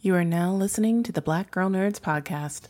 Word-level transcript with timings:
You 0.00 0.14
are 0.14 0.22
now 0.22 0.52
listening 0.52 1.02
to 1.02 1.10
the 1.10 1.20
Black 1.20 1.50
Girl 1.50 1.68
Nerds 1.68 1.98
podcast. 1.98 2.68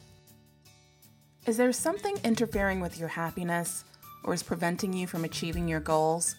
Is 1.45 1.59
there 1.59 1.75
something 1.75 2.17
interfering 2.25 2.81
with 2.81 2.99
your 2.99 3.09
happiness 3.09 3.85
or 4.25 4.33
is 4.33 4.43
preventing 4.43 4.95
you 4.95 5.07
from 5.07 5.27
achieving 5.27 5.69
your 5.69 5.79
goals? 5.79 6.37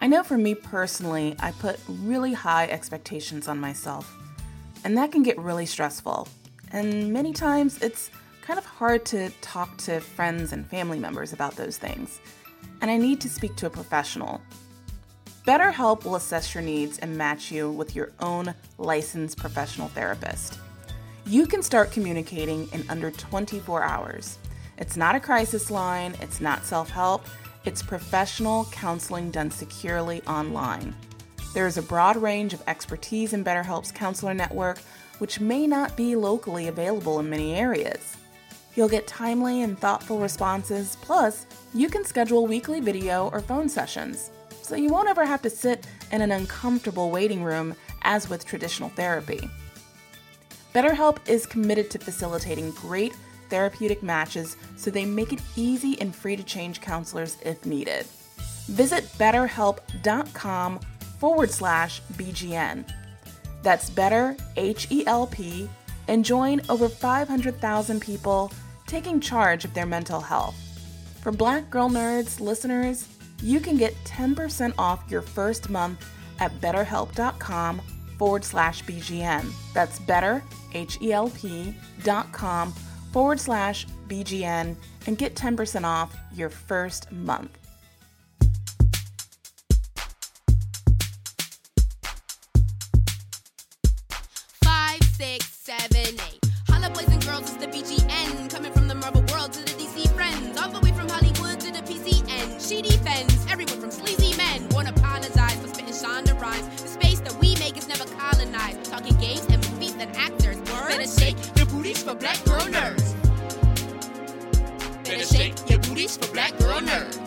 I 0.00 0.06
know 0.06 0.22
for 0.22 0.38
me 0.38 0.54
personally, 0.54 1.34
I 1.40 1.50
put 1.50 1.80
really 1.88 2.32
high 2.32 2.68
expectations 2.68 3.48
on 3.48 3.58
myself, 3.58 4.16
and 4.84 4.96
that 4.96 5.10
can 5.10 5.24
get 5.24 5.36
really 5.36 5.66
stressful. 5.66 6.28
And 6.70 7.12
many 7.12 7.32
times 7.32 7.82
it's 7.82 8.12
kind 8.40 8.56
of 8.56 8.64
hard 8.64 9.04
to 9.06 9.30
talk 9.40 9.76
to 9.78 9.98
friends 9.98 10.52
and 10.52 10.64
family 10.64 11.00
members 11.00 11.32
about 11.32 11.56
those 11.56 11.76
things, 11.76 12.20
and 12.82 12.88
I 12.88 12.98
need 12.98 13.20
to 13.22 13.28
speak 13.28 13.56
to 13.56 13.66
a 13.66 13.70
professional. 13.70 14.40
BetterHelp 15.46 16.04
will 16.04 16.16
assess 16.16 16.54
your 16.54 16.62
needs 16.62 16.98
and 16.98 17.18
match 17.18 17.52
you 17.52 17.70
with 17.70 17.94
your 17.94 18.12
own 18.20 18.54
licensed 18.78 19.36
professional 19.36 19.88
therapist. 19.88 20.58
You 21.26 21.46
can 21.46 21.62
start 21.62 21.92
communicating 21.92 22.66
in 22.72 22.82
under 22.88 23.10
24 23.10 23.82
hours. 23.82 24.38
It's 24.78 24.96
not 24.96 25.14
a 25.14 25.20
crisis 25.20 25.70
line, 25.70 26.14
it's 26.22 26.40
not 26.40 26.64
self 26.64 26.88
help, 26.88 27.26
it's 27.66 27.82
professional 27.82 28.64
counseling 28.72 29.30
done 29.30 29.50
securely 29.50 30.22
online. 30.22 30.96
There 31.52 31.66
is 31.66 31.76
a 31.76 31.82
broad 31.82 32.16
range 32.16 32.54
of 32.54 32.62
expertise 32.66 33.34
in 33.34 33.44
BetterHelp's 33.44 33.92
counselor 33.92 34.32
network, 34.32 34.78
which 35.18 35.40
may 35.40 35.66
not 35.66 35.94
be 35.94 36.16
locally 36.16 36.68
available 36.68 37.20
in 37.20 37.28
many 37.28 37.54
areas. 37.54 38.16
You'll 38.76 38.88
get 38.88 39.06
timely 39.06 39.60
and 39.60 39.78
thoughtful 39.78 40.18
responses, 40.18 40.96
plus, 41.02 41.46
you 41.74 41.90
can 41.90 42.04
schedule 42.04 42.46
weekly 42.46 42.80
video 42.80 43.28
or 43.28 43.40
phone 43.40 43.68
sessions, 43.68 44.30
so 44.64 44.76
you 44.76 44.88
won't 44.88 45.08
ever 45.08 45.26
have 45.26 45.42
to 45.42 45.50
sit 45.50 45.86
in 46.10 46.22
an 46.22 46.32
uncomfortable 46.32 47.10
waiting 47.10 47.44
room 47.44 47.74
as 48.02 48.28
with 48.28 48.46
traditional 48.46 48.88
therapy. 48.90 49.48
BetterHelp 50.74 51.18
is 51.28 51.46
committed 51.46 51.90
to 51.90 51.98
facilitating 51.98 52.70
great 52.72 53.14
therapeutic 53.50 54.02
matches 54.02 54.56
so 54.76 54.90
they 54.90 55.04
make 55.04 55.32
it 55.32 55.40
easy 55.54 56.00
and 56.00 56.14
free 56.14 56.34
to 56.34 56.42
change 56.42 56.80
counselors 56.80 57.36
if 57.44 57.64
needed. 57.66 58.06
Visit 58.66 59.04
betterhelp.com 59.18 60.80
forward 61.18 61.50
slash 61.50 62.00
BGN. 62.14 62.90
That's 63.62 63.90
better, 63.90 64.36
H 64.56 64.88
E 64.90 65.06
L 65.06 65.26
P, 65.26 65.68
and 66.08 66.24
join 66.24 66.60
over 66.68 66.88
500,000 66.88 68.00
people 68.00 68.50
taking 68.86 69.20
charge 69.20 69.64
of 69.64 69.74
their 69.74 69.86
mental 69.86 70.20
health. 70.20 70.56
For 71.22 71.32
Black 71.32 71.70
Girl 71.70 71.88
Nerds 71.88 72.40
listeners, 72.40 73.08
you 73.42 73.60
can 73.60 73.76
get 73.76 73.94
10% 74.04 74.72
off 74.78 75.02
your 75.08 75.22
first 75.22 75.70
month 75.70 76.04
at 76.40 76.60
betterhelp.com 76.60 77.80
forward 78.18 78.44
slash 78.44 78.82
BGN. 78.84 79.46
That's 79.72 79.98
better, 79.98 80.42
H 80.72 80.98
E 81.00 81.12
L 81.12 81.30
P 81.30 81.74
dot 82.02 82.32
com 82.32 82.72
forward 83.12 83.40
slash 83.40 83.86
BGN 84.08 84.76
and 85.06 85.18
get 85.18 85.34
10% 85.34 85.84
off 85.84 86.16
your 86.32 86.50
first 86.50 87.10
month. 87.12 87.63
Black 112.24 112.42
girl 112.46 112.66
nerds. 112.72 113.14
Better 115.04 115.26
shake 115.26 115.68
your 115.68 115.78
booties 115.80 116.16
for 116.16 116.32
black 116.32 116.56
girl 116.56 116.80
nerds. 116.80 117.20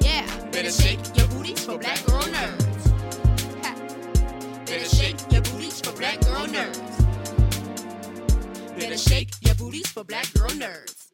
Yeah, 0.00 0.24
better 0.52 0.70
shake 0.70 1.00
your 1.16 1.26
booties 1.26 1.64
for 1.64 1.76
black 1.76 2.06
girl 2.06 2.22
nerds. 2.22 2.90
Ha. 3.64 3.74
Better 4.64 4.88
shake 4.96 5.16
your 5.32 5.42
booties 5.42 5.80
for 5.80 5.90
black 5.96 6.20
girl 6.20 6.46
nerds. 6.46 6.98
Better 8.78 8.96
shake 8.96 9.30
your 9.40 9.56
booties 9.56 9.88
for 9.88 10.04
black 10.04 10.32
girl 10.34 10.50
nerds. 10.50 11.08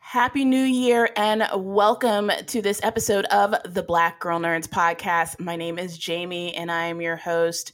Happy 0.00 0.44
New 0.44 0.64
Year 0.64 1.08
and 1.16 1.48
welcome 1.54 2.30
to 2.48 2.60
this 2.60 2.78
episode 2.82 3.24
of 3.32 3.54
the 3.64 3.82
Black 3.82 4.20
Girl 4.20 4.38
Nerds 4.38 4.68
podcast. 4.68 5.40
My 5.40 5.56
name 5.56 5.78
is 5.78 5.96
Jamie 5.96 6.54
and 6.54 6.70
I 6.70 6.88
am 6.88 7.00
your 7.00 7.16
host. 7.16 7.72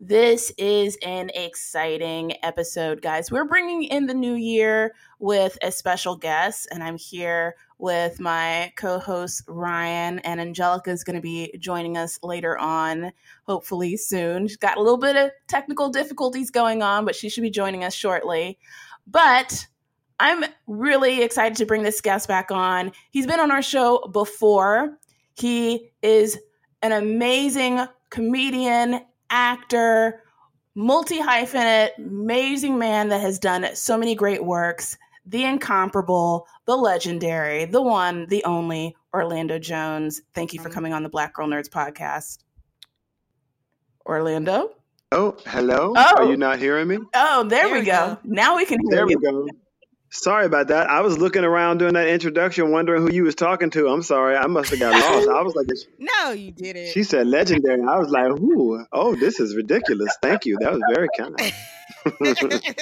This 0.00 0.52
is 0.56 0.96
an 1.04 1.28
exciting 1.34 2.34
episode, 2.44 3.02
guys. 3.02 3.32
We're 3.32 3.44
bringing 3.44 3.82
in 3.82 4.06
the 4.06 4.14
new 4.14 4.34
year 4.34 4.94
with 5.18 5.58
a 5.60 5.72
special 5.72 6.14
guest, 6.14 6.68
and 6.70 6.84
I'm 6.84 6.96
here 6.96 7.56
with 7.78 8.20
my 8.20 8.72
co 8.76 9.00
host 9.00 9.42
Ryan, 9.48 10.20
and 10.20 10.40
Angelica 10.40 10.92
is 10.92 11.02
going 11.02 11.16
to 11.16 11.20
be 11.20 11.52
joining 11.58 11.96
us 11.96 12.20
later 12.22 12.56
on, 12.56 13.10
hopefully 13.42 13.96
soon. 13.96 14.46
She's 14.46 14.56
got 14.56 14.76
a 14.76 14.80
little 14.80 14.98
bit 14.98 15.16
of 15.16 15.32
technical 15.48 15.88
difficulties 15.88 16.52
going 16.52 16.80
on, 16.80 17.04
but 17.04 17.16
she 17.16 17.28
should 17.28 17.42
be 17.42 17.50
joining 17.50 17.82
us 17.82 17.92
shortly. 17.92 18.56
But 19.04 19.66
I'm 20.20 20.44
really 20.68 21.24
excited 21.24 21.58
to 21.58 21.66
bring 21.66 21.82
this 21.82 22.00
guest 22.00 22.28
back 22.28 22.52
on. 22.52 22.92
He's 23.10 23.26
been 23.26 23.40
on 23.40 23.50
our 23.50 23.62
show 23.62 24.08
before. 24.12 24.96
He 25.34 25.90
is 26.02 26.38
an 26.82 26.92
amazing 26.92 27.84
comedian, 28.10 29.00
actor, 29.30 30.22
multi 30.74 31.18
hyphenate, 31.20 31.90
amazing 31.98 32.78
man 32.78 33.08
that 33.08 33.20
has 33.20 33.38
done 33.38 33.66
so 33.74 33.98
many 33.98 34.14
great 34.14 34.44
works. 34.44 34.96
The 35.26 35.44
incomparable, 35.44 36.46
the 36.64 36.76
legendary, 36.76 37.66
the 37.66 37.82
one, 37.82 38.26
the 38.26 38.42
only 38.44 38.96
Orlando 39.12 39.58
Jones. 39.58 40.22
Thank 40.34 40.52
you 40.52 40.60
for 40.60 40.68
mm-hmm. 40.68 40.74
coming 40.74 40.92
on 40.92 41.02
the 41.02 41.08
Black 41.08 41.34
Girl 41.34 41.46
Nerds 41.46 41.68
podcast. 41.68 42.38
Orlando? 44.06 44.70
Oh, 45.12 45.36
hello. 45.46 45.92
Oh. 45.96 46.14
Are 46.16 46.24
you 46.26 46.36
not 46.36 46.58
hearing 46.58 46.88
me? 46.88 46.98
Oh, 47.14 47.44
there, 47.44 47.64
There 47.64 47.72
we 47.72 47.80
we 47.80 47.86
go. 47.86 47.92
go. 47.92 48.18
Now 48.24 48.56
we 48.56 48.64
can 48.66 48.78
hear 48.88 48.96
There 48.96 49.06
we 49.06 49.12
you. 49.12 49.20
go. 49.20 49.48
Sorry 50.10 50.46
about 50.46 50.68
that. 50.68 50.88
I 50.88 51.00
was 51.02 51.18
looking 51.18 51.44
around 51.44 51.78
doing 51.78 51.94
that 51.94 52.08
introduction, 52.08 52.70
wondering 52.70 53.02
who 53.02 53.12
you 53.12 53.24
was 53.24 53.34
talking 53.34 53.70
to. 53.70 53.88
I'm 53.88 54.02
sorry. 54.02 54.36
I 54.36 54.46
must 54.46 54.70
have 54.70 54.78
got 54.78 54.92
lost. 55.14 55.28
I 55.28 55.42
was 55.42 55.54
like, 55.54 55.66
No, 55.98 56.30
you 56.32 56.50
didn't. 56.50 56.92
she 56.92 57.02
said 57.02 57.26
legendary. 57.26 57.82
I 57.82 57.98
was 57.98 58.08
like, 58.08 58.30
ooh, 58.30 58.84
oh, 58.92 59.14
this 59.16 59.38
is 59.38 59.54
ridiculous. 59.54 60.16
Thank 60.22 60.46
you. 60.46 60.56
That 60.60 60.72
was 60.72 60.82
very 60.94 61.08
kind. 61.16 61.34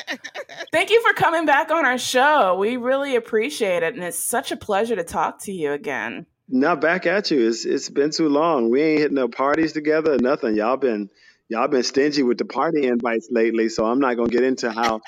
Thank 0.72 0.90
you 0.90 1.02
for 1.02 1.12
coming 1.14 1.46
back 1.46 1.70
on 1.70 1.84
our 1.84 1.98
show. 1.98 2.56
We 2.58 2.76
really 2.76 3.16
appreciate 3.16 3.82
it. 3.82 3.94
And 3.94 4.02
it's 4.04 4.18
such 4.18 4.52
a 4.52 4.56
pleasure 4.56 4.96
to 4.96 5.04
talk 5.04 5.42
to 5.44 5.52
you 5.52 5.72
again. 5.72 6.26
now 6.48 6.76
back 6.76 7.06
at 7.06 7.30
you. 7.30 7.48
It's 7.48 7.64
it's 7.64 7.88
been 7.88 8.10
too 8.10 8.28
long. 8.28 8.70
We 8.70 8.82
ain't 8.82 9.00
hitting 9.00 9.14
no 9.16 9.28
parties 9.28 9.72
together 9.72 10.14
or 10.14 10.18
nothing. 10.18 10.54
Y'all 10.56 10.76
been 10.76 11.10
y'all 11.48 11.68
been 11.68 11.82
stingy 11.82 12.22
with 12.22 12.38
the 12.38 12.44
party 12.44 12.86
invites 12.86 13.28
lately. 13.30 13.68
So 13.68 13.84
I'm 13.86 14.00
not 14.00 14.16
gonna 14.16 14.28
get 14.28 14.42
into 14.42 14.70
how, 14.70 15.00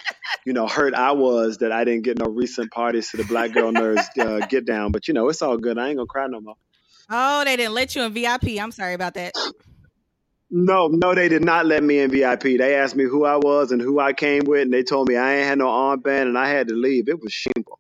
you 0.44 0.52
know, 0.52 0.66
hurt 0.66 0.94
I 0.94 1.12
was 1.12 1.58
that 1.58 1.72
I 1.72 1.84
didn't 1.84 2.02
get 2.02 2.18
no 2.18 2.26
recent 2.26 2.70
parties 2.70 3.10
to 3.10 3.16
the 3.16 3.24
Black 3.24 3.52
Girl 3.52 3.72
Nerds 3.72 4.06
uh, 4.18 4.46
get 4.46 4.66
down. 4.66 4.92
But 4.92 5.08
you 5.08 5.14
know, 5.14 5.28
it's 5.28 5.42
all 5.42 5.56
good. 5.56 5.78
I 5.78 5.88
ain't 5.88 5.96
gonna 5.96 6.06
cry 6.06 6.26
no 6.26 6.40
more. 6.40 6.56
oh, 7.10 7.44
they 7.44 7.56
didn't 7.56 7.74
let 7.74 7.94
you 7.96 8.02
in 8.02 8.12
VIP. 8.12 8.60
I'm 8.60 8.72
sorry 8.72 8.94
about 8.94 9.14
that. 9.14 9.32
No, 10.50 10.88
no, 10.88 11.14
they 11.14 11.28
did 11.28 11.44
not 11.44 11.66
let 11.66 11.82
me 11.82 11.98
in 11.98 12.10
VIP. 12.10 12.42
They 12.42 12.74
asked 12.74 12.96
me 12.96 13.04
who 13.04 13.26
I 13.26 13.36
was 13.36 13.70
and 13.70 13.82
who 13.82 14.00
I 14.00 14.14
came 14.14 14.44
with, 14.46 14.62
and 14.62 14.72
they 14.72 14.82
told 14.82 15.08
me 15.08 15.16
I 15.16 15.36
ain't 15.36 15.46
had 15.46 15.58
no 15.58 15.66
armband 15.66 16.22
and 16.22 16.38
I 16.38 16.48
had 16.48 16.68
to 16.68 16.74
leave. 16.74 17.08
It 17.08 17.20
was 17.20 17.32
shameful. 17.32 17.77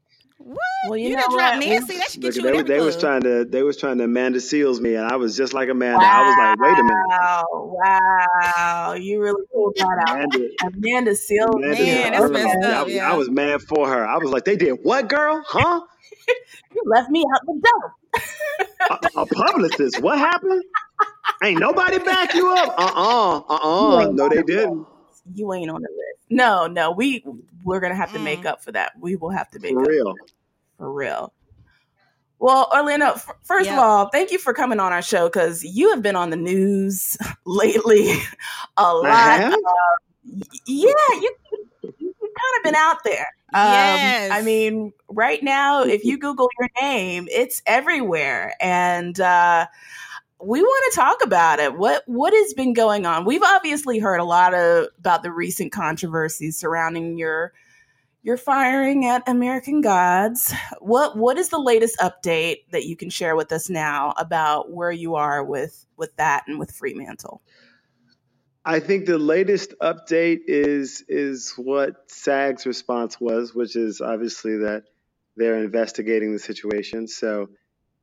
What? 0.48 0.58
Well, 0.88 0.96
you 0.96 1.10
you 1.10 1.16
know 1.16 1.22
done 1.22 1.30
dropped 1.36 1.56
what? 1.56 1.66
Nancy. 1.66 1.92
That 1.94 2.10
should 2.10 2.22
Look, 2.22 2.32
get 2.34 2.42
you 2.42 2.42
they, 2.42 2.48
in 2.48 2.54
every 2.60 2.68
they 2.68 2.80
was 2.80 2.96
trying 2.96 3.22
to 3.22 3.44
they 3.44 3.62
was 3.62 3.76
trying 3.76 3.98
to 3.98 4.04
Amanda 4.04 4.38
Seales 4.38 4.80
me, 4.80 4.94
and 4.94 5.04
I 5.06 5.16
was 5.16 5.36
just 5.36 5.52
like 5.52 5.68
Amanda. 5.68 6.06
I 6.06 6.20
was 6.22 6.36
like, 6.38 6.58
wait 6.58 6.78
a 6.78 6.82
minute. 6.82 7.06
Wow, 7.06 7.44
wow. 7.52 8.94
You 8.94 9.20
really 9.20 9.42
pulled 9.52 9.74
that 9.76 10.04
out. 10.08 10.16
Amanda, 10.16 10.48
Amanda 10.62 11.10
Seales. 11.12 11.56
Amanda 11.56 11.84
Man, 11.84 12.12
that's 12.12 12.30
messed 12.30 12.64
I, 12.64 12.72
up, 12.72 12.86
was, 12.86 12.94
yeah. 12.94 13.12
I 13.12 13.16
was 13.16 13.30
mad 13.30 13.60
for 13.68 13.88
her. 13.88 14.06
I 14.06 14.16
was 14.16 14.30
like, 14.30 14.44
they 14.46 14.56
did 14.56 14.78
what, 14.82 15.08
girl? 15.08 15.42
Huh? 15.46 15.82
You 16.74 16.82
left 16.86 17.10
me 17.10 17.24
out 17.34 17.40
the 17.46 17.60
door. 17.60 17.94
A, 18.90 19.20
a 19.20 19.26
publicist? 19.26 20.00
What 20.02 20.18
happened? 20.18 20.62
Ain't 21.42 21.60
nobody 21.60 21.98
back 21.98 22.34
you 22.34 22.48
up? 22.50 22.74
Uh 22.78 22.82
uh-uh, 22.94 23.38
uh 23.48 23.54
uh 23.54 23.80
You 23.80 24.00
ain't 24.00 24.14
No, 24.14 24.28
they 24.28 24.36
the 24.36 24.42
didn't. 24.44 24.78
list. 24.78 24.88
You 25.34 25.52
ain't 25.54 25.70
on 25.70 25.80
the 25.82 25.88
list. 25.88 26.26
No, 26.30 26.66
no. 26.66 26.90
We 26.92 27.24
we're 27.64 27.80
gonna 27.80 27.94
have 27.94 28.12
to 28.12 28.18
make 28.18 28.42
Mm. 28.42 28.46
up 28.46 28.62
for 28.62 28.72
that. 28.72 28.92
We 29.00 29.16
will 29.16 29.30
have 29.30 29.50
to 29.50 29.58
make 29.60 29.72
up. 29.72 29.76
For 29.76 29.82
up 29.82 29.88
real. 29.88 30.14
For 30.78 30.90
real. 30.90 31.34
Well, 32.40 32.70
Orlando, 32.72 33.06
f- 33.14 33.28
first 33.42 33.68
of 33.68 33.78
all, 33.78 34.08
thank 34.10 34.30
you 34.30 34.38
for 34.38 34.54
coming 34.54 34.78
on 34.78 34.92
our 34.92 35.02
show 35.02 35.26
because 35.28 35.64
you 35.64 35.90
have 35.90 36.02
been 36.02 36.14
on 36.14 36.30
the 36.30 36.36
news 36.36 37.16
lately 37.44 38.12
a 38.76 38.94
lot. 38.94 39.40
have? 39.40 39.52
Um, 39.52 39.60
yeah, 40.24 40.42
you, 40.66 40.94
you, 41.20 41.36
you've 41.82 41.94
kind 42.20 42.56
of 42.58 42.62
been 42.62 42.76
out 42.76 42.98
there. 43.04 43.26
Um, 43.54 43.64
Yes. 43.64 44.30
I 44.30 44.42
mean, 44.42 44.92
right 45.08 45.42
now, 45.42 45.82
if 45.82 46.04
you 46.04 46.16
Google 46.18 46.48
your 46.60 46.68
name, 46.80 47.26
it's 47.30 47.60
everywhere. 47.66 48.54
And 48.60 49.18
uh, 49.18 49.66
we 50.40 50.60
want 50.60 50.92
to 50.92 50.96
talk 50.96 51.24
about 51.24 51.58
it. 51.58 51.76
What 51.76 52.04
what 52.06 52.32
has 52.34 52.54
been 52.54 52.72
going 52.72 53.06
on? 53.06 53.24
We've 53.24 53.42
obviously 53.42 53.98
heard 53.98 54.18
a 54.20 54.24
lot 54.24 54.54
of 54.54 54.88
about 54.98 55.22
the 55.22 55.32
recent 55.32 55.72
controversies 55.72 56.56
surrounding 56.58 57.18
your 57.18 57.52
your 58.22 58.36
firing 58.36 59.06
at 59.06 59.28
American 59.28 59.80
Gods. 59.80 60.52
What 60.80 61.16
what 61.16 61.38
is 61.38 61.48
the 61.48 61.58
latest 61.58 61.98
update 61.98 62.64
that 62.72 62.84
you 62.84 62.96
can 62.96 63.10
share 63.10 63.36
with 63.36 63.52
us 63.52 63.68
now 63.68 64.14
about 64.18 64.70
where 64.70 64.92
you 64.92 65.14
are 65.14 65.44
with 65.44 65.86
with 65.96 66.14
that 66.16 66.44
and 66.46 66.58
with 66.58 66.72
Fremantle? 66.72 67.42
I 68.64 68.80
think 68.80 69.06
the 69.06 69.18
latest 69.18 69.74
update 69.80 70.40
is 70.46 71.04
is 71.08 71.54
what 71.56 72.10
SAG's 72.10 72.66
response 72.66 73.20
was, 73.20 73.54
which 73.54 73.76
is 73.76 74.00
obviously 74.00 74.58
that 74.58 74.84
they're 75.36 75.62
investigating 75.62 76.32
the 76.32 76.38
situation. 76.38 77.06
So 77.06 77.48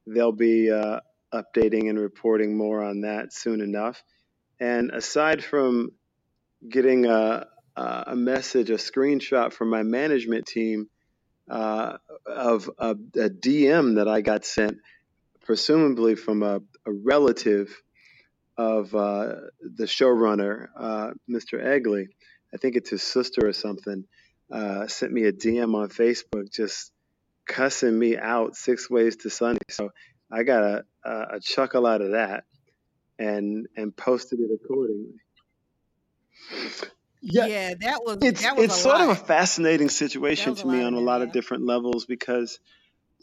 they'll 0.07 0.31
be 0.31 0.71
uh, 0.71 1.01
updating 1.33 1.89
and 1.89 2.00
reporting 2.00 2.57
more 2.57 2.83
on 2.83 3.01
that 3.01 3.33
soon 3.33 3.62
enough. 3.62 4.01
And 4.59 4.91
aside 4.91 5.44
from 5.44 5.91
getting 6.67 7.06
a, 7.06 7.47
a 7.75 8.16
message, 8.16 8.69
a 8.69 8.75
screenshot 8.75 9.54
from 9.54 9.69
my 9.69 9.83
management 9.83 10.45
team 10.45 10.89
uh, 11.50 11.98
of 12.25 12.69
a, 12.77 12.92
a, 12.92 13.30
DM 13.30 13.95
that 13.95 14.07
I 14.07 14.22
got 14.22 14.45
sent, 14.45 14.77
presumably 15.44 16.16
from 16.16 16.42
a, 16.42 16.62
a 16.86 16.92
relative 16.92 17.81
of 18.57 18.95
uh, 18.95 19.36
the 19.62 19.83
showrunner, 19.83 20.68
uh, 20.77 21.12
Mr. 21.30 21.62
Eglee. 21.62 22.07
I 22.54 22.57
think 22.57 22.75
it's 22.75 22.89
his 22.89 23.04
sister 23.04 23.48
or 23.48 23.54
something. 23.54 24.06
Uh, 24.51 24.88
sent 24.88 25.12
me 25.12 25.24
a 25.25 25.33
DM 25.33 25.75
on 25.75 25.89
Facebook 25.89 26.51
just 26.51 26.92
cussing 27.45 27.98
me 27.98 28.18
out 28.18 28.56
six 28.56 28.89
ways 28.89 29.18
to 29.18 29.30
Sunday. 29.30 29.60
So 29.69 29.92
I 30.31 30.44
got 30.44 30.63
a, 30.63 30.86
a 31.04 31.39
chuckle 31.42 31.86
out 31.86 32.01
of 32.01 32.12
that 32.12 32.45
and 33.19 33.68
and 33.75 33.95
posted 33.95 34.39
it 34.39 34.50
accordingly. 34.54 35.19
Yeah, 37.27 37.48
yeah 37.48 37.74
that 37.81 38.04
was 38.06 38.19
it's 38.22 38.42
that 38.44 38.56
was 38.56 38.66
it's 38.66 38.81
sort 38.81 39.00
lot. 39.00 39.10
of 39.10 39.10
a 39.10 39.16
fascinating 39.16 39.89
situation 39.89 40.54
to 40.56 40.68
me 40.68 40.83
on 40.83 40.94
a 40.94 41.00
lot 41.00 41.24
of 41.24 41.31
different 41.31 41.66
levels 41.66 42.06
because 42.06 42.60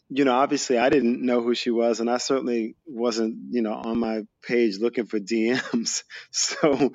you 0.09 0.25
know 0.25 0.35
obviously 0.35 0.77
I 0.77 0.89
didn't 0.89 1.25
know 1.25 1.41
who 1.41 1.55
she 1.55 1.71
was 1.71 2.01
and 2.01 2.11
I 2.11 2.17
certainly 2.17 2.75
wasn't 2.85 3.37
you 3.51 3.63
know 3.63 3.75
on 3.75 3.99
my 3.99 4.23
page 4.43 4.79
looking 4.79 5.07
for 5.07 5.21
DMs. 5.33 6.03
So 6.33 6.93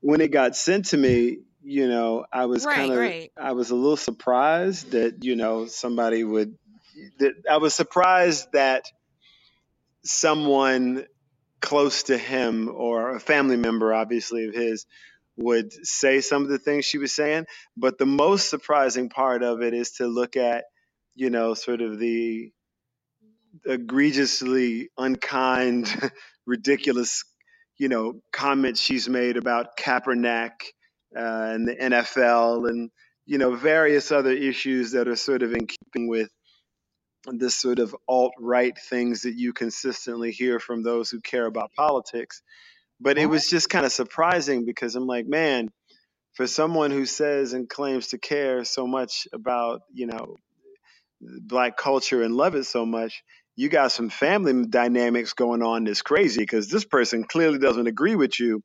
when 0.00 0.20
it 0.20 0.30
got 0.30 0.56
sent 0.56 0.86
to 0.86 0.96
me, 0.96 1.40
you 1.62 1.88
know, 1.88 2.24
I 2.32 2.46
was 2.46 2.64
right, 2.64 2.76
kind 2.76 2.92
of 2.92 2.98
right. 2.98 3.32
I 3.36 3.52
was 3.52 3.70
a 3.70 3.74
little 3.74 3.96
surprised 3.96 4.92
that 4.92 5.22
you 5.24 5.36
know 5.36 5.66
somebody 5.66 6.24
would 6.24 6.56
that 7.18 7.34
I 7.50 7.58
was 7.58 7.74
surprised 7.74 8.52
that 8.52 8.90
someone 10.02 11.06
close 11.60 12.04
to 12.04 12.16
him 12.16 12.68
or 12.72 13.16
a 13.16 13.20
family 13.20 13.56
member, 13.56 13.92
obviously, 13.92 14.46
of 14.46 14.54
his 14.54 14.86
would 15.36 15.72
say 15.86 16.20
some 16.20 16.42
of 16.42 16.48
the 16.48 16.58
things 16.58 16.84
she 16.84 16.98
was 16.98 17.14
saying. 17.14 17.46
But 17.76 17.98
the 17.98 18.06
most 18.06 18.48
surprising 18.48 19.08
part 19.08 19.42
of 19.42 19.62
it 19.62 19.74
is 19.74 19.92
to 19.92 20.06
look 20.06 20.36
at, 20.36 20.64
you 21.14 21.30
know, 21.30 21.54
sort 21.54 21.80
of 21.80 21.98
the 21.98 22.50
egregiously 23.64 24.90
unkind, 24.98 25.88
ridiculous, 26.46 27.24
you 27.78 27.88
know, 27.88 28.20
comments 28.32 28.80
she's 28.80 29.08
made 29.08 29.36
about 29.36 29.76
Kaepernick 29.78 30.52
uh, 31.16 31.20
and 31.20 31.68
the 31.68 31.74
NFL 31.74 32.68
and, 32.68 32.90
you 33.26 33.38
know, 33.38 33.54
various 33.54 34.12
other 34.12 34.32
issues 34.32 34.92
that 34.92 35.08
are 35.08 35.16
sort 35.16 35.42
of 35.42 35.52
in 35.52 35.66
keeping 35.66 36.08
with 36.08 36.30
this 37.26 37.56
sort 37.56 37.78
of 37.78 37.94
alt 38.08 38.32
right 38.38 38.78
things 38.88 39.22
that 39.22 39.34
you 39.34 39.52
consistently 39.52 40.30
hear 40.30 40.60
from 40.60 40.82
those 40.82 41.10
who 41.10 41.20
care 41.20 41.46
about 41.46 41.72
politics. 41.72 42.42
But 43.00 43.18
it 43.18 43.26
was 43.26 43.48
just 43.48 43.68
kind 43.68 43.84
of 43.84 43.92
surprising 43.92 44.64
because 44.64 44.96
I'm 44.96 45.06
like, 45.06 45.26
man, 45.26 45.68
for 46.34 46.46
someone 46.46 46.90
who 46.90 47.06
says 47.06 47.52
and 47.52 47.68
claims 47.68 48.08
to 48.08 48.18
care 48.18 48.64
so 48.64 48.86
much 48.86 49.26
about, 49.32 49.82
you 49.92 50.06
know, 50.06 50.36
black 51.20 51.76
culture 51.76 52.22
and 52.22 52.34
love 52.34 52.54
it 52.54 52.64
so 52.64 52.86
much, 52.86 53.22
you 53.56 53.68
got 53.68 53.92
some 53.92 54.10
family 54.10 54.66
dynamics 54.68 55.32
going 55.32 55.62
on 55.62 55.84
that's 55.84 56.02
crazy 56.02 56.40
because 56.42 56.68
this 56.68 56.84
person 56.84 57.24
clearly 57.24 57.58
doesn't 57.58 57.86
agree 57.86 58.16
with 58.16 58.38
you, 58.38 58.62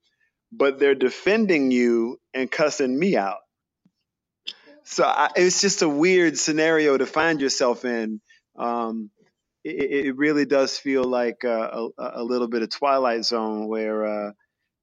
but 0.51 0.79
they're 0.79 0.95
defending 0.95 1.71
you 1.71 2.17
and 2.33 2.51
cussing 2.51 2.97
me 2.97 3.15
out. 3.15 3.39
So 4.83 5.05
I, 5.05 5.29
it's 5.35 5.61
just 5.61 5.81
a 5.81 5.89
weird 5.89 6.37
scenario 6.37 6.97
to 6.97 7.05
find 7.05 7.39
yourself 7.39 7.85
in 7.85 8.19
um, 8.57 9.09
it, 9.63 10.05
it, 10.07 10.17
really 10.17 10.45
does 10.45 10.77
feel 10.77 11.03
like 11.03 11.43
a, 11.43 11.89
a, 11.97 12.11
a, 12.15 12.23
little 12.23 12.47
bit 12.47 12.63
of 12.63 12.69
Twilight 12.69 13.25
Zone 13.25 13.67
where 13.67 14.05
uh, 14.05 14.31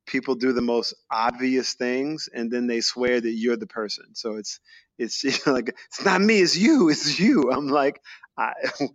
people 0.06 0.34
do 0.34 0.52
the 0.52 0.62
most 0.62 0.94
obvious 1.10 1.74
things 1.74 2.28
and 2.32 2.50
then 2.50 2.66
they 2.66 2.80
swear 2.80 3.20
that 3.20 3.32
you're 3.32 3.56
the 3.56 3.66
person. 3.66 4.14
So 4.14 4.36
it's 4.36 4.60
it's 4.98 5.22
you 5.24 5.32
know, 5.46 5.52
like 5.52 5.68
it's 5.68 6.04
not 6.04 6.20
me, 6.20 6.40
it's 6.40 6.56
you, 6.56 6.88
it's 6.88 7.18
you. 7.18 7.50
I'm 7.52 7.68
like, 7.68 8.00
I, 8.36 8.52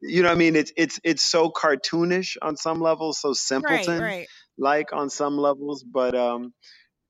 you 0.00 0.22
know, 0.22 0.28
what 0.28 0.36
I 0.36 0.38
mean, 0.38 0.56
it's 0.56 0.72
it's 0.76 1.00
it's 1.04 1.22
so 1.22 1.50
cartoonish 1.50 2.36
on 2.42 2.56
some 2.56 2.80
levels, 2.80 3.20
so 3.20 3.32
simpleton 3.32 4.00
right, 4.00 4.16
right. 4.16 4.26
like 4.58 4.92
on 4.92 5.10
some 5.10 5.36
levels, 5.36 5.82
but 5.82 6.14
um, 6.14 6.52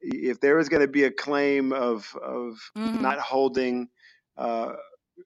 if 0.01 0.41
there 0.41 0.59
is 0.59 0.69
going 0.69 0.83
to 0.83 0.89
be 0.89 1.05
a 1.05 1.11
claim 1.11 1.73
of 1.73 2.15
of 2.17 2.59
mm-hmm. 2.77 3.03
not 3.03 3.19
holding 3.19 3.89
uh, 4.37 4.73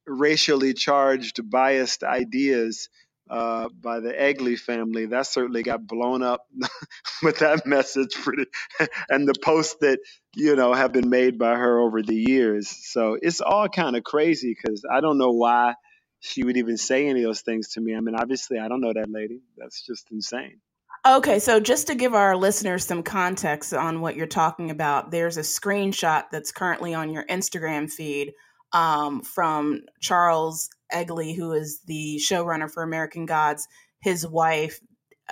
racially 0.06 0.74
charged, 0.74 1.48
biased 1.48 2.02
ideas 2.02 2.88
uh, 3.28 3.68
by 3.82 4.00
the 4.00 4.12
Eglee 4.12 4.58
family. 4.58 5.06
That 5.06 5.26
certainly 5.26 5.62
got 5.62 5.86
blown 5.86 6.22
up 6.22 6.46
with 7.22 7.38
that 7.38 7.66
message 7.66 8.14
pretty, 8.14 8.46
and 9.08 9.28
the 9.28 9.34
posts 9.42 9.76
that 9.80 9.98
you 10.34 10.56
know 10.56 10.72
have 10.72 10.92
been 10.92 11.10
made 11.10 11.38
by 11.38 11.56
her 11.56 11.80
over 11.80 12.02
the 12.02 12.14
years. 12.14 12.68
So 12.68 13.18
it's 13.20 13.40
all 13.40 13.68
kind 13.68 13.96
of 13.96 14.04
crazy 14.04 14.54
because 14.54 14.84
I 14.90 15.00
don't 15.00 15.18
know 15.18 15.32
why 15.32 15.74
she 16.20 16.44
would 16.44 16.56
even 16.56 16.76
say 16.76 17.08
any 17.08 17.22
of 17.22 17.28
those 17.28 17.42
things 17.42 17.70
to 17.70 17.80
me. 17.80 17.94
I 17.94 18.00
mean, 18.00 18.14
obviously, 18.14 18.58
I 18.58 18.68
don't 18.68 18.80
know 18.80 18.92
that 18.92 19.10
lady. 19.10 19.40
That's 19.56 19.84
just 19.84 20.10
insane. 20.10 20.60
Okay, 21.06 21.38
so 21.38 21.60
just 21.60 21.86
to 21.86 21.94
give 21.94 22.14
our 22.14 22.36
listeners 22.36 22.84
some 22.84 23.04
context 23.04 23.72
on 23.72 24.00
what 24.00 24.16
you're 24.16 24.26
talking 24.26 24.72
about, 24.72 25.12
there's 25.12 25.36
a 25.36 25.42
screenshot 25.42 26.24
that's 26.32 26.50
currently 26.50 26.94
on 26.94 27.10
your 27.12 27.24
Instagram 27.26 27.88
feed 27.88 28.32
um, 28.72 29.22
from 29.22 29.82
Charles 30.00 30.68
Eglee, 30.92 31.36
who 31.36 31.52
is 31.52 31.80
the 31.86 32.20
showrunner 32.22 32.70
for 32.70 32.82
American 32.82 33.26
Gods, 33.26 33.66
his 34.00 34.26
wife 34.26 34.80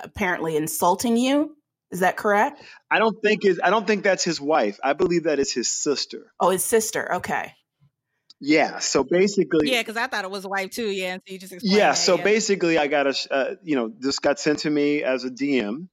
apparently 0.01 0.55
insulting 0.57 1.17
you. 1.17 1.55
Is 1.91 1.99
that 2.01 2.17
correct? 2.17 2.61
I 2.91 2.99
don't 2.99 3.21
think 3.21 3.45
is 3.45 3.59
I 3.63 3.69
don't 3.69 3.87
think 3.87 4.03
that's 4.03 4.23
his 4.23 4.41
wife. 4.41 4.79
I 4.83 4.93
believe 4.93 5.23
that 5.23 5.39
is 5.39 5.53
his 5.53 5.71
sister. 5.71 6.31
Oh, 6.39 6.49
his 6.49 6.63
sister. 6.63 7.15
Okay. 7.15 7.53
Yeah. 8.41 8.79
So 8.79 9.03
basically, 9.03 9.71
yeah, 9.71 9.81
because 9.81 9.95
I 9.95 10.07
thought 10.07 10.25
it 10.25 10.31
was 10.31 10.45
a 10.45 10.49
wife 10.49 10.71
too. 10.71 10.89
Yeah, 10.89 11.13
and 11.13 11.21
so 11.25 11.33
you 11.33 11.39
just 11.39 11.53
yeah. 11.61 11.89
That, 11.89 11.97
so 11.97 12.17
yeah. 12.17 12.23
basically, 12.23 12.77
I 12.77 12.87
got 12.87 13.07
a 13.07 13.33
uh, 13.33 13.55
you 13.63 13.75
know 13.75 13.93
this 13.97 14.19
got 14.19 14.39
sent 14.39 14.59
to 14.59 14.69
me 14.69 15.03
as 15.03 15.23
a 15.23 15.29
DM, 15.29 15.87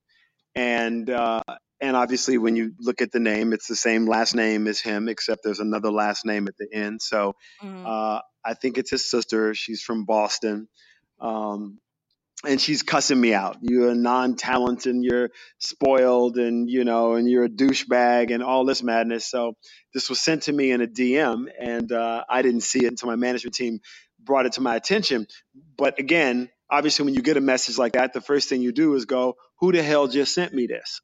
and 0.55 1.09
uh, 1.09 1.43
and 1.83 1.97
obviously, 1.97 2.39
when 2.39 2.55
you 2.55 2.75
look 2.79 3.03
at 3.03 3.11
the 3.11 3.19
name, 3.19 3.53
it's 3.53 3.67
the 3.67 3.75
same 3.75 4.07
last 4.07 4.37
name 4.37 4.69
as 4.69 4.81
him, 4.81 5.09
except 5.09 5.41
there's 5.43 5.59
another 5.59 5.91
last 5.91 6.25
name 6.25 6.47
at 6.47 6.57
the 6.57 6.69
end. 6.73 7.03
So 7.03 7.35
mm-hmm. 7.61 7.85
uh, 7.85 8.21
I 8.45 8.55
think 8.55 8.79
it's 8.79 8.93
his 8.93 9.11
sister. 9.11 9.53
She's 9.53 9.83
from 9.83 10.05
Boston. 10.05 10.69
Um, 11.21 11.81
and 12.47 12.61
she's 12.61 12.83
cussing 12.83 13.21
me 13.21 13.35
out. 13.35 13.59
You're 13.63 13.91
a 13.91 13.95
non-talented, 13.97 14.95
and 14.95 15.05
you're 15.05 15.31
spoiled, 15.59 16.39
and 16.39 16.71
you 16.71 16.85
know, 16.85 17.15
and 17.15 17.29
you're 17.29 17.45
a 17.45 17.49
douchebag, 17.49 18.33
and 18.33 18.45
all 18.45 18.65
this 18.65 18.85
madness. 18.85 19.29
So 19.29 19.55
this 19.93 20.09
was 20.09 20.21
sent 20.21 20.45
to 20.45 20.53
me 20.53 20.71
in 20.71 20.83
a 20.83 20.87
DM, 20.87 21.47
and 21.61 21.91
uh, 21.91 22.23
I 22.29 22.43
didn't 22.43 22.63
see 22.63 22.85
it 22.85 22.89
until 22.89 23.09
my 23.09 23.17
management 23.17 23.57
team 23.57 23.81
brought 24.23 24.47
it 24.47 24.53
to 24.53 24.61
my 24.61 24.77
attention. 24.77 25.27
But 25.77 25.99
again, 25.99 26.49
obviously, 26.71 27.07
when 27.07 27.15
you 27.15 27.23
get 27.23 27.37
a 27.37 27.41
message 27.41 27.77
like 27.77 27.95
that, 27.95 28.13
the 28.13 28.21
first 28.21 28.49
thing 28.49 28.63
you 28.63 28.71
do 28.71 28.95
is 28.95 29.05
go, 29.05 29.35
"Who 29.59 29.73
the 29.73 29.83
hell 29.83 30.07
just 30.07 30.33
sent 30.33 30.55
me 30.55 30.69
this?" 30.69 31.01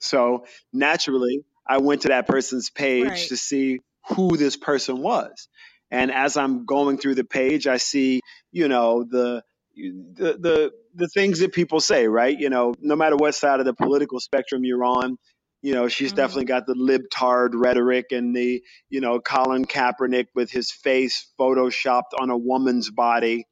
So 0.00 0.44
naturally, 0.72 1.44
I 1.66 1.78
went 1.78 2.02
to 2.02 2.08
that 2.08 2.26
person's 2.26 2.70
page 2.70 3.06
right. 3.06 3.28
to 3.28 3.36
see 3.36 3.80
who 4.08 4.36
this 4.36 4.56
person 4.56 4.98
was. 5.02 5.48
And 5.90 6.10
as 6.10 6.36
I'm 6.36 6.66
going 6.66 6.98
through 6.98 7.16
the 7.16 7.24
page, 7.24 7.66
I 7.66 7.76
see, 7.76 8.20
you 8.52 8.68
know, 8.68 9.04
the 9.04 9.42
the 9.74 10.36
the 10.38 10.72
the 10.94 11.08
things 11.08 11.40
that 11.40 11.52
people 11.52 11.80
say, 11.80 12.06
right? 12.06 12.36
You 12.38 12.50
know, 12.50 12.74
no 12.80 12.96
matter 12.96 13.16
what 13.16 13.34
side 13.34 13.60
of 13.60 13.66
the 13.66 13.74
political 13.74 14.20
spectrum 14.20 14.64
you're 14.64 14.84
on, 14.84 15.16
you 15.62 15.74
know, 15.74 15.88
she's 15.88 16.10
mm-hmm. 16.10 16.16
definitely 16.16 16.44
got 16.46 16.66
the 16.66 16.74
libtard 16.74 17.50
rhetoric 17.54 18.06
and 18.12 18.34
the, 18.34 18.62
you 18.88 19.00
know, 19.00 19.20
Colin 19.20 19.64
Kaepernick 19.64 20.26
with 20.34 20.50
his 20.50 20.70
face 20.70 21.30
photoshopped 21.38 22.14
on 22.18 22.30
a 22.30 22.36
woman's 22.36 22.90
body, 22.90 23.46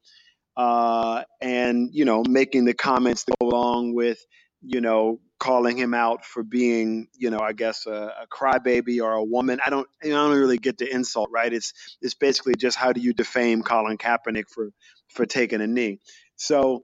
uh, 0.57 1.23
and 1.41 1.89
you 1.93 2.05
know, 2.05 2.23
making 2.27 2.65
the 2.65 2.73
comments 2.73 3.25
that 3.25 3.35
go 3.39 3.47
along 3.47 3.93
with, 3.93 4.19
you 4.61 4.81
know, 4.81 5.19
calling 5.39 5.77
him 5.77 5.93
out 5.93 6.25
for 6.25 6.43
being, 6.43 7.07
you 7.17 7.29
know, 7.29 7.39
I 7.39 7.53
guess 7.53 7.85
a, 7.85 8.13
a 8.21 8.27
crybaby 8.27 9.01
or 9.01 9.13
a 9.13 9.23
woman. 9.23 9.59
I 9.65 9.69
don't, 9.69 9.87
I 10.03 10.09
don't 10.09 10.37
really 10.37 10.57
get 10.57 10.77
the 10.77 10.93
insult, 10.93 11.29
right? 11.31 11.51
It's 11.51 11.73
it's 12.01 12.13
basically 12.13 12.55
just 12.55 12.77
how 12.77 12.93
do 12.93 13.01
you 13.01 13.13
defame 13.13 13.63
Colin 13.63 13.97
Kaepernick 13.97 14.49
for 14.49 14.69
for 15.07 15.25
taking 15.25 15.61
a 15.61 15.67
knee. 15.67 15.99
So 16.35 16.83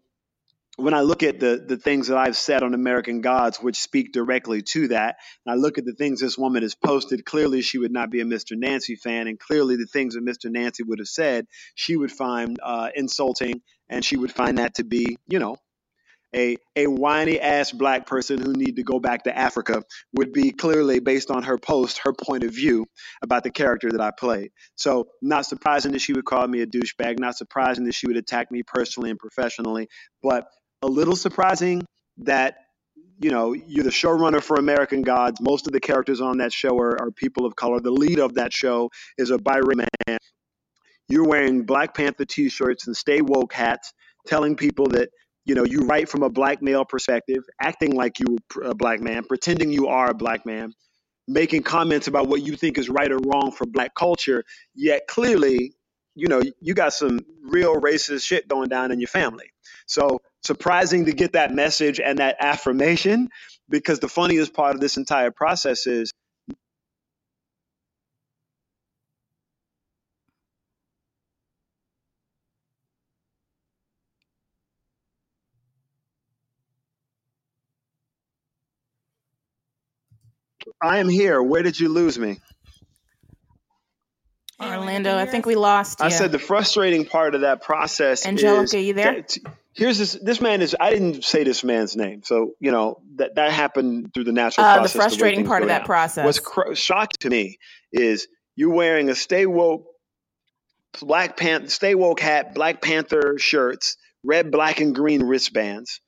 when 0.78 0.94
I 0.94 1.02
look 1.02 1.24
at 1.24 1.40
the 1.40 1.64
the 1.66 1.78
things 1.78 2.08
that 2.08 2.18
I've 2.18 2.38
said 2.38 2.64
on 2.64 2.74
American 2.74 3.22
Gods, 3.22 3.58
which 3.58 3.78
speak 3.78 4.12
directly 4.12 4.62
to 4.74 4.90
that, 4.90 5.18
and 5.46 5.54
I 5.54 5.56
look 5.56 5.78
at 5.78 5.86
the 5.86 5.94
things 5.94 6.20
this 6.20 6.38
woman 6.38 6.64
has 6.64 6.76
posted, 6.76 7.26
clearly 7.26 7.62
she 7.62 7.78
would 7.78 7.92
not 7.92 8.10
be 8.10 8.22
a 8.22 8.26
Mr. 8.26 8.58
Nancy 8.58 8.96
fan, 8.96 9.28
and 9.28 9.40
clearly 9.40 9.76
the 9.76 9.86
things 9.86 10.16
that 10.16 10.26
Mr. 10.26 10.52
Nancy 10.52 10.84
would 10.84 11.00
have 11.00 11.08
said, 11.08 11.48
she 11.76 11.96
would 11.96 12.12
find 12.12 12.58
uh, 12.62 12.90
insulting, 12.96 13.62
and 13.90 14.04
she 14.04 14.18
would 14.18 14.32
find 14.32 14.58
that 14.58 14.76
to 14.76 14.84
be, 14.84 15.18
you 15.28 15.40
know, 15.40 15.58
a 16.34 16.58
a 16.76 16.88
whiny 16.88 17.40
ass 17.40 17.72
black 17.72 18.06
person 18.06 18.42
who 18.42 18.54
need 18.54 18.78
to 18.78 18.84
go 18.84 19.00
back 19.00 19.24
to 19.24 19.38
Africa 19.38 19.84
would 20.14 20.34
be 20.34 20.52
clearly 20.52 21.00
based 21.00 21.32
on 21.32 21.44
her 21.44 21.58
post, 21.58 22.00
her 22.04 22.14
point 22.14 22.44
of 22.44 22.52
view 22.52 22.86
about 23.22 23.44
the 23.44 23.52
character 23.52 23.90
that 23.92 24.02
I 24.02 24.12
played. 24.12 24.52
So 24.76 25.08
not 25.22 25.46
surprising 25.46 25.92
that 25.94 26.02
she 26.02 26.14
would 26.14 26.26
call 26.26 26.48
me 26.48 26.62
a 26.62 26.68
douchebag, 26.68 27.20
not 27.20 27.38
surprising 27.38 27.86
that 27.86 27.96
she 27.96 28.08
would 28.08 28.18
attack 28.18 28.52
me 28.52 28.64
personally 28.64 29.10
and 29.10 29.20
professionally, 29.20 29.88
but 30.22 30.48
a 30.82 30.88
little 30.88 31.16
surprising 31.16 31.86
that 32.20 32.58
you 33.20 33.32
know 33.32 33.54
you're 33.54 33.84
the 33.84 33.90
showrunner 33.90 34.42
for 34.42 34.58
American 34.58 35.02
Gods. 35.02 35.40
Most 35.42 35.68
of 35.68 35.74
the 35.74 35.80
characters 35.80 36.22
on 36.22 36.40
that 36.40 36.54
show 36.54 36.78
are, 36.80 37.02
are 37.02 37.12
people 37.12 37.46
of 37.46 37.56
color. 37.56 37.80
The 37.80 37.92
lead 37.92 38.20
of 38.20 38.36
that 38.36 38.54
show 38.54 38.90
is 39.18 39.32
a 39.32 39.38
biracial 39.38 39.86
man. 40.08 40.18
You're 41.08 41.28
wearing 41.28 41.64
Black 41.64 41.94
Panther 41.94 42.26
T-shirts 42.26 42.88
and 42.88 42.98
stay 42.98 43.22
woke 43.22 43.54
hats, 43.54 43.94
telling 44.26 44.56
people 44.56 44.88
that 44.88 45.10
you 45.46 45.56
know 45.56 45.64
you 45.64 45.82
write 45.82 46.10
from 46.10 46.24
a 46.24 46.30
black 46.30 46.62
male 46.62 46.86
perspective, 46.86 47.44
acting 47.62 47.92
like 47.92 48.20
you 48.20 48.38
a 48.64 48.76
black 48.76 49.00
man, 49.00 49.24
pretending 49.24 49.72
you 49.72 49.88
are 49.88 50.10
a 50.10 50.16
black 50.16 50.46
man, 50.46 50.74
making 51.28 51.64
comments 51.64 52.08
about 52.08 52.28
what 52.28 52.42
you 52.42 52.56
think 52.56 52.78
is 52.78 52.90
right 52.90 53.12
or 53.12 53.18
wrong 53.18 53.52
for 53.52 53.66
black 53.66 53.94
culture. 53.96 54.44
Yet 54.74 55.08
clearly, 55.08 55.74
you 56.16 56.28
know 56.28 56.42
you 56.60 56.74
got 56.74 56.94
some 56.94 57.20
real 57.44 57.80
racist 57.80 58.26
shit 58.26 58.48
going 58.48 58.70
down 58.70 58.92
in 58.92 59.00
your 59.00 59.08
family. 59.08 59.52
So 59.88 60.22
surprising 60.44 61.06
to 61.06 61.14
get 61.14 61.34
that 61.34 61.54
message 61.54 62.00
and 62.00 62.20
that 62.20 62.38
affirmation 62.40 63.30
because 63.70 64.00
the 64.00 64.08
funniest 64.08 64.54
part 64.54 64.76
of 64.76 64.82
this 64.82 64.98
entire 64.98 65.32
process 65.32 65.88
is 65.88 66.12
I 80.86 81.00
am 81.00 81.10
here. 81.10 81.42
Where 81.42 81.64
did 81.64 81.80
you 81.80 81.90
lose 81.90 82.18
me? 82.20 82.38
Orlando, 84.62 85.18
I 85.18 85.26
think 85.26 85.46
we 85.46 85.56
lost 85.56 86.00
you. 86.00 86.06
I 86.06 86.10
said 86.10 86.32
the 86.32 86.40
frustrating 86.40 87.06
part 87.06 87.36
of 87.36 87.42
that 87.42 87.62
process 87.62 88.26
Angelica, 88.26 88.64
is 88.78 88.86
you 88.86 88.94
there? 88.94 89.14
that- 89.22 89.38
here's 89.74 89.98
this 89.98 90.14
this 90.22 90.40
man 90.40 90.62
is 90.62 90.74
I 90.80 90.92
didn't 90.92 91.26
say 91.26 91.44
this 91.44 91.62
man's 91.64 91.98
name. 91.98 92.22
So, 92.24 92.52
you 92.62 92.72
know, 92.72 93.02
that 93.16 93.36
that 93.36 93.52
happened 93.52 94.14
through 94.14 94.24
the 94.26 94.32
natural 94.32 94.66
Uh, 94.66 94.76
the 94.76 94.80
process. 94.82 94.96
way 94.96 95.02
frustrating 95.02 95.40
things 95.40 95.48
part 95.50 95.64
of 95.64 95.68
that 95.68 95.80
down. 95.80 95.86
process. 95.88 96.24
What's 96.26 96.40
cr- 96.40 96.74
shocking 96.74 97.18
to 97.20 97.30
me 97.30 97.58
is 97.92 98.28
you 98.56 98.70
wearing 98.70 99.10
a 99.10 99.16
stay 99.16 99.46
woke 99.46 99.88
Black 101.02 101.36
Panther 101.36 101.68
stay 101.70 101.94
woke 101.94 102.22
hat, 102.22 102.56
Black 102.56 102.82
Panther 102.82 103.36
shirts, 103.38 103.98
red, 104.24 104.50
black, 104.52 104.80
and 104.80 104.96
green 104.96 105.24
wristbands. 105.24 106.00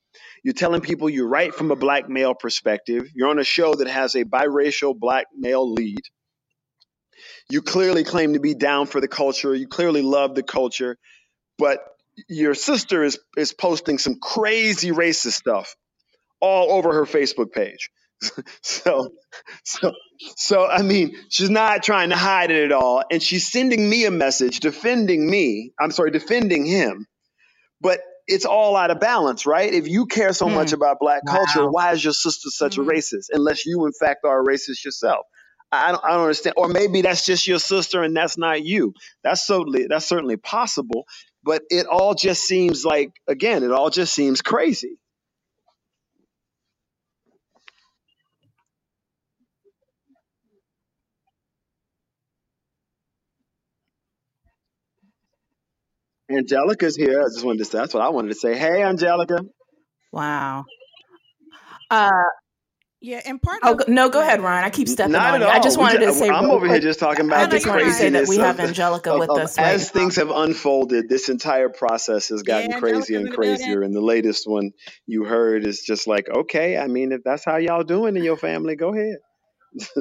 You're 0.47 0.53
telling 0.53 0.79
people 0.79 1.09
you 1.09 1.27
write 1.27 1.55
from 1.55 1.71
a 1.71 1.75
black 1.75 2.07
male 2.07 2.33
perspective. 2.33 3.09
You're 3.13 3.27
on 3.27 3.37
a 3.37 3.43
show 3.43 3.75
that 3.75 3.89
has 3.89 4.15
a 4.15 4.23
biracial 4.23 4.97
black 4.97 5.25
male 5.37 5.73
lead. 5.73 5.99
You 7.49 7.61
clearly 7.61 8.05
claim 8.05 8.31
to 8.31 8.39
be 8.39 8.53
down 8.53 8.85
for 8.85 9.01
the 9.01 9.09
culture. 9.09 9.53
You 9.53 9.67
clearly 9.67 10.01
love 10.01 10.35
the 10.35 10.43
culture, 10.43 10.95
but 11.57 11.79
your 12.29 12.55
sister 12.55 13.03
is 13.03 13.19
is 13.35 13.51
posting 13.51 13.97
some 13.97 14.19
crazy 14.21 14.91
racist 14.91 15.33
stuff 15.33 15.75
all 16.39 16.71
over 16.71 16.93
her 16.93 17.03
Facebook 17.05 17.51
page. 17.51 17.89
so, 18.61 19.09
so, 19.65 19.91
so 20.37 20.65
I 20.65 20.81
mean, 20.81 21.17
she's 21.27 21.49
not 21.49 21.83
trying 21.83 22.11
to 22.11 22.15
hide 22.15 22.51
it 22.51 22.63
at 22.63 22.71
all, 22.71 23.03
and 23.11 23.21
she's 23.21 23.51
sending 23.51 23.89
me 23.89 24.05
a 24.05 24.11
message 24.11 24.61
defending 24.61 25.29
me. 25.29 25.73
I'm 25.77 25.91
sorry, 25.91 26.11
defending 26.11 26.65
him, 26.65 27.05
but 27.81 27.99
it's 28.27 28.45
all 28.45 28.75
out 28.77 28.91
of 28.91 28.99
balance, 28.99 29.45
right? 29.45 29.73
If 29.73 29.87
you 29.87 30.07
care 30.07 30.33
so 30.33 30.49
Hmm. 30.49 30.51
much 30.51 30.73
about 30.73 30.99
black 30.99 31.25
culture, 31.27 31.67
why 31.69 31.93
is 31.93 32.03
your 32.03 32.13
sister 32.13 32.49
such 32.51 32.77
Mhm. 32.77 32.79
a 32.79 32.81
racist? 32.81 33.27
Unless 33.31 33.65
you, 33.65 33.85
in 33.85 33.93
fact, 33.93 34.25
are 34.25 34.41
a 34.41 34.45
racist 34.45 34.85
yourself. 34.85 35.25
I 35.71 35.91
don't, 35.93 36.03
I 36.05 36.11
don't 36.11 36.21
understand. 36.23 36.55
Or 36.57 36.69
maybe 36.69 37.01
that's 37.03 37.25
just 37.25 37.47
your 37.47 37.59
sister 37.59 38.03
and 38.03 38.15
that's 38.17 38.37
not 38.37 38.63
you. 38.63 38.93
That's 39.23 39.45
certainly 39.47 39.87
that's 39.89 40.07
certainly 40.07 40.37
possible. 40.37 41.05
But 41.43 41.63
it 41.69 41.87
all 41.87 42.15
just 42.15 42.43
seems 42.43 42.85
like 42.85 43.11
again, 43.27 43.63
it 43.63 43.71
all 43.71 43.89
just 43.91 44.13
seems 44.15 44.41
crazy. 44.41 44.99
Angelica's 56.31 56.95
here. 56.95 57.21
I 57.21 57.25
just 57.25 57.45
wanted 57.45 57.59
to 57.59 57.65
say 57.65 57.79
that's 57.79 57.93
what 57.93 58.03
I 58.03 58.09
wanted 58.09 58.29
to 58.29 58.35
say. 58.35 58.57
Hey, 58.57 58.83
Angelica. 58.83 59.39
Wow. 60.13 60.65
Uh, 61.91 62.11
Yeah, 63.01 63.21
and 63.25 63.41
part 63.41 63.63
oh 63.63 63.75
of 63.75 63.77
go- 63.77 63.85
no, 63.87 64.09
go 64.09 64.21
ahead, 64.21 64.41
yeah. 64.41 64.41
Ryan. 64.41 64.65
I 64.65 64.69
keep 64.71 64.89
stepping 64.89 65.13
Not 65.13 65.23
on 65.23 65.41
at 65.41 65.43
you. 65.43 65.49
I 65.49 65.59
all. 65.59 65.59
just 65.59 65.77
We 65.77 65.85
wanted 65.85 65.99
ju- 65.99 65.99
to 66.01 66.13
say 66.13 66.31
I'm 66.31 66.45
real 66.45 66.51
over 66.51 66.67
here 66.67 66.79
quick. 66.79 66.81
just 66.81 66.99
talking 66.99 67.27
I 67.31 67.47
about 67.47 67.51
the 67.51 67.59
just 67.59 67.67
wanted 67.67 67.85
to 67.85 67.91
say 67.91 68.09
that 68.11 68.25
craziness 68.25 68.27
we 68.27 68.39
have 68.39 68.59
of, 68.61 68.61
Angelica 68.61 69.15
of, 69.15 69.17
with 69.17 69.29
of 69.29 69.37
us 69.37 69.59
right 69.59 69.79
as 69.79 69.91
things 69.91 70.17
have 70.17 70.31
unfolded. 70.31 71.09
This 71.09 71.29
entire 71.29 71.69
process 71.69 72.29
has 72.29 72.43
gotten 72.43 72.69
Yeah, 72.69 72.75
crazier 72.75 73.17
Angelica's 73.17 73.19
and 73.19 73.29
in 73.29 73.31
the 73.31 73.39
building. 73.39 73.59
crazier, 73.61 73.83
and 73.83 73.95
the 73.95 74.01
latest 74.01 74.47
one 74.49 74.71
you 75.07 75.25
heard 75.25 75.65
is 75.67 75.81
just 75.81 76.07
like, 76.07 76.29
okay, 76.29 76.77
I 76.77 76.87
mean, 76.87 77.11
if 77.13 77.23
that's 77.23 77.45
how 77.45 77.57
y'all 77.57 77.83
doing 77.83 78.17
in 78.17 78.23
your 78.23 78.37
family, 78.37 78.75
go 78.75 78.93
ahead. 78.93 79.17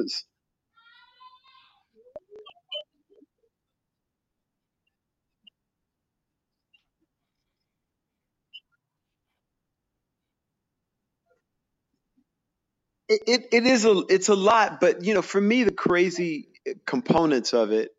it, 13.09 13.21
it, 13.27 13.47
it 13.53 13.65
is 13.67 13.85
a 13.85 14.03
it's 14.09 14.29
a 14.29 14.35
lot, 14.35 14.79
but 14.79 15.03
you 15.03 15.13
know, 15.13 15.21
for 15.21 15.41
me, 15.41 15.63
the 15.63 15.71
crazy 15.73 16.49
components 16.85 17.53
of 17.53 17.71
it, 17.71 17.91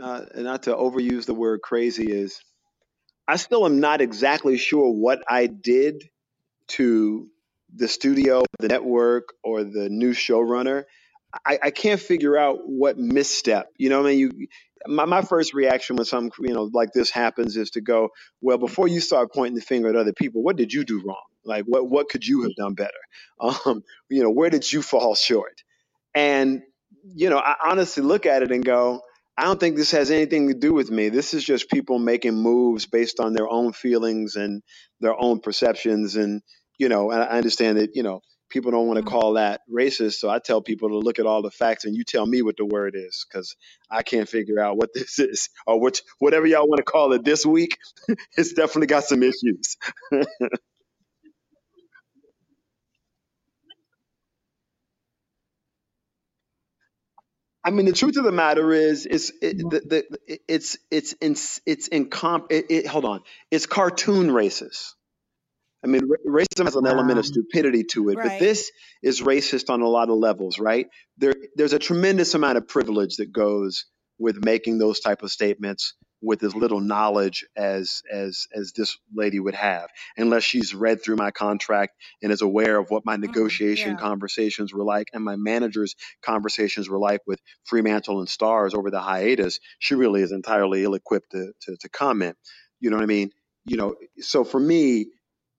uh, 0.00 0.22
and 0.34 0.44
not 0.44 0.64
to 0.64 0.74
overuse 0.74 1.26
the 1.26 1.34
word 1.34 1.62
crazy, 1.62 2.12
is 2.12 2.40
I 3.28 3.36
still 3.36 3.66
am 3.66 3.80
not 3.80 4.00
exactly 4.00 4.58
sure 4.58 4.92
what 4.92 5.22
I 5.28 5.46
did 5.46 6.04
to 6.70 7.28
the 7.74 7.88
studio, 7.88 8.44
the 8.60 8.68
network, 8.68 9.30
or 9.44 9.64
the 9.64 9.88
new 9.90 10.12
showrunner. 10.12 10.84
I, 11.46 11.58
I 11.64 11.70
can't 11.70 12.00
figure 12.00 12.36
out 12.38 12.60
what 12.66 12.98
misstep. 12.98 13.68
You 13.78 13.90
know, 13.90 14.02
I 14.02 14.06
mean, 14.10 14.18
you. 14.18 14.48
My, 14.86 15.06
my 15.06 15.22
first 15.22 15.54
reaction 15.54 15.96
when 15.96 16.06
something 16.06 16.32
you 16.46 16.54
know 16.54 16.70
like 16.72 16.90
this 16.94 17.10
happens 17.10 17.56
is 17.56 17.70
to 17.70 17.82
go, 17.82 18.10
well, 18.40 18.58
before 18.58 18.88
you 18.88 19.00
start 19.00 19.32
pointing 19.32 19.56
the 19.56 19.62
finger 19.62 19.88
at 19.90 19.96
other 19.96 20.12
people, 20.14 20.42
what 20.42 20.56
did 20.56 20.72
you 20.72 20.84
do 20.84 21.02
wrong? 21.06 21.22
Like, 21.44 21.64
what 21.66 21.88
what 21.90 22.08
could 22.10 22.26
you 22.26 22.42
have 22.44 22.56
done 22.56 22.74
better? 22.74 22.92
Um, 23.66 23.82
you 24.10 24.22
know, 24.22 24.30
where 24.30 24.50
did 24.50 24.72
you 24.72 24.82
fall 24.82 25.14
short? 25.16 25.54
And 26.14 26.62
you 27.16 27.30
know, 27.30 27.38
I 27.38 27.56
honestly 27.66 28.04
look 28.04 28.26
at 28.26 28.44
it 28.44 28.52
and 28.52 28.64
go, 28.64 29.02
I 29.38 29.44
don't 29.46 29.60
think 29.60 29.76
this 29.76 29.92
has 29.92 30.12
anything 30.12 30.48
to 30.50 30.54
do 30.54 30.74
with 30.74 30.92
me. 30.92 31.10
This 31.10 31.34
is 31.34 31.44
just 31.44 31.70
people 31.70 31.98
making 32.00 32.36
moves 32.36 32.86
based 32.86 33.20
on 33.20 33.34
their 33.34 33.50
own 33.50 33.74
feelings 33.74 34.36
and 34.36 34.62
their 35.00 35.20
own 35.20 35.40
perceptions. 35.40 36.16
And, 36.16 36.42
you 36.78 36.90
know, 36.90 37.12
and 37.12 37.22
I 37.22 37.28
understand 37.28 37.78
that, 37.78 37.96
you 37.96 38.04
know, 38.04 38.22
people 38.50 38.72
don't 38.72 38.88
want 38.88 38.98
to 38.98 39.10
call 39.10 39.34
that 39.34 39.62
racist. 39.72 40.14
So 40.16 40.30
I 40.30 40.38
tell 40.40 40.62
people 40.62 40.90
to 40.90 40.98
look 41.00 41.18
at 41.18 41.26
all 41.26 41.42
the 41.42 41.50
facts 41.50 41.86
and 41.86 41.96
you 41.96 42.04
tell 42.04 42.26
me 42.26 42.42
what 42.42 42.58
the 42.58 42.66
word 42.66 42.94
is 42.96 43.26
because 43.28 43.56
I 43.90 44.04
can't 44.04 44.28
figure 44.30 44.60
out 44.60 44.78
what 44.78 44.90
this 44.94 45.18
is 45.20 45.50
or 45.66 45.80
which, 45.80 46.02
whatever 46.20 46.46
y'all 46.46 46.68
want 46.68 46.78
to 46.78 46.84
call 46.84 47.14
it 47.14 47.24
this 47.24 47.46
week. 47.46 47.78
it's 48.38 48.54
definitely 48.54 48.88
got 48.88 49.04
some 49.04 49.24
issues. 49.24 49.78
I 57.64 57.70
mean, 57.70 57.86
the 57.86 57.92
truth 57.92 58.16
of 58.16 58.24
the 58.24 58.32
matter 58.32 58.72
is, 58.72 59.06
it's 59.06 59.30
it, 59.40 59.58
mm-hmm. 59.58 59.68
the, 59.68 60.04
the 60.26 60.38
it's 60.48 60.78
it's 60.90 61.12
in 61.14 61.36
it's 61.66 61.88
in 61.88 62.10
comp. 62.10 62.46
It, 62.50 62.66
it, 62.70 62.86
hold 62.86 63.04
on, 63.04 63.22
it's 63.50 63.66
cartoon 63.66 64.28
racist. 64.28 64.92
I 65.84 65.88
mean, 65.88 66.02
ra- 66.08 66.42
racism 66.44 66.64
has 66.64 66.76
an 66.76 66.86
element 66.86 67.18
of 67.18 67.26
stupidity 67.26 67.84
to 67.92 68.10
it, 68.10 68.16
but 68.16 68.24
Right. 68.26 68.40
this 68.40 68.70
is 69.02 69.20
racist 69.20 69.68
on 69.70 69.80
a 69.80 69.88
lot 69.88 70.10
of 70.10 70.16
levels, 70.16 70.58
right? 70.58 70.86
There, 71.18 71.34
there's 71.56 71.72
a 71.72 71.78
tremendous 71.78 72.34
amount 72.34 72.58
of 72.58 72.68
privilege 72.68 73.16
that 73.16 73.32
goes 73.32 73.86
with 74.18 74.44
making 74.44 74.78
those 74.78 75.00
type 75.00 75.22
of 75.22 75.30
statements 75.30 75.94
with 76.22 76.42
as 76.44 76.54
little 76.54 76.80
knowledge 76.80 77.44
as 77.56 78.02
as 78.10 78.46
as 78.54 78.72
this 78.72 78.96
lady 79.14 79.40
would 79.40 79.54
have, 79.56 79.90
unless 80.16 80.44
she's 80.44 80.74
read 80.74 81.02
through 81.02 81.16
my 81.16 81.30
contract 81.32 81.94
and 82.22 82.32
is 82.32 82.42
aware 82.42 82.78
of 82.78 82.90
what 82.90 83.04
my 83.04 83.16
negotiation 83.16 83.90
yeah. 83.90 83.96
conversations 83.96 84.72
were 84.72 84.84
like 84.84 85.08
and 85.12 85.24
my 85.24 85.36
manager's 85.36 85.96
conversations 86.22 86.88
were 86.88 86.98
like 86.98 87.20
with 87.26 87.40
Fremantle 87.64 88.20
and 88.20 88.28
Starz 88.28 88.74
over 88.74 88.90
the 88.90 89.00
hiatus. 89.00 89.58
She 89.80 89.94
really 89.96 90.22
is 90.22 90.32
entirely 90.32 90.84
ill-equipped 90.84 91.32
to, 91.32 91.52
to 91.62 91.76
to 91.80 91.88
comment. 91.88 92.36
You 92.80 92.90
know 92.90 92.96
what 92.96 93.02
I 93.02 93.06
mean? 93.06 93.30
You 93.64 93.76
know, 93.76 93.96
so 94.20 94.44
for 94.44 94.58
me, 94.60 95.06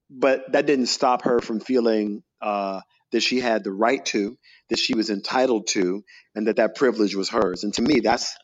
but 0.10 0.52
that 0.54 0.66
didn't 0.66 0.88
stop 0.88 1.24
her 1.24 1.40
from 1.40 1.60
feeling 1.60 2.24
uh, 2.42 2.82
that 3.12 3.22
she 3.22 3.40
had 3.40 3.64
the 3.64 3.72
right 3.72 4.04
to, 4.08 4.38
that 4.70 4.80
she 4.80 4.94
was 4.94 5.10
entitled 5.10 5.68
to, 5.68 6.04
and 6.36 6.48
that 6.48 6.58
that 6.58 6.76
privilege 6.76 7.16
was 7.16 7.30
hers. 7.30 7.64
And 7.64 7.74
to 7.76 7.82
me, 7.82 8.00
that's 8.02 8.36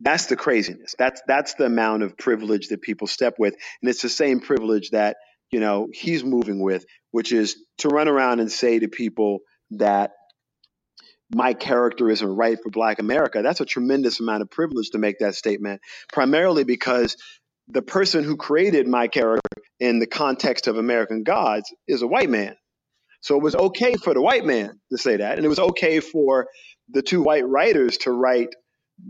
that's 0.00 0.26
the 0.26 0.36
craziness. 0.36 0.94
That's 0.98 1.20
that's 1.26 1.54
the 1.54 1.66
amount 1.66 2.02
of 2.02 2.16
privilege 2.16 2.68
that 2.68 2.82
people 2.82 3.06
step 3.06 3.34
with, 3.38 3.54
and 3.82 3.90
it's 3.90 4.02
the 4.02 4.08
same 4.08 4.40
privilege 4.40 4.90
that 4.90 5.16
you 5.50 5.60
know 5.60 5.88
he's 5.92 6.24
moving 6.24 6.60
with, 6.60 6.84
which 7.10 7.32
is 7.32 7.56
to 7.78 7.88
run 7.88 8.08
around 8.08 8.40
and 8.40 8.50
say 8.50 8.78
to 8.78 8.88
people 8.88 9.40
that 9.72 10.12
my 11.32 11.54
character 11.54 12.10
isn't 12.10 12.28
right 12.28 12.58
for 12.60 12.70
Black 12.70 12.98
America. 12.98 13.42
That's 13.42 13.60
a 13.60 13.66
tremendous 13.66 14.20
amount 14.20 14.42
of 14.42 14.50
privilege 14.50 14.90
to 14.90 14.98
make 14.98 15.18
that 15.20 15.34
statement, 15.34 15.80
primarily 16.12 16.64
because 16.64 17.16
the 17.68 17.82
person 17.82 18.24
who 18.24 18.36
created 18.36 18.88
my 18.88 19.06
character 19.06 19.62
in 19.78 20.00
the 20.00 20.06
context 20.06 20.66
of 20.66 20.76
American 20.76 21.22
Gods 21.22 21.72
is 21.86 22.02
a 22.02 22.06
white 22.06 22.30
man. 22.30 22.56
So 23.20 23.36
it 23.36 23.42
was 23.42 23.54
okay 23.54 23.94
for 23.94 24.14
the 24.14 24.22
white 24.22 24.44
man 24.44 24.80
to 24.90 24.98
say 24.98 25.18
that. 25.18 25.36
And 25.36 25.44
it 25.44 25.48
was 25.48 25.58
okay 25.58 26.00
for 26.00 26.48
the 26.88 27.02
two 27.02 27.22
white 27.22 27.46
writers 27.46 27.98
to 27.98 28.10
write 28.10 28.48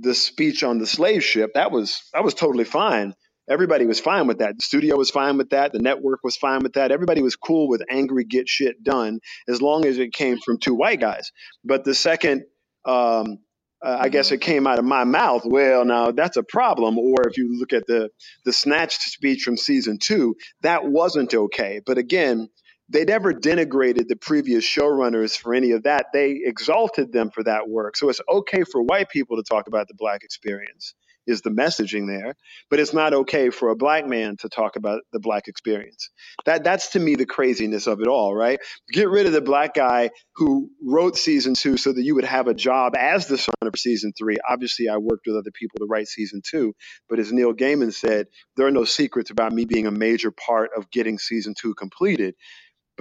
the 0.00 0.14
speech 0.14 0.62
on 0.62 0.78
the 0.78 0.87
slave 0.87 1.25
ship. 1.25 1.52
That 1.54 1.70
was 1.70 2.02
that 2.12 2.25
was 2.25 2.35
totally 2.35 2.64
fine. 2.64 3.14
Everybody 3.49 3.87
was 3.87 4.00
fine 4.00 4.26
with 4.28 4.38
that. 4.38 4.56
The 4.56 4.62
studio 4.62 4.97
was 4.97 5.11
fine 5.11 5.37
with 5.38 5.50
that. 5.50 5.73
The 5.73 5.80
network 5.80 6.20
was 6.25 6.37
fine 6.37 6.62
with 6.62 6.75
that. 6.75 6.92
Everybody 6.92 7.23
was 7.23 7.37
cool 7.37 7.68
with 7.68 7.82
angry 7.90 8.25
get 8.25 8.49
shit 8.49 8.82
done 8.85 9.20
as 9.49 9.61
long 9.62 9.85
as 9.87 9.99
it 9.99 10.12
came 10.12 10.38
from 10.38 10.59
two 10.59 10.75
white 10.75 11.00
guys. 11.00 11.32
But 11.64 11.85
the 11.85 11.94
second 11.94 12.44
um, 12.85 13.38
uh, 13.82 13.99
I 14.00 14.09
guess 14.09 14.32
it 14.32 14.40
came 14.40 14.66
out 14.66 14.78
of 14.78 14.85
my 14.85 15.04
mouth. 15.04 15.42
Well, 15.44 15.85
now 15.85 16.11
that's 16.12 16.37
a 16.37 16.42
problem. 16.42 16.99
Or 16.99 17.28
if 17.28 17.37
you 17.38 17.59
look 17.59 17.73
at 17.73 17.87
the 17.87 18.11
the 18.44 18.52
snatched 18.52 19.02
speech 19.02 19.42
from 19.42 19.56
season 19.56 19.99
two, 19.99 20.37
that 20.62 20.85
wasn't 20.87 21.35
okay. 21.35 21.80
But 21.85 21.99
again, 21.99 22.49
they 22.90 23.04
never 23.04 23.32
denigrated 23.32 24.09
the 24.09 24.16
previous 24.16 24.64
showrunners 24.64 25.37
for 25.37 25.54
any 25.54 25.70
of 25.70 25.85
that. 25.85 26.06
They 26.12 26.40
exalted 26.44 27.12
them 27.12 27.30
for 27.30 27.44
that 27.44 27.68
work. 27.68 27.97
So 27.97 28.09
it's 28.09 28.20
okay 28.28 28.64
for 28.64 28.82
white 28.82 29.09
people 29.09 29.37
to 29.37 29.42
talk 29.42 29.68
about 29.68 29.88
the 29.88 29.94
black 29.94 30.23
experience 30.25 30.94
is 31.26 31.42
the 31.42 31.50
messaging 31.50 32.06
there, 32.06 32.35
but 32.68 32.80
it's 32.80 32.92
not 32.92 33.12
okay 33.12 33.50
for 33.50 33.68
a 33.68 33.76
black 33.76 34.06
man 34.06 34.37
to 34.38 34.49
talk 34.49 34.76
about 34.76 35.02
the 35.12 35.20
black 35.20 35.49
experience. 35.49 36.11
That 36.44 36.64
that's 36.64 36.90
to 36.92 36.99
me 36.99 37.14
the 37.14 37.26
craziness 37.26 37.87
of 37.87 38.00
it 38.00 38.09
all, 38.09 38.35
right? 38.35 38.59
Get 38.92 39.09
rid 39.09 39.26
of 39.26 39.32
the 39.32 39.40
black 39.40 39.75
guy 39.75 40.11
who 40.35 40.70
wrote 40.82 41.16
season 41.16 41.54
two 41.54 41.76
so 41.76 41.92
that 41.92 42.02
you 42.02 42.14
would 42.14 42.25
have 42.25 42.49
a 42.49 42.54
job 42.54 42.94
as 42.97 43.26
the 43.26 43.38
son 43.38 43.54
of 43.62 43.75
season 43.76 44.12
three. 44.18 44.37
Obviously, 44.49 44.88
I 44.88 44.97
worked 44.97 45.26
with 45.26 45.37
other 45.37 45.52
people 45.52 45.78
to 45.78 45.87
write 45.87 46.09
season 46.09 46.42
two, 46.44 46.75
but 47.09 47.18
as 47.18 47.32
Neil 47.32 47.52
Gaiman 47.52 47.92
said, 47.92 48.26
there 48.56 48.66
are 48.66 48.73
no 48.73 48.85
secrets 48.85 49.30
about 49.30 49.52
me 49.52 49.64
being 49.64 49.87
a 49.87 49.92
major 49.92 50.30
part 50.30 50.70
of 50.76 50.90
getting 50.90 51.18
season 51.18 51.54
two 51.59 51.75
completed. 51.75 52.35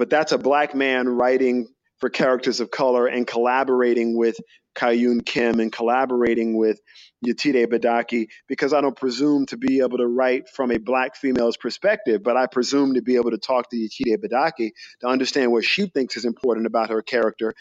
But 0.00 0.08
that's 0.08 0.32
a 0.32 0.38
black 0.38 0.74
man 0.74 1.10
writing 1.10 1.68
for 1.98 2.08
characters 2.08 2.60
of 2.60 2.70
color 2.70 3.06
and 3.06 3.26
collaborating 3.26 4.16
with 4.16 4.38
Kyun 4.74 5.22
Kim 5.26 5.60
and 5.60 5.70
collaborating 5.70 6.56
with 6.56 6.80
Yetide 7.22 7.66
Badaki 7.66 8.28
because 8.48 8.72
I 8.72 8.80
don't 8.80 8.96
presume 8.96 9.44
to 9.48 9.58
be 9.58 9.80
able 9.80 9.98
to 9.98 10.06
write 10.06 10.48
from 10.48 10.70
a 10.70 10.78
black 10.78 11.16
female's 11.16 11.58
perspective, 11.58 12.22
but 12.22 12.34
I 12.34 12.46
presume 12.46 12.94
to 12.94 13.02
be 13.02 13.16
able 13.16 13.32
to 13.32 13.36
talk 13.36 13.68
to 13.68 13.76
Yetide 13.76 14.24
Badaki 14.24 14.70
to 15.02 15.06
understand 15.06 15.52
what 15.52 15.66
she 15.66 15.84
thinks 15.84 16.16
is 16.16 16.24
important 16.24 16.66
about 16.66 16.88
her 16.88 17.02
character 17.02 17.52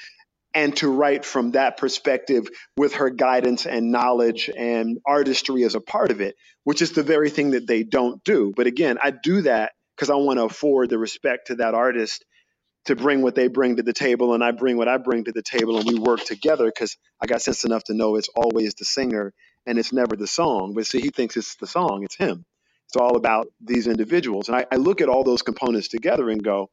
and 0.54 0.74
to 0.78 0.90
write 0.90 1.26
from 1.26 1.52
that 1.52 1.76
perspective 1.76 2.48
with 2.78 2.94
her 2.94 3.10
guidance 3.10 3.66
and 3.66 3.92
knowledge 3.92 4.50
and 4.56 4.98
artistry 5.06 5.66
as 5.66 5.76
a 5.76 5.82
part 5.82 6.10
of 6.10 6.22
it, 6.22 6.38
which 6.64 6.82
is 6.82 6.94
the 6.94 7.04
very 7.04 7.30
thing 7.30 7.52
that 7.52 7.68
they 7.68 7.84
don't 7.84 8.24
do. 8.24 8.54
But 8.56 8.66
again, 8.66 8.98
I 9.04 9.12
do 9.12 9.42
that 9.42 9.74
because 9.98 10.10
I 10.10 10.16
want 10.16 10.40
to 10.40 10.46
afford 10.46 10.90
the 10.90 10.98
respect 10.98 11.48
to 11.48 11.56
that 11.56 11.74
artist 11.74 12.24
to 12.86 12.96
bring 12.96 13.22
what 13.22 13.36
they 13.36 13.48
bring 13.48 13.76
to 13.78 13.84
the 13.84 13.94
table 13.94 14.34
and 14.34 14.44
I 14.44 14.52
bring 14.52 14.78
what 14.78 14.88
I 14.88 14.98
bring 14.98 15.26
to 15.26 15.32
the 15.32 15.44
table 15.44 15.78
and 15.78 15.88
we 15.88 16.00
work 16.00 16.24
together 16.24 16.66
because 16.66 16.98
I 17.22 17.28
got 17.28 17.42
sense 17.42 17.64
enough 17.66 17.84
to 17.86 17.94
know 17.94 18.16
it's 18.16 18.30
always 18.36 18.74
the 18.76 18.86
singer 18.86 19.34
and 19.66 19.78
it's 19.78 19.94
never 19.94 20.16
the 20.16 20.28
song. 20.28 20.74
But 20.76 20.88
see, 20.88 21.02
he 21.02 21.10
thinks 21.10 21.38
it's 21.38 21.56
the 21.58 21.68
song, 21.68 22.04
it's 22.04 22.16
him. 22.18 22.46
It's 22.88 22.96
all 22.96 23.18
about 23.18 23.48
these 23.62 23.88
individuals. 23.88 24.50
And 24.50 24.58
I, 24.58 24.66
I 24.72 24.78
look 24.78 25.02
at 25.02 25.10
all 25.10 25.24
those 25.24 25.44
components 25.44 25.90
together 25.90 26.30
and 26.30 26.44
go, 26.44 26.70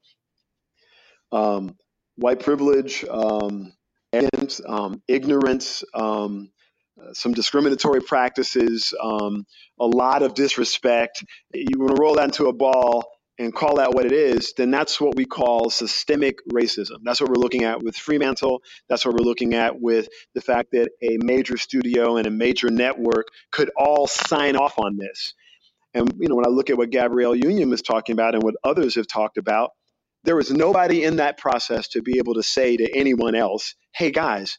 um, 1.33 1.76
white 2.16 2.40
privilege, 2.40 3.04
um, 3.11 3.72
and, 4.12 4.61
um, 4.66 5.02
ignorance, 5.09 5.85
um, 5.94 6.50
uh, 7.00 7.12
some 7.12 7.35
discriminatory 7.35 8.00
practices, 8.02 8.94
um, 9.02 9.44
a 9.80 9.87
lot 9.87 10.22
of 10.22 10.35
disrespect. 10.35 11.24
You 11.54 11.78
want 11.78 11.96
to 11.96 12.02
roll 12.02 12.14
that 12.16 12.24
into 12.24 12.46
a 12.46 12.54
ball 12.54 13.04
and 13.38 13.55
call 13.55 13.77
that 13.77 13.92
what 13.92 14.07
it 14.07 14.12
is, 14.12 14.55
then 14.57 14.70
that's 14.70 15.01
what 15.01 15.14
we 15.14 15.25
call 15.27 15.68
systemic 15.68 16.38
racism. 16.49 16.99
That's 17.03 17.20
what 17.20 17.29
we're 17.29 17.37
looking 17.37 17.64
at 17.64 17.83
with 17.83 17.96
Fremantle. 17.96 18.62
That's 18.88 19.05
what 19.05 19.14
we're 19.14 19.27
looking 19.27 19.55
at 19.55 19.81
with 19.81 20.09
the 20.35 20.40
fact 20.40 20.70
that 20.72 20.88
a 21.03 21.18
major 21.22 21.59
studio 21.59 22.16
and 22.16 22.27
a 22.27 22.31
major 22.31 22.70
network 22.70 23.27
could 23.53 23.70
all 23.77 24.07
sign 24.07 24.57
off 24.57 24.79
on 24.79 24.96
this. 24.96 25.35
And 25.92 26.12
you 26.18 26.29
know, 26.29 26.37
when 26.37 26.46
I 26.46 26.51
look 26.51 26.70
at 26.70 26.79
what 26.79 26.90
Gabrielle 26.90 27.35
Union 27.35 27.70
was 27.70 27.83
talking 27.83 28.14
about 28.14 28.35
and 28.35 28.42
what 28.42 28.55
others 28.64 28.94
have 28.96 29.07
talked 29.07 29.38
about, 29.38 29.70
there 30.25 30.37
was 30.37 30.51
nobody 30.51 31.05
in 31.05 31.16
that 31.16 31.38
process 31.38 31.88
to 31.88 32.03
be 32.03 32.18
able 32.18 32.35
to 32.35 32.42
say 32.42 32.77
to 32.77 32.96
anyone 32.96 33.35
else, 33.35 33.75
"Hey 33.94 34.11
guys, 34.11 34.59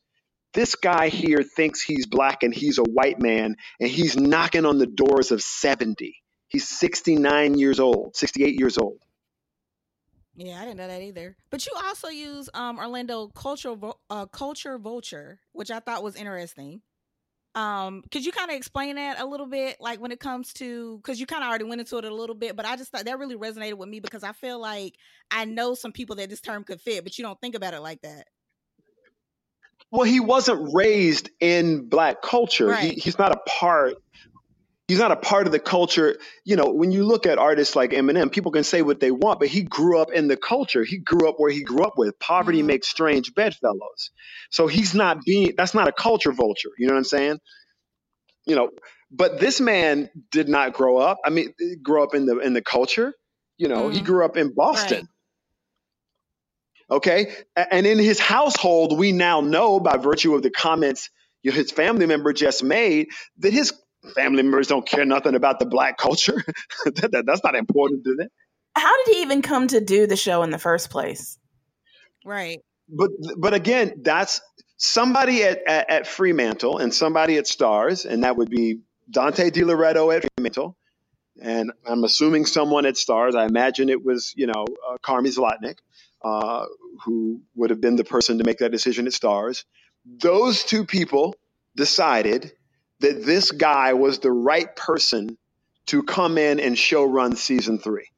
this 0.54 0.76
guy 0.76 1.10
here 1.10 1.44
thinks 1.44 1.82
he's 1.82 2.06
black 2.06 2.44
and 2.44 2.54
he's 2.54 2.78
a 2.78 2.84
white 2.84 3.22
man 3.22 3.56
and 3.80 3.90
he's 3.90 4.18
knocking 4.18 4.66
on 4.66 4.78
the 4.78 4.88
doors 4.88 5.32
of 5.32 5.42
70." 5.42 6.16
He's 6.48 6.68
69 6.68 7.58
years 7.58 7.80
old, 7.80 8.16
68 8.16 8.60
years 8.60 8.78
old. 8.78 9.00
Yeah, 10.36 10.62
I 10.62 10.66
didn't 10.66 10.78
know 10.78 10.88
that 10.88 11.02
either. 11.02 11.36
But 11.50 11.66
you 11.66 11.74
also 11.84 12.10
use 12.10 12.48
um, 12.54 12.78
Orlando 12.78 13.28
culture 13.30 13.76
uh, 14.10 14.28
culture 14.28 14.78
vulture, 14.78 15.40
which 15.52 15.72
I 15.72 15.80
thought 15.80 16.04
was 16.04 16.16
interesting. 16.16 16.82
Um, 17.56 18.04
could 18.12 18.24
you 18.24 18.32
kind 18.32 18.52
of 18.52 18.56
explain 18.56 18.98
that 18.98 19.20
a 19.20 19.26
little 19.26 19.48
bit, 19.48 19.78
like 19.80 20.00
when 20.00 20.12
it 20.12 20.20
comes 20.20 20.54
to 20.54 20.98
because 20.98 21.20
you 21.20 21.26
kind 21.26 21.44
of 21.44 21.50
already 21.50 21.64
went 21.64 21.82
into 21.82 21.98
it 21.98 22.06
a 22.06 22.14
little 22.14 22.36
bit, 22.36 22.56
but 22.56 22.68
I 22.68 22.76
just 22.76 22.92
thought 22.92 23.06
that 23.06 23.18
really 23.18 23.36
resonated 23.36 23.80
with 23.80 23.90
me 23.90 24.00
because 24.00 24.24
I 24.24 24.32
feel 24.34 24.60
like 24.60 24.94
I 25.32 25.46
know 25.46 25.74
some 25.74 25.92
people 25.92 26.18
that 26.18 26.30
this 26.30 26.40
term 26.40 26.64
could 26.64 26.80
fit, 26.82 27.04
but 27.04 27.18
you 27.18 27.24
don't 27.24 27.42
think 27.42 27.56
about 27.56 27.74
it 27.74 27.80
like 27.80 28.02
that. 28.02 28.28
Well, 29.90 30.04
he 30.04 30.20
wasn't 30.20 30.72
raised 30.72 31.32
in 31.40 31.90
black 31.90 32.22
culture. 32.22 32.68
Right. 32.68 32.94
He, 32.94 33.00
he's 33.00 33.18
not 33.18 33.32
a 33.32 33.40
part 33.48 33.96
he's 34.88 35.00
not 35.00 35.12
a 35.12 35.18
part 35.18 35.48
of 35.48 35.52
the 35.52 35.60
culture. 35.60 36.18
You 36.46 36.56
know, 36.56 36.72
when 36.72 36.92
you 36.92 37.04
look 37.04 37.26
at 37.26 37.38
artists 37.38 37.76
like 37.76 37.92
Eminem, 37.92 38.32
people 38.32 38.52
can 38.52 38.64
say 38.64 38.82
what 38.82 39.00
they 39.00 39.12
want, 39.12 39.40
but 39.40 39.50
he 39.50 39.64
grew 39.64 40.00
up 40.00 40.12
in 40.12 40.28
the 40.28 40.38
culture. 40.38 40.84
He 40.84 40.98
grew 40.98 41.28
up 41.28 41.36
where 41.38 41.52
he 41.52 41.64
grew 41.64 41.84
up 41.84 41.94
with. 41.98 42.18
Poverty 42.20 42.60
mm-hmm. 42.60 42.68
makes 42.68 42.88
strange 42.88 43.34
bedfellows. 43.34 44.12
So 44.50 44.68
he's 44.68 44.96
not 44.96 45.22
being 45.24 45.54
that's 45.58 45.74
not 45.74 45.88
a 45.88 45.92
culture 45.92 46.32
vulture. 46.32 46.70
You 46.78 46.88
know 46.88 46.94
what 46.94 47.00
I'm 47.00 47.06
saying? 47.06 47.40
You 48.46 48.56
know, 48.56 48.70
but 49.12 49.40
this 49.40 49.60
man 49.60 50.10
did 50.32 50.48
not 50.48 50.74
grow 50.74 50.98
up. 50.98 51.20
I 51.26 51.30
mean, 51.30 51.54
grow 51.84 52.04
up 52.04 52.16
in 52.16 52.26
the 52.26 52.40
in 52.40 52.54
the 52.54 52.62
culture. 52.62 53.14
You 53.58 53.68
know, 53.68 53.84
mm-hmm. 53.84 53.96
he 53.96 54.02
grew 54.02 54.24
up 54.24 54.38
in 54.38 54.54
Boston. 54.54 54.98
Right. 55.00 55.08
Okay. 56.90 57.34
And 57.56 57.86
in 57.86 57.98
his 57.98 58.18
household, 58.18 58.98
we 58.98 59.12
now 59.12 59.42
know 59.42 59.82
by 59.82 59.98
virtue 59.98 60.36
of 60.36 60.42
the 60.42 60.50
comments 60.50 61.10
his 61.44 61.72
family 61.72 62.06
member 62.06 62.34
just 62.34 62.64
made 62.64 63.08
that 63.40 63.54
his 63.54 63.74
family 64.16 64.44
members 64.44 64.68
don't 64.68 64.88
care 64.88 65.06
nothing 65.06 65.36
about 65.36 65.60
the 65.60 65.66
black 65.66 65.98
culture. 65.98 66.44
that, 66.86 67.10
that, 67.12 67.26
that's 67.26 67.44
not 67.44 67.56
important 67.56 68.04
to 68.06 68.16
them. 68.16 68.28
How 68.76 68.96
did 69.04 69.16
he 69.16 69.22
even 69.24 69.42
come 69.42 69.68
to 69.70 69.82
do 69.82 70.06
the 70.08 70.16
show 70.16 70.44
in 70.44 70.52
the 70.52 70.60
first 70.60 70.90
place? 70.90 71.40
Right. 72.26 72.60
But 72.90 73.10
but 73.38 73.54
again, 73.54 74.02
that's 74.02 74.42
somebody 74.78 75.44
at, 75.44 75.60
at, 75.68 75.90
at 75.90 76.08
Fremantle 76.08 76.78
and 76.78 76.94
somebody 76.94 77.38
at 77.38 77.46
Starz, 77.46 78.06
and 78.06 78.24
that 78.24 78.38
would 78.38 78.50
be 78.50 78.82
Dante 79.10 79.50
Di 79.50 79.64
Loreto 79.64 80.12
at 80.12 80.26
Fremantle, 80.36 80.78
and 81.42 81.72
I'm 81.86 82.04
assuming 82.04 82.46
someone 82.46 82.86
at 82.86 82.96
Starz. 82.96 83.36
I 83.36 83.46
imagine 83.46 83.90
it 83.90 84.04
was 84.04 84.34
you 84.38 84.48
know 84.48 84.66
uh, 84.88 84.98
Carmi 85.04 85.36
Zlotnik, 85.36 85.80
uh, 86.24 86.66
who 87.04 87.42
would 87.56 87.72
have 87.72 87.82
been 87.82 87.96
the 87.96 88.04
person 88.04 88.38
to 88.38 88.44
make 88.44 88.60
that 88.60 88.72
decision 88.72 89.08
at 89.08 89.14
Starz. 89.14 89.66
Those 90.06 90.64
two 90.64 90.86
people 90.86 91.36
decided 91.76 92.54
that 93.00 93.26
this 93.26 93.52
guy 93.52 93.94
was 93.94 94.20
the 94.20 94.32
right 94.32 94.76
person 94.76 95.38
to 95.88 96.04
come 96.04 96.38
in 96.38 96.60
and 96.60 96.78
show 96.78 97.04
run 97.04 97.36
season 97.36 97.80
three. 97.80 98.10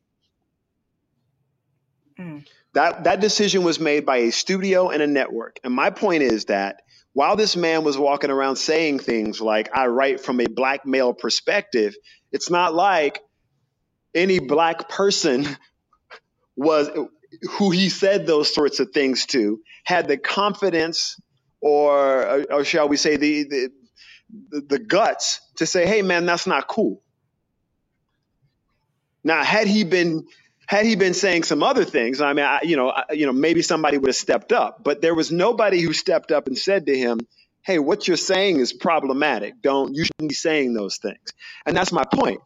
Mm. 2.20 2.46
That 2.74 3.06
that 3.06 3.20
decision 3.20 3.64
was 3.64 3.80
made 3.80 4.06
by 4.06 4.18
a 4.18 4.32
studio 4.32 4.90
and 4.90 5.02
a 5.02 5.08
network. 5.08 5.60
And 5.64 5.74
my 5.74 5.90
point 5.90 6.24
is 6.24 6.46
that 6.46 6.82
while 7.14 7.36
this 7.36 7.56
man 7.56 7.84
was 7.84 7.98
walking 7.98 8.30
around 8.30 8.58
saying 8.58 9.00
things 9.00 9.42
like 9.42 9.76
I 9.76 9.88
write 9.88 10.20
from 10.20 10.40
a 10.40 10.46
black 10.46 10.86
male 10.86 11.14
perspective, 11.14 11.96
it's 12.32 12.50
not 12.50 12.74
like 12.74 13.22
any 14.14 14.40
black 14.40 14.90
person 14.90 15.48
was 16.56 16.90
who 17.52 17.72
he 17.72 17.90
said 17.90 18.26
those 18.26 18.54
sorts 18.54 18.80
of 18.80 18.92
things 18.92 19.26
to 19.28 19.60
had 19.84 20.08
the 20.08 20.18
confidence 20.18 21.20
or 21.62 22.46
or 22.52 22.64
shall 22.64 22.88
we 22.88 22.98
say 22.98 23.18
the, 23.18 23.44
the 23.44 23.72
the, 24.50 24.62
guts 24.80 25.42
to 25.58 25.66
say, 25.66 25.86
hey, 25.88 26.02
man, 26.02 26.26
that's 26.26 26.48
not 26.48 26.68
cool. 26.68 27.02
Now, 29.24 29.44
had 29.44 29.68
he 29.68 29.84
been 29.84 30.26
had 30.68 30.86
he 30.86 30.96
been 30.96 31.16
saying 31.16 31.44
some 31.44 31.64
other 31.64 31.84
things, 31.84 32.22
I 32.22 32.34
mean, 32.34 32.46
I, 32.46 32.62
you 32.64 32.78
know, 32.78 32.90
I, 32.90 33.06
you 33.12 33.26
know, 33.26 33.34
maybe 33.34 33.62
somebody 33.64 33.98
would 33.98 34.08
have 34.10 34.16
stepped 34.16 34.54
up. 34.54 34.84
But 34.84 35.02
there 35.02 35.16
was 35.16 35.32
nobody 35.32 35.82
who 35.82 35.94
stepped 35.94 36.32
up 36.32 36.48
and 36.48 36.58
said 36.58 36.86
to 36.88 36.98
him, 36.98 37.20
"Hey, 37.64 37.80
what 37.80 38.08
you're 38.08 38.18
saying 38.18 38.60
is 38.60 38.74
problematic. 38.74 39.62
Don't 39.62 39.96
you 39.96 40.06
shouldn't 40.06 40.30
be 40.30 40.36
saying 40.36 40.74
those 40.74 40.98
things." 40.98 41.34
And 41.66 41.76
that's 41.76 41.92
my 41.92 42.06
point. 42.14 42.40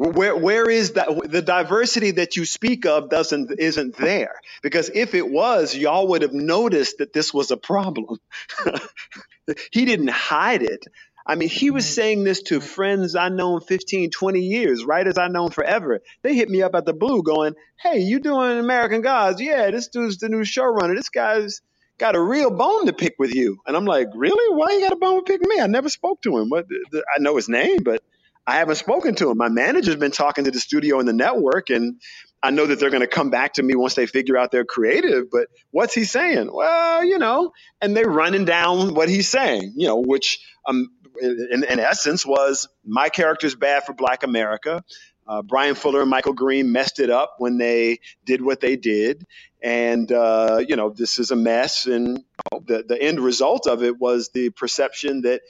Where 0.00 0.34
where 0.34 0.70
is 0.70 0.92
that 0.92 1.08
the 1.30 1.42
diversity 1.42 2.12
that 2.12 2.34
you 2.34 2.46
speak 2.46 2.86
of 2.86 3.10
doesn't 3.10 3.52
isn't 3.58 3.98
there 3.98 4.40
because 4.62 4.90
if 4.94 5.14
it 5.14 5.28
was 5.28 5.76
y'all 5.76 6.08
would 6.08 6.22
have 6.22 6.32
noticed 6.32 6.98
that 6.98 7.12
this 7.12 7.34
was 7.34 7.50
a 7.50 7.58
problem. 7.58 8.18
he 9.70 9.84
didn't 9.84 10.08
hide 10.08 10.62
it. 10.62 10.86
I 11.26 11.34
mean, 11.34 11.50
he 11.50 11.70
was 11.70 11.84
mm-hmm. 11.84 11.92
saying 11.92 12.24
this 12.24 12.40
to 12.44 12.60
mm-hmm. 12.60 12.66
friends 12.66 13.14
I 13.14 13.28
known 13.28 13.60
15, 13.60 14.10
20 14.10 14.40
years, 14.40 14.86
writers 14.86 15.18
I 15.18 15.28
known 15.28 15.50
forever. 15.50 16.00
They 16.22 16.34
hit 16.34 16.48
me 16.48 16.62
up 16.62 16.74
at 16.74 16.86
the 16.86 16.94
blue 16.94 17.22
going, 17.22 17.54
Hey, 17.76 17.98
you 17.98 18.20
doing 18.20 18.58
American 18.58 19.02
Gods? 19.02 19.38
Yeah, 19.38 19.70
this 19.70 19.88
dude's 19.88 20.16
the 20.16 20.30
new 20.30 20.44
showrunner. 20.44 20.96
This 20.96 21.10
guy's 21.10 21.60
got 21.98 22.16
a 22.16 22.22
real 22.22 22.50
bone 22.50 22.86
to 22.86 22.94
pick 22.94 23.16
with 23.18 23.34
you. 23.34 23.58
And 23.66 23.76
I'm 23.76 23.84
like, 23.84 24.08
Really? 24.14 24.56
Why 24.56 24.70
you 24.70 24.80
got 24.80 24.94
a 24.94 24.96
bone 24.96 25.22
to 25.22 25.30
pick 25.30 25.46
me? 25.46 25.60
I 25.60 25.66
never 25.66 25.90
spoke 25.90 26.22
to 26.22 26.38
him. 26.38 26.48
What 26.48 26.64
I 26.94 27.20
know 27.20 27.36
his 27.36 27.50
name, 27.50 27.82
but 27.82 28.02
I 28.50 28.56
haven't 28.56 28.74
spoken 28.74 29.14
to 29.14 29.30
him. 29.30 29.38
My 29.38 29.48
manager's 29.48 29.94
been 29.94 30.10
talking 30.10 30.42
to 30.44 30.50
the 30.50 30.58
studio 30.58 30.98
and 30.98 31.06
the 31.06 31.12
network, 31.12 31.70
and 31.70 32.00
I 32.42 32.50
know 32.50 32.66
that 32.66 32.80
they're 32.80 32.90
going 32.90 33.00
to 33.00 33.06
come 33.06 33.30
back 33.30 33.54
to 33.54 33.62
me 33.62 33.76
once 33.76 33.94
they 33.94 34.06
figure 34.06 34.36
out 34.36 34.50
their 34.50 34.64
creative. 34.64 35.30
But 35.30 35.46
what's 35.70 35.94
he 35.94 36.02
saying? 36.02 36.50
Well, 36.52 37.04
you 37.04 37.18
know, 37.18 37.52
and 37.80 37.96
they're 37.96 38.10
running 38.10 38.46
down 38.46 38.94
what 38.94 39.08
he's 39.08 39.28
saying, 39.28 39.74
you 39.76 39.86
know, 39.86 40.00
which 40.00 40.40
um, 40.66 40.88
in, 41.22 41.62
in 41.62 41.78
essence 41.78 42.26
was 42.26 42.68
my 42.84 43.08
character's 43.08 43.54
bad 43.54 43.84
for 43.84 43.92
Black 43.92 44.24
America. 44.24 44.82
Uh, 45.28 45.42
Bryan 45.42 45.76
Fuller 45.76 46.00
and 46.00 46.10
Michael 46.10 46.32
Green 46.32 46.72
messed 46.72 46.98
it 46.98 47.08
up 47.08 47.36
when 47.38 47.56
they 47.56 48.00
did 48.24 48.42
what 48.42 48.60
they 48.60 48.74
did, 48.74 49.24
and 49.62 50.10
uh, 50.10 50.60
you 50.66 50.74
know 50.74 50.90
this 50.90 51.20
is 51.20 51.30
a 51.30 51.36
mess. 51.36 51.86
And 51.86 52.18
you 52.18 52.24
know, 52.50 52.64
the 52.66 52.82
the 52.82 53.00
end 53.00 53.20
result 53.20 53.68
of 53.68 53.84
it 53.84 53.96
was 54.00 54.30
the 54.34 54.50
perception 54.50 55.20
that 55.20 55.42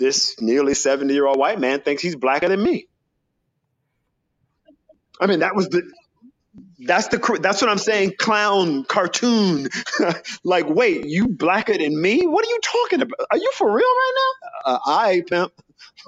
this 0.00 0.40
nearly 0.40 0.74
70 0.74 1.14
year 1.14 1.26
old 1.26 1.38
white 1.38 1.60
man 1.60 1.80
thinks 1.80 2.02
he's 2.02 2.16
blacker 2.16 2.48
than 2.48 2.60
me. 2.60 2.88
I 5.20 5.26
mean, 5.26 5.40
that 5.40 5.54
was 5.54 5.68
the, 5.68 5.82
that's 6.80 7.08
the, 7.08 7.38
that's 7.40 7.60
what 7.60 7.70
I'm 7.70 7.78
saying. 7.78 8.14
Clown 8.18 8.84
cartoon. 8.84 9.68
like, 10.44 10.68
wait, 10.68 11.06
you 11.06 11.28
blacker 11.28 11.76
than 11.76 12.00
me? 12.00 12.26
What 12.26 12.44
are 12.44 12.48
you 12.48 12.58
talking 12.62 13.02
about? 13.02 13.26
Are 13.30 13.36
you 13.36 13.50
for 13.54 13.70
real 13.70 13.86
right 13.86 14.12
now? 14.16 14.72
Uh, 14.72 14.78
I 14.86 15.22
pimp. 15.28 15.52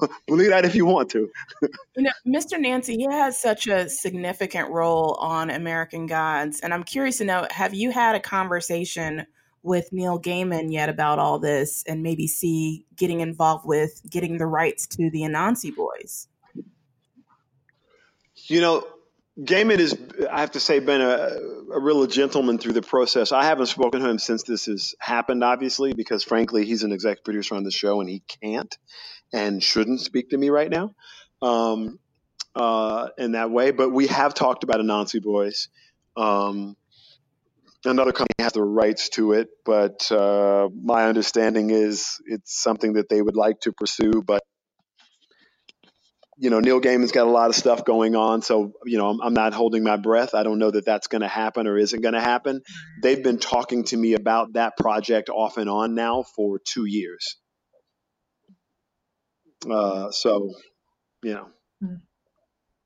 Believe 0.27 0.51
that 0.51 0.65
if 0.65 0.75
you 0.75 0.87
want 0.87 1.11
to. 1.11 1.31
know, 1.97 2.11
Mr. 2.27 2.59
Nancy, 2.59 2.97
he 2.97 3.05
has 3.05 3.39
such 3.39 3.67
a 3.67 3.89
significant 3.89 4.71
role 4.71 5.15
on 5.21 5.51
American 5.51 6.07
Gods. 6.07 6.61
And 6.61 6.73
I'm 6.73 6.85
curious 6.85 7.19
to 7.19 7.25
know 7.25 7.47
have 7.51 7.75
you 7.75 7.91
had 7.91 8.15
a 8.15 8.21
conversation 8.21 9.27
with 9.63 9.93
Neil 9.93 10.21
Gaiman 10.21 10.73
yet 10.73 10.89
about 10.89 11.19
all 11.19 11.39
this 11.39 11.85
and 11.87 12.03
maybe 12.03 12.27
see 12.27 12.85
getting 12.97 13.21
involved 13.21 13.67
with 13.67 14.03
getting 14.09 14.39
the 14.39 14.47
rights 14.47 14.87
to 14.89 15.11
the 15.11 15.23
Anansi 15.23 15.75
boys? 15.75 16.29
You 18.49 18.61
know, 18.61 18.87
Gaiman 19.41 19.79
is, 19.79 19.97
I 20.31 20.41
have 20.41 20.53
to 20.53 20.61
say, 20.61 20.79
been 20.81 21.01
a, 21.01 21.39
a 21.73 21.81
real 21.81 22.07
gentleman 22.07 22.59
through 22.59 22.75
the 22.75 22.83
process. 22.83 23.33
I 23.33 23.45
haven't 23.45 23.67
spoken 23.67 24.03
to 24.03 24.09
him 24.09 24.19
since 24.19 24.43
this 24.43 24.67
has 24.67 24.95
happened, 24.99 25.43
obviously, 25.43 25.95
because 25.95 26.23
frankly, 26.23 26.65
he's 26.67 26.83
an 26.83 26.93
executive 26.93 27.25
producer 27.25 27.55
on 27.55 27.65
the 27.65 27.71
show 27.71 28.01
and 28.01 28.11
he 28.11 28.23
can't 28.43 28.77
and 29.33 29.63
shouldn't 29.63 30.01
speak 30.01 30.31
to 30.31 30.37
me 30.37 30.51
right 30.51 30.71
now 30.71 30.95
um, 31.41 31.99
uh, 32.55 33.09
in 33.17 33.33
that 33.33 33.51
way. 33.51 33.71
But 33.71 33.91
we 33.91 34.09
have 34.09 34.35
talked 34.35 34.65
about 34.65 34.81
Anansi 34.81 35.23
Boys. 35.23 35.69
Um, 36.15 36.77
another 37.85 38.13
company 38.13 38.35
has 38.39 38.53
the 38.53 38.63
rights 38.63 39.09
to 39.11 39.33
it, 39.33 39.49
but 39.65 40.11
uh, 40.13 40.69
my 40.75 41.07
understanding 41.07 41.71
is 41.71 42.21
it's 42.27 42.61
something 42.63 42.95
that 42.95 43.09
they 43.09 43.21
would 43.21 43.37
like 43.37 43.61
to 43.61 43.73
pursue. 43.73 44.23
But 44.25 44.43
you 46.39 46.51
know, 46.51 46.61
Neil 46.61 46.81
Gaiman's 46.81 47.13
got 47.13 47.27
a 47.27 47.31
lot 47.31 47.51
of 47.51 47.57
stuff 47.57 47.85
going 47.85 48.17
on, 48.17 48.43
so 48.43 48.73
you 48.85 48.99
know, 48.99 49.09
I'm, 49.09 49.21
I'm 49.21 49.35
not 49.35 49.55
holding 49.55 49.85
my 49.85 49.97
breath. 49.97 50.35
I 50.35 50.43
don't 50.43 50.59
know 50.59 50.71
that 50.71 50.85
that's 50.85 51.07
going 51.07 51.23
to 51.23 51.29
happen 51.29 51.67
or 51.67 51.77
isn't 51.77 52.01
going 52.01 52.15
to 52.15 52.21
happen. 52.21 52.63
They've 53.03 53.23
been 53.23 53.39
talking 53.39 53.85
to 53.85 53.97
me 53.97 54.15
about 54.15 54.55
that 54.55 54.77
project 54.77 55.29
off 55.29 55.57
and 55.57 55.69
on 55.69 55.95
now 55.95 56.25
for 56.37 56.59
two 56.65 56.85
years. 56.87 57.37
Uh, 59.71 60.11
so, 60.11 60.51
you 61.23 61.35
know. 61.35 61.49
Hmm. 61.81 61.95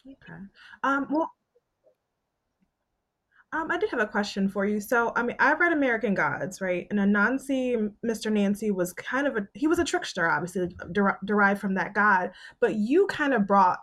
Okay. 0.06 0.40
Um, 0.82 1.06
well, 1.10 1.30
um, 3.56 3.70
I 3.70 3.78
did 3.78 3.90
have 3.90 4.00
a 4.00 4.06
question 4.06 4.48
for 4.48 4.66
you. 4.66 4.80
So, 4.80 5.12
I 5.16 5.22
mean, 5.22 5.36
I've 5.38 5.60
read 5.60 5.72
American 5.72 6.14
Gods, 6.14 6.60
right? 6.60 6.86
And 6.90 6.98
Anansi, 6.98 7.90
Mr. 8.04 8.30
Nancy, 8.30 8.70
was 8.70 8.92
kind 8.92 9.26
of 9.26 9.36
a 9.36 9.48
he 9.54 9.66
was 9.66 9.78
a 9.78 9.84
trickster, 9.84 10.28
obviously 10.28 10.68
der- 10.92 11.18
derived 11.24 11.60
from 11.60 11.74
that 11.74 11.94
god. 11.94 12.32
But 12.60 12.74
you 12.74 13.06
kind 13.06 13.32
of 13.32 13.46
brought, 13.46 13.78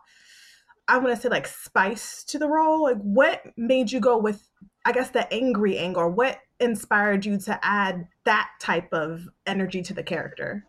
I 0.88 0.97
want 0.97 1.15
to 1.15 1.21
say, 1.21 1.29
like 1.29 1.47
spice 1.47 2.23
to 2.25 2.38
the 2.38 2.47
role. 2.47 2.83
Like, 2.83 2.97
what 2.97 3.41
made 3.57 3.91
you 3.91 3.99
go 3.99 4.17
with, 4.17 4.47
I 4.86 4.91
guess, 4.91 5.09
the 5.09 5.31
angry 5.33 5.77
angle? 5.77 6.09
What 6.09 6.39
inspired 6.59 7.25
you 7.25 7.39
to 7.39 7.59
add 7.63 8.07
that 8.25 8.49
type 8.59 8.93
of 8.93 9.27
energy 9.47 9.81
to 9.83 9.93
the 9.93 10.03
character? 10.03 10.65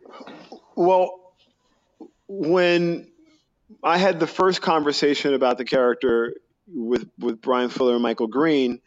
Well, 0.76 1.34
when 2.26 3.08
I 3.82 3.98
had 3.98 4.18
the 4.18 4.26
first 4.26 4.62
conversation 4.62 5.34
about 5.34 5.58
the 5.58 5.64
character 5.64 6.34
with 6.66 7.07
with 7.18 7.40
Bryan 7.40 7.70
Fuller 7.70 7.94
and 7.94 8.03
Michael 8.03 8.27
Green, 8.27 8.81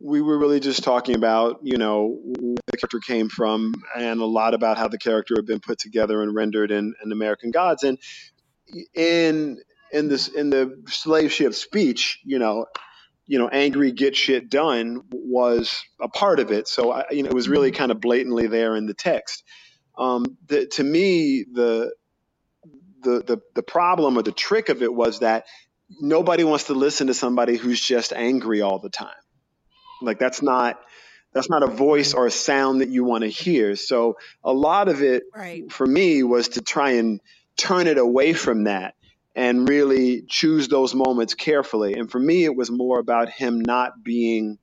we 0.00 0.20
were 0.20 0.38
really 0.38 0.60
just 0.60 0.82
talking 0.82 1.14
about 1.14 1.60
you 1.62 1.78
know 1.78 2.18
where 2.22 2.56
the 2.66 2.76
character 2.76 3.00
came 3.00 3.28
from 3.28 3.74
and 3.96 4.20
a 4.20 4.26
lot 4.26 4.54
about 4.54 4.78
how 4.78 4.88
the 4.88 4.98
character 4.98 5.34
had 5.36 5.46
been 5.46 5.60
put 5.60 5.78
together 5.78 6.22
and 6.22 6.34
rendered 6.34 6.70
in, 6.70 6.94
in 7.04 7.12
American 7.12 7.50
Gods 7.50 7.82
and 7.82 7.98
in 8.94 9.58
in 9.92 10.08
this 10.08 10.28
in 10.28 10.50
the 10.50 10.82
slave 10.88 11.32
ship 11.32 11.54
speech, 11.54 12.20
you 12.24 12.38
know. 12.38 12.66
You 13.24 13.38
know, 13.38 13.48
angry 13.48 13.92
get 13.92 14.16
shit 14.16 14.50
done 14.50 15.02
was 15.10 15.80
a 16.00 16.08
part 16.08 16.40
of 16.40 16.50
it. 16.50 16.66
So, 16.66 16.90
I, 16.90 17.04
you 17.12 17.22
know, 17.22 17.30
it 17.30 17.34
was 17.34 17.48
really 17.48 17.70
kind 17.70 17.92
of 17.92 18.00
blatantly 18.00 18.48
there 18.48 18.74
in 18.76 18.86
the 18.86 18.94
text. 18.94 19.44
Um, 19.96 20.36
the, 20.48 20.66
to 20.66 20.82
me, 20.82 21.44
the, 21.50 21.92
the 23.00 23.22
the 23.22 23.38
the 23.54 23.62
problem 23.62 24.18
or 24.18 24.22
the 24.22 24.32
trick 24.32 24.68
of 24.68 24.82
it 24.82 24.92
was 24.92 25.20
that 25.20 25.44
nobody 26.00 26.44
wants 26.44 26.64
to 26.64 26.74
listen 26.74 27.08
to 27.08 27.14
somebody 27.14 27.56
who's 27.56 27.80
just 27.80 28.12
angry 28.12 28.62
all 28.62 28.78
the 28.78 28.90
time. 28.90 29.10
Like 30.00 30.18
that's 30.18 30.42
not 30.42 30.78
that's 31.32 31.48
not 31.48 31.62
a 31.62 31.66
voice 31.66 32.12
or 32.12 32.26
a 32.26 32.30
sound 32.30 32.82
that 32.82 32.90
you 32.90 33.04
want 33.04 33.22
to 33.22 33.28
hear. 33.28 33.74
So 33.76 34.18
a 34.44 34.52
lot 34.52 34.88
of 34.88 35.02
it 35.02 35.22
right. 35.34 35.70
for 35.72 35.86
me 35.86 36.22
was 36.22 36.48
to 36.50 36.60
try 36.60 36.92
and 36.92 37.20
turn 37.56 37.86
it 37.86 37.98
away 37.98 38.34
from 38.34 38.64
that 38.64 38.94
and 39.34 39.66
really 39.66 40.22
choose 40.28 40.68
those 40.68 40.94
moments 40.94 41.34
carefully. 41.34 41.94
And 41.94 42.10
for 42.10 42.18
me 42.18 42.44
it 42.44 42.54
was 42.54 42.70
more 42.70 42.98
about 42.98 43.30
him 43.30 43.60
not 43.60 44.02
being 44.02 44.58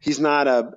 he's 0.00 0.20
not 0.20 0.46
a 0.46 0.72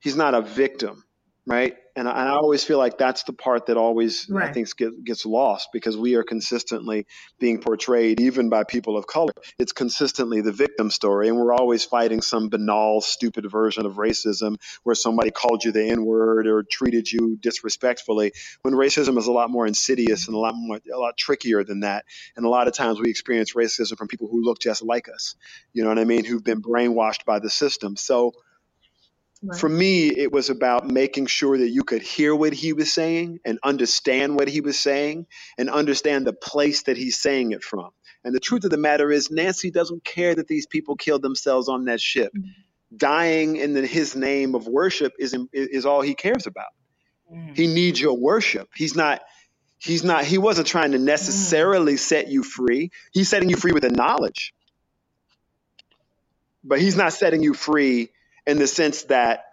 he's 0.00 0.16
not 0.16 0.34
a 0.34 0.42
victim, 0.42 1.04
right? 1.46 1.76
And 1.96 2.08
I, 2.08 2.20
and 2.20 2.28
I, 2.28 2.32
always 2.32 2.64
feel 2.64 2.78
like 2.78 2.98
that's 2.98 3.22
the 3.24 3.32
part 3.32 3.66
that 3.66 3.76
always 3.76 4.26
right. 4.28 4.50
I 4.50 4.52
think 4.52 4.74
gets, 4.76 4.96
gets 5.04 5.26
lost 5.26 5.68
because 5.72 5.96
we 5.96 6.14
are 6.16 6.22
consistently 6.22 7.06
being 7.38 7.60
portrayed, 7.60 8.20
even 8.20 8.48
by 8.48 8.64
people 8.64 8.96
of 8.96 9.06
color. 9.06 9.32
It's 9.58 9.72
consistently 9.72 10.40
the 10.40 10.52
victim 10.52 10.90
story, 10.90 11.28
and 11.28 11.36
we're 11.36 11.52
always 11.52 11.84
fighting 11.84 12.20
some 12.20 12.48
banal, 12.48 13.00
stupid 13.00 13.50
version 13.50 13.86
of 13.86 13.94
racism 13.94 14.56
where 14.82 14.94
somebody 14.94 15.30
called 15.30 15.64
you 15.64 15.72
the 15.72 15.84
N 15.84 16.04
word 16.04 16.46
or 16.46 16.62
treated 16.62 17.10
you 17.10 17.36
disrespectfully. 17.40 18.32
When 18.62 18.74
racism 18.74 19.16
is 19.18 19.26
a 19.26 19.32
lot 19.32 19.50
more 19.50 19.66
insidious 19.66 20.26
and 20.26 20.34
a 20.34 20.38
lot 20.38 20.54
more, 20.56 20.80
a 20.92 20.98
lot 20.98 21.16
trickier 21.16 21.64
than 21.64 21.80
that, 21.80 22.04
and 22.36 22.44
a 22.44 22.48
lot 22.48 22.68
of 22.68 22.74
times 22.74 23.00
we 23.00 23.10
experience 23.10 23.54
racism 23.54 23.96
from 23.96 24.08
people 24.08 24.28
who 24.28 24.42
look 24.42 24.58
just 24.58 24.82
like 24.82 25.08
us. 25.08 25.36
You 25.72 25.82
know 25.82 25.90
what 25.90 25.98
I 25.98 26.04
mean? 26.04 26.24
Who've 26.24 26.44
been 26.44 26.62
brainwashed 26.62 27.24
by 27.24 27.38
the 27.38 27.50
system. 27.50 27.96
So 27.96 28.34
Right. 29.46 29.60
For 29.60 29.68
me, 29.68 30.08
it 30.08 30.32
was 30.32 30.48
about 30.48 30.86
making 30.86 31.26
sure 31.26 31.58
that 31.58 31.68
you 31.68 31.84
could 31.84 32.00
hear 32.00 32.34
what 32.34 32.54
he 32.54 32.72
was 32.72 32.90
saying 32.90 33.40
and 33.44 33.58
understand 33.62 34.36
what 34.36 34.48
he 34.48 34.62
was 34.62 34.78
saying 34.78 35.26
and 35.58 35.68
understand 35.68 36.26
the 36.26 36.32
place 36.32 36.84
that 36.84 36.96
he's 36.96 37.20
saying 37.20 37.52
it 37.52 37.62
from. 37.62 37.90
And 38.24 38.34
the 38.34 38.40
truth 38.40 38.64
of 38.64 38.70
the 38.70 38.78
matter 38.78 39.12
is, 39.12 39.30
Nancy 39.30 39.70
doesn't 39.70 40.02
care 40.02 40.34
that 40.34 40.48
these 40.48 40.66
people 40.66 40.96
killed 40.96 41.20
themselves 41.20 41.68
on 41.68 41.84
that 41.86 42.00
ship. 42.00 42.32
Mm-hmm. 42.34 42.96
Dying 42.96 43.56
in 43.56 43.74
the, 43.74 43.86
his 43.86 44.16
name 44.16 44.54
of 44.54 44.66
worship 44.66 45.12
is, 45.18 45.36
is 45.52 45.84
all 45.84 46.00
he 46.00 46.14
cares 46.14 46.46
about. 46.46 46.72
Mm-hmm. 47.30 47.52
He 47.52 47.66
needs 47.66 48.00
your 48.00 48.16
worship. 48.16 48.70
He's 48.74 48.96
not 48.96 49.20
he's 49.78 50.04
not 50.04 50.24
he 50.24 50.38
wasn't 50.38 50.66
trying 50.66 50.92
to 50.92 50.98
necessarily 50.98 51.94
mm. 51.94 51.98
set 51.98 52.28
you 52.28 52.42
free 52.42 52.90
he's 53.12 53.28
setting 53.28 53.50
you 53.50 53.56
free 53.56 53.72
with 53.72 53.82
the 53.82 53.90
knowledge 53.90 54.54
but 56.62 56.80
he's 56.80 56.96
not 56.96 57.12
setting 57.12 57.42
you 57.42 57.52
free 57.52 58.08
in 58.46 58.58
the 58.58 58.66
sense 58.66 59.04
that 59.04 59.44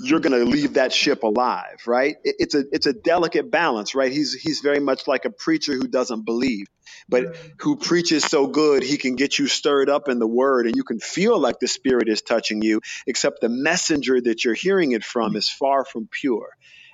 you're 0.00 0.20
going 0.20 0.38
to 0.38 0.50
leave 0.50 0.74
that 0.74 0.92
ship 0.92 1.22
alive, 1.22 1.86
right? 1.86 2.16
It, 2.24 2.36
it's 2.38 2.54
a 2.54 2.64
it's 2.72 2.86
a 2.86 2.92
delicate 2.92 3.50
balance, 3.50 3.94
right? 3.94 4.12
He's 4.12 4.32
he's 4.32 4.60
very 4.60 4.80
much 4.80 5.06
like 5.06 5.24
a 5.24 5.30
preacher 5.30 5.74
who 5.74 5.86
doesn't 5.86 6.24
believe, 6.24 6.66
but 7.08 7.36
who 7.58 7.76
preaches 7.76 8.24
so 8.24 8.46
good 8.46 8.82
he 8.82 8.96
can 8.96 9.16
get 9.16 9.38
you 9.38 9.46
stirred 9.46 9.88
up 9.88 10.08
in 10.08 10.18
the 10.18 10.26
word, 10.26 10.66
and 10.66 10.76
you 10.76 10.84
can 10.84 10.98
feel 10.98 11.38
like 11.38 11.60
the 11.60 11.68
Spirit 11.68 12.08
is 12.08 12.22
touching 12.22 12.62
you. 12.62 12.80
Except 13.06 13.40
the 13.40 13.48
messenger 13.48 14.20
that 14.20 14.44
you're 14.44 14.54
hearing 14.54 14.92
it 14.92 15.04
from 15.04 15.36
is 15.36 15.48
far 15.48 15.84
from 15.84 16.08
pure. 16.10 16.48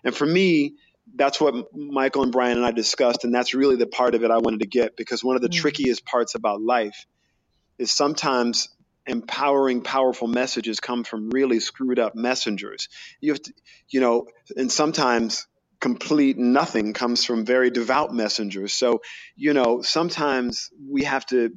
And 0.05 0.15
for 0.15 0.27
me, 0.27 0.75
that's 1.15 1.41
what 1.41 1.75
Michael 1.75 2.23
and 2.23 2.33
Bryan 2.33 2.59
and 2.59 2.67
I 2.67 2.71
discussed, 2.71 3.25
and 3.25 3.35
that's 3.35 3.55
really 3.55 3.77
the 3.77 3.87
part 3.87 4.15
of 4.15 4.25
it 4.25 4.31
I 4.31 4.39
wanted 4.39 4.61
to 4.61 4.67
get 4.67 4.97
because 4.97 5.25
one 5.25 5.37
of 5.37 5.43
the 5.43 5.49
mm. 5.49 5.55
trickiest 5.55 6.05
parts 6.05 6.35
about 6.35 6.61
life 6.61 7.07
is 7.79 7.91
sometimes 7.91 8.69
empowering, 9.11 9.83
powerful 9.83 10.29
messages 10.29 10.81
come 10.81 11.05
from 11.05 11.31
really 11.31 11.61
screwed 11.61 11.99
up 11.99 12.15
messengers. 12.15 12.89
You 13.21 13.33
have 13.33 13.43
to, 13.43 13.53
you 13.89 14.01
know, 14.01 14.27
and 14.57 14.71
sometimes 14.71 15.47
complete 15.81 16.39
nothing 16.39 16.93
comes 16.93 17.25
from 17.25 17.45
very 17.45 17.71
devout 17.71 18.15
messengers. 18.15 18.73
So, 18.73 19.01
you 19.37 19.53
know, 19.53 19.83
sometimes 19.83 20.71
we 20.89 21.05
have 21.05 21.27
to 21.27 21.51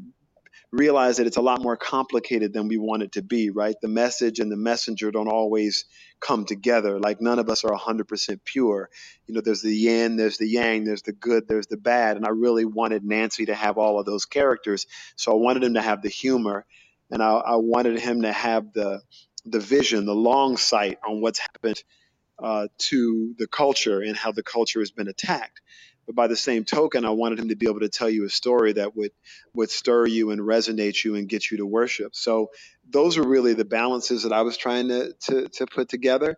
realize 0.71 1.17
that 1.17 1.27
it's 1.27 1.37
a 1.37 1.41
lot 1.41 1.61
more 1.61 1.77
complicated 1.77 2.51
than 2.51 2.67
we 2.67 2.77
want 2.77 3.03
it 3.03 3.11
to 3.11 3.21
be, 3.21 3.51
right? 3.51 3.75
The 3.81 3.87
message 3.87 4.39
and 4.39 4.51
the 4.51 4.57
messenger 4.57 5.11
don't 5.11 5.27
always 5.27 5.85
come 6.19 6.45
together. 6.45 6.99
Like 6.99 7.21
none 7.21 7.37
of 7.37 7.47
us 7.49 7.63
are 7.63 7.77
100% 7.77 8.39
pure. 8.43 8.89
You 9.27 9.35
know, 9.35 9.41
there's 9.41 9.61
the 9.61 9.75
yin, 9.75 10.15
there's 10.15 10.37
the 10.37 10.47
yang, 10.47 10.83
there's 10.83 11.03
the 11.03 11.13
good, 11.13 11.47
there's 11.47 11.67
the 11.67 11.77
bad. 11.77 12.17
And 12.17 12.25
I 12.25 12.29
really 12.29 12.65
wanted 12.65 13.03
Nancy 13.03 13.45
to 13.45 13.55
have 13.55 13.77
all 13.77 13.99
of 13.99 14.07
those 14.07 14.25
characters. 14.25 14.87
So 15.15 15.31
I 15.31 15.35
wanted 15.35 15.63
him 15.63 15.75
to 15.75 15.81
have 15.81 16.01
the 16.01 16.09
humor 16.09 16.65
and 17.13 17.21
I, 17.21 17.31
I 17.33 17.55
wanted 17.57 17.99
him 17.99 18.23
to 18.23 18.31
have 18.33 18.73
the 18.73 19.01
the 19.45 19.59
vision, 19.59 20.05
the 20.05 20.15
long 20.15 20.57
sight 20.57 20.97
on 21.07 21.21
what's 21.21 21.39
happened 21.39 21.83
uh, 22.41 22.67
to 22.77 23.35
the 23.37 23.47
culture 23.47 24.01
and 24.01 24.17
how 24.17 24.31
the 24.31 24.41
culture 24.41 24.79
has 24.79 24.89
been 24.89 25.07
attacked. 25.07 25.61
But 26.07 26.15
by 26.15 26.27
the 26.27 26.35
same 26.35 26.65
token, 26.65 27.05
I 27.05 27.11
wanted 27.11 27.39
him 27.39 27.49
to 27.49 27.55
be 27.55 27.67
able 27.69 27.81
to 27.81 27.89
tell 27.89 28.09
you 28.09 28.25
a 28.25 28.29
story 28.29 28.73
that 28.73 28.95
would 28.95 29.11
would 29.53 29.69
stir 29.69 30.07
you 30.07 30.31
and 30.31 30.41
resonate 30.41 31.03
you 31.03 31.15
and 31.15 31.29
get 31.29 31.51
you 31.51 31.57
to 31.57 31.65
worship. 31.67 32.15
So 32.15 32.49
those 32.89 33.17
are 33.17 33.27
really 33.27 33.53
the 33.53 33.63
balances 33.63 34.23
that 34.23 34.33
I 34.33 34.41
was 34.41 34.57
trying 34.57 34.87
to 34.87 35.13
to, 35.27 35.49
to 35.49 35.67
put 35.67 35.89
together. 35.89 36.37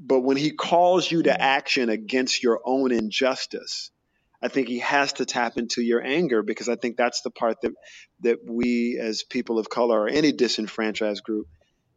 But 0.00 0.20
when 0.20 0.36
he 0.36 0.50
calls 0.50 1.10
you 1.10 1.22
to 1.22 1.40
action 1.40 1.88
against 1.88 2.42
your 2.42 2.60
own 2.64 2.90
injustice, 2.90 3.92
I 4.42 4.48
think 4.48 4.68
he 4.68 4.80
has 4.80 5.14
to 5.14 5.24
tap 5.26 5.56
into 5.56 5.82
your 5.82 6.02
anger 6.02 6.42
because 6.42 6.68
I 6.68 6.76
think 6.76 6.96
that's 6.96 7.22
the 7.22 7.30
part 7.30 7.60
that 7.62 7.72
that 8.20 8.38
we 8.48 8.98
as 9.00 9.22
people 9.22 9.58
of 9.58 9.68
color 9.70 10.02
or 10.02 10.08
any 10.08 10.32
disenfranchised 10.32 11.22
group, 11.22 11.46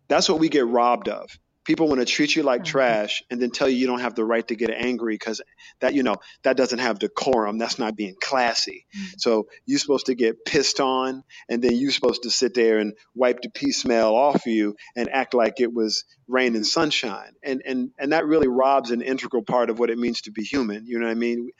that's 0.07 0.29
what 0.29 0.39
we 0.39 0.49
get 0.49 0.67
robbed 0.67 1.09
of 1.09 1.29
people 1.69 1.87
want 1.87 1.99
to 1.99 2.05
treat 2.05 2.35
you 2.35 2.41
like 2.41 2.61
mm-hmm. 2.61 2.71
trash 2.71 3.21
and 3.29 3.39
then 3.39 3.51
tell 3.51 3.69
you 3.69 3.77
you 3.77 3.85
don't 3.85 3.99
have 3.99 4.15
the 4.15 4.25
right 4.25 4.47
to 4.47 4.55
get 4.55 4.71
angry 4.71 5.13
because 5.13 5.39
that 5.81 5.93
you 5.93 6.01
know 6.01 6.15
that 6.41 6.57
doesn't 6.57 6.79
have 6.79 6.97
decorum 6.97 7.59
that's 7.59 7.77
not 7.77 7.95
being 7.95 8.15
classy 8.19 8.87
mm-hmm. 8.91 9.05
so 9.19 9.47
you're 9.67 9.77
supposed 9.77 10.07
to 10.07 10.15
get 10.15 10.43
pissed 10.43 10.79
on 10.79 11.23
and 11.47 11.61
then 11.61 11.75
you're 11.75 11.91
supposed 11.91 12.23
to 12.23 12.31
sit 12.31 12.55
there 12.55 12.79
and 12.79 12.93
wipe 13.13 13.39
the 13.41 13.49
pee 13.49 13.71
smell 13.71 14.15
off 14.15 14.47
you 14.47 14.75
and 14.95 15.11
act 15.11 15.35
like 15.35 15.59
it 15.59 15.71
was 15.71 16.05
rain 16.27 16.55
and 16.55 16.65
sunshine 16.65 17.33
and 17.43 17.61
and 17.63 17.91
and 17.99 18.13
that 18.13 18.25
really 18.25 18.47
robs 18.47 18.89
an 18.89 19.03
integral 19.03 19.43
part 19.43 19.69
of 19.69 19.77
what 19.77 19.91
it 19.91 19.99
means 19.99 20.21
to 20.21 20.31
be 20.31 20.43
human 20.43 20.87
you 20.87 20.97
know 20.97 21.05
what 21.05 21.11
i 21.11 21.13
mean 21.13 21.51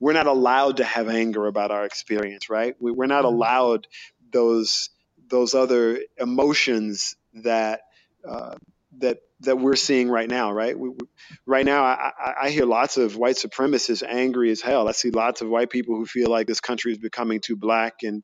we're 0.00 0.14
not 0.14 0.26
allowed 0.26 0.78
to 0.78 0.84
have 0.84 1.10
anger 1.10 1.46
about 1.46 1.70
our 1.70 1.84
experience 1.84 2.48
right 2.48 2.74
we're 2.80 3.04
not 3.04 3.26
mm-hmm. 3.26 3.34
allowed 3.34 3.86
those 4.30 4.88
those 5.28 5.54
other 5.54 6.00
emotions 6.18 7.16
that 7.34 7.82
uh, 8.26 8.54
that 8.98 9.18
that 9.42 9.58
we're 9.58 9.76
seeing 9.76 10.10
right 10.10 10.28
now, 10.28 10.52
right? 10.52 10.78
We, 10.78 10.90
we, 10.90 10.98
right 11.46 11.64
now, 11.64 11.84
I, 11.84 12.12
I, 12.42 12.50
hear 12.50 12.64
lots 12.64 12.96
of 12.96 13.16
white 13.16 13.36
supremacists 13.36 14.02
angry 14.06 14.50
as 14.50 14.60
hell. 14.60 14.88
I 14.88 14.92
see 14.92 15.10
lots 15.10 15.40
of 15.40 15.48
white 15.48 15.70
people 15.70 15.96
who 15.96 16.06
feel 16.06 16.28
like 16.30 16.46
this 16.46 16.60
country 16.60 16.92
is 16.92 16.98
becoming 16.98 17.40
too 17.40 17.56
black 17.56 18.02
and 18.02 18.22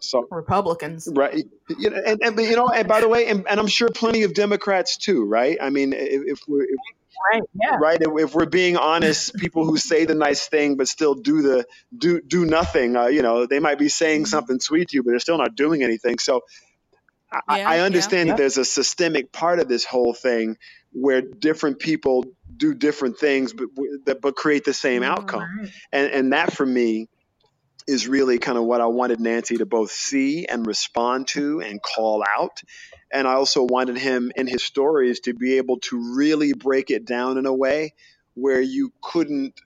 so 0.00 0.26
Republicans, 0.30 1.08
right? 1.12 1.44
You 1.78 1.90
know, 1.90 2.00
and, 2.04 2.20
and 2.22 2.38
you 2.38 2.56
know, 2.56 2.68
and 2.68 2.88
by 2.88 3.00
the 3.00 3.08
way, 3.08 3.26
and, 3.26 3.46
and, 3.48 3.60
I'm 3.60 3.66
sure 3.66 3.88
plenty 3.88 4.22
of 4.22 4.34
Democrats 4.34 4.96
too, 4.96 5.24
right? 5.24 5.58
I 5.60 5.70
mean, 5.70 5.92
if, 5.92 6.22
if 6.26 6.40
we're 6.48 6.64
if, 6.64 6.78
right, 7.32 7.42
yeah, 7.54 7.76
right, 7.76 8.00
if, 8.00 8.08
if, 8.16 8.34
we're 8.34 8.46
being 8.46 8.76
honest, 8.76 9.34
people 9.36 9.64
who 9.64 9.76
say 9.76 10.04
the 10.04 10.14
nice 10.14 10.48
thing 10.48 10.76
but 10.76 10.88
still 10.88 11.14
do 11.14 11.42
the 11.42 11.66
do 11.96 12.20
do 12.20 12.44
nothing, 12.44 12.96
uh, 12.96 13.06
you 13.06 13.22
know, 13.22 13.46
they 13.46 13.60
might 13.60 13.78
be 13.78 13.88
saying 13.88 14.22
mm-hmm. 14.22 14.28
something 14.28 14.60
sweet 14.60 14.88
to 14.88 14.96
you, 14.96 15.02
but 15.02 15.10
they're 15.10 15.20
still 15.20 15.38
not 15.38 15.54
doing 15.54 15.82
anything. 15.82 16.18
So 16.18 16.42
I, 17.32 17.58
yeah, 17.58 17.68
I 17.68 17.80
understand 17.80 18.28
yeah. 18.28 18.34
that 18.34 18.38
there's 18.38 18.58
a 18.58 18.64
systemic 18.64 19.32
part 19.32 19.58
of 19.58 19.68
this 19.68 19.84
whole 19.84 20.14
thing 20.14 20.56
where 20.92 21.20
different 21.20 21.78
people 21.78 22.24
do 22.56 22.74
different 22.74 23.18
things, 23.18 23.52
but 23.52 24.20
but 24.20 24.36
create 24.36 24.64
the 24.64 24.74
same 24.74 25.02
mm-hmm. 25.02 25.12
outcome, 25.12 25.60
right. 25.60 25.70
and 25.92 26.12
and 26.12 26.32
that 26.32 26.52
for 26.52 26.64
me 26.64 27.08
is 27.86 28.08
really 28.08 28.38
kind 28.38 28.58
of 28.58 28.64
what 28.64 28.80
I 28.80 28.86
wanted 28.86 29.20
Nancy 29.20 29.58
to 29.58 29.66
both 29.66 29.92
see 29.92 30.46
and 30.46 30.66
respond 30.66 31.28
to 31.28 31.60
and 31.60 31.80
call 31.80 32.24
out. 32.36 32.62
And 33.12 33.28
I 33.28 33.34
also 33.34 33.62
wanted 33.62 33.96
him 33.96 34.32
in 34.34 34.48
his 34.48 34.64
stories 34.64 35.20
to 35.20 35.34
be 35.34 35.58
able 35.58 35.78
to 35.80 36.16
really 36.16 36.52
break 36.52 36.90
it 36.90 37.04
down 37.04 37.38
in 37.38 37.46
a 37.46 37.54
way 37.54 37.94
where 38.34 38.60
you 38.60 38.92
couldn't 39.00 39.60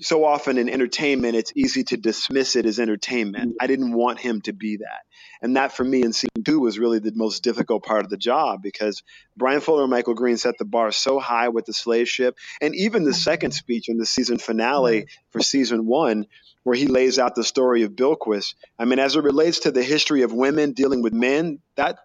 so 0.00 0.24
often 0.24 0.58
in 0.58 0.68
entertainment, 0.68 1.36
it's 1.36 1.52
easy 1.54 1.84
to 1.84 1.96
dismiss 1.96 2.56
it 2.56 2.66
as 2.66 2.80
entertainment. 2.80 3.50
Mm-hmm. 3.50 3.58
I 3.60 3.66
didn't 3.68 3.92
want 3.92 4.18
him 4.18 4.40
to 4.42 4.52
be 4.52 4.78
that. 4.78 5.02
And 5.44 5.56
that 5.56 5.72
for 5.72 5.84
me 5.84 6.02
in 6.02 6.14
scene 6.14 6.30
two 6.42 6.58
was 6.58 6.78
really 6.78 7.00
the 7.00 7.12
most 7.14 7.42
difficult 7.42 7.84
part 7.84 8.02
of 8.02 8.08
the 8.08 8.16
job 8.16 8.62
because 8.62 9.02
Bryan 9.36 9.60
Fuller 9.60 9.82
and 9.82 9.90
Michael 9.90 10.14
Green 10.14 10.38
set 10.38 10.56
the 10.56 10.64
bar 10.64 10.90
so 10.90 11.18
high 11.20 11.50
with 11.50 11.66
the 11.66 11.74
slave 11.74 12.08
ship. 12.08 12.38
And 12.62 12.74
even 12.74 13.04
the 13.04 13.12
second 13.12 13.50
speech 13.50 13.90
in 13.90 13.98
the 13.98 14.06
season 14.06 14.38
finale 14.38 15.06
for 15.28 15.42
season 15.42 15.84
one, 15.84 16.28
where 16.62 16.74
he 16.74 16.86
lays 16.86 17.18
out 17.18 17.34
the 17.34 17.44
story 17.44 17.82
of 17.82 17.90
Bilquis. 17.94 18.54
I 18.78 18.86
mean, 18.86 18.98
as 18.98 19.16
it 19.16 19.22
relates 19.22 19.60
to 19.60 19.70
the 19.70 19.82
history 19.82 20.22
of 20.22 20.32
women 20.32 20.72
dealing 20.72 21.02
with 21.02 21.12
men, 21.12 21.58
that 21.76 21.98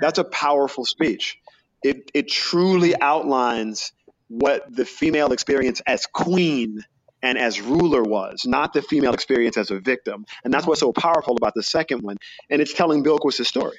that's 0.00 0.20
a 0.20 0.24
powerful 0.24 0.84
speech. 0.84 1.40
It 1.82 2.12
it 2.14 2.28
truly 2.28 2.94
outlines 3.00 3.90
what 4.28 4.72
the 4.72 4.84
female 4.84 5.32
experience 5.32 5.80
as 5.84 6.06
queen 6.06 6.84
and 7.22 7.38
as 7.38 7.60
ruler 7.60 8.02
was, 8.02 8.44
not 8.46 8.72
the 8.72 8.82
female 8.82 9.14
experience 9.14 9.56
as 9.56 9.70
a 9.70 9.78
victim. 9.78 10.24
And 10.44 10.52
that's 10.52 10.66
what's 10.66 10.80
so 10.80 10.92
powerful 10.92 11.36
about 11.36 11.54
the 11.54 11.62
second 11.62 12.02
one. 12.02 12.16
And 12.50 12.62
it's 12.62 12.72
telling 12.72 13.02
Bilquis' 13.02 13.46
story. 13.46 13.78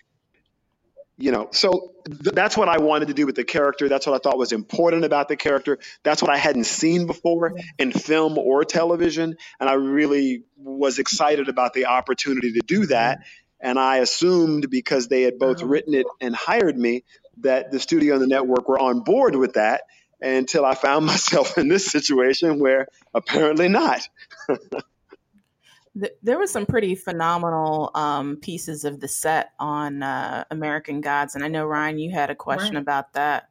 You 1.18 1.34
know, 1.34 1.50
so 1.52 1.92
th- 2.06 2.34
that's 2.34 2.56
what 2.56 2.70
I 2.70 2.78
wanted 2.78 3.10
to 3.10 3.14
do 3.14 3.26
with 3.26 3.36
the 3.36 3.44
character. 3.44 3.90
That's 3.90 4.08
what 4.08 4.16
I 4.16 4.20
thought 4.20 4.38
was 4.38 4.54
important 4.54 5.04
about 5.04 5.28
the 5.28 5.36
character. 5.36 5.78
That's 6.02 6.22
what 6.22 6.32
I 6.32 6.38
hadn't 6.38 6.64
seen 6.64 7.08
before 7.08 7.56
in 7.78 7.92
film 7.92 8.38
or 8.38 8.64
television. 8.64 9.36
And 9.60 9.70
I 9.70 9.74
really 9.74 10.44
was 10.56 10.98
excited 10.98 11.50
about 11.50 11.74
the 11.74 11.88
opportunity 11.88 12.54
to 12.54 12.62
do 12.66 12.86
that. 12.86 13.20
And 13.60 13.78
I 13.78 13.98
assumed 13.98 14.70
because 14.70 15.10
they 15.10 15.24
had 15.24 15.38
both 15.38 15.62
written 15.62 15.94
it 15.94 16.06
and 16.22 16.34
hired 16.34 16.78
me 16.78 17.04
that 17.40 17.72
the 17.72 17.82
studio 17.82 18.14
and 18.14 18.24
the 18.24 18.28
network 18.28 18.70
were 18.70 18.80
on 18.80 19.02
board 19.02 19.36
with 19.36 19.54
that 19.54 19.82
until 20.22 20.66
I 20.66 20.76
found 20.76 21.06
myself 21.06 21.58
in 21.58 21.68
this 21.68 21.86
situation 21.86 22.60
where 22.60 22.88
apparently 23.14 23.68
not. 23.68 24.08
there 26.22 26.38
was 26.38 26.52
some 26.52 26.66
pretty 26.66 26.96
phenomenal 26.96 27.92
um, 27.96 28.38
pieces 28.38 28.86
of 28.86 29.00
the 29.00 29.08
set 29.08 29.52
on 29.60 30.04
uh, 30.04 30.44
American 30.52 31.02
Gods, 31.02 31.36
and 31.36 31.44
I 31.44 31.48
know 31.48 31.66
Ryan, 31.66 32.00
you 32.00 32.12
had 32.12 32.30
a 32.30 32.36
question 32.36 32.76
right. 32.76 32.82
about 32.82 33.14
that. 33.14 33.50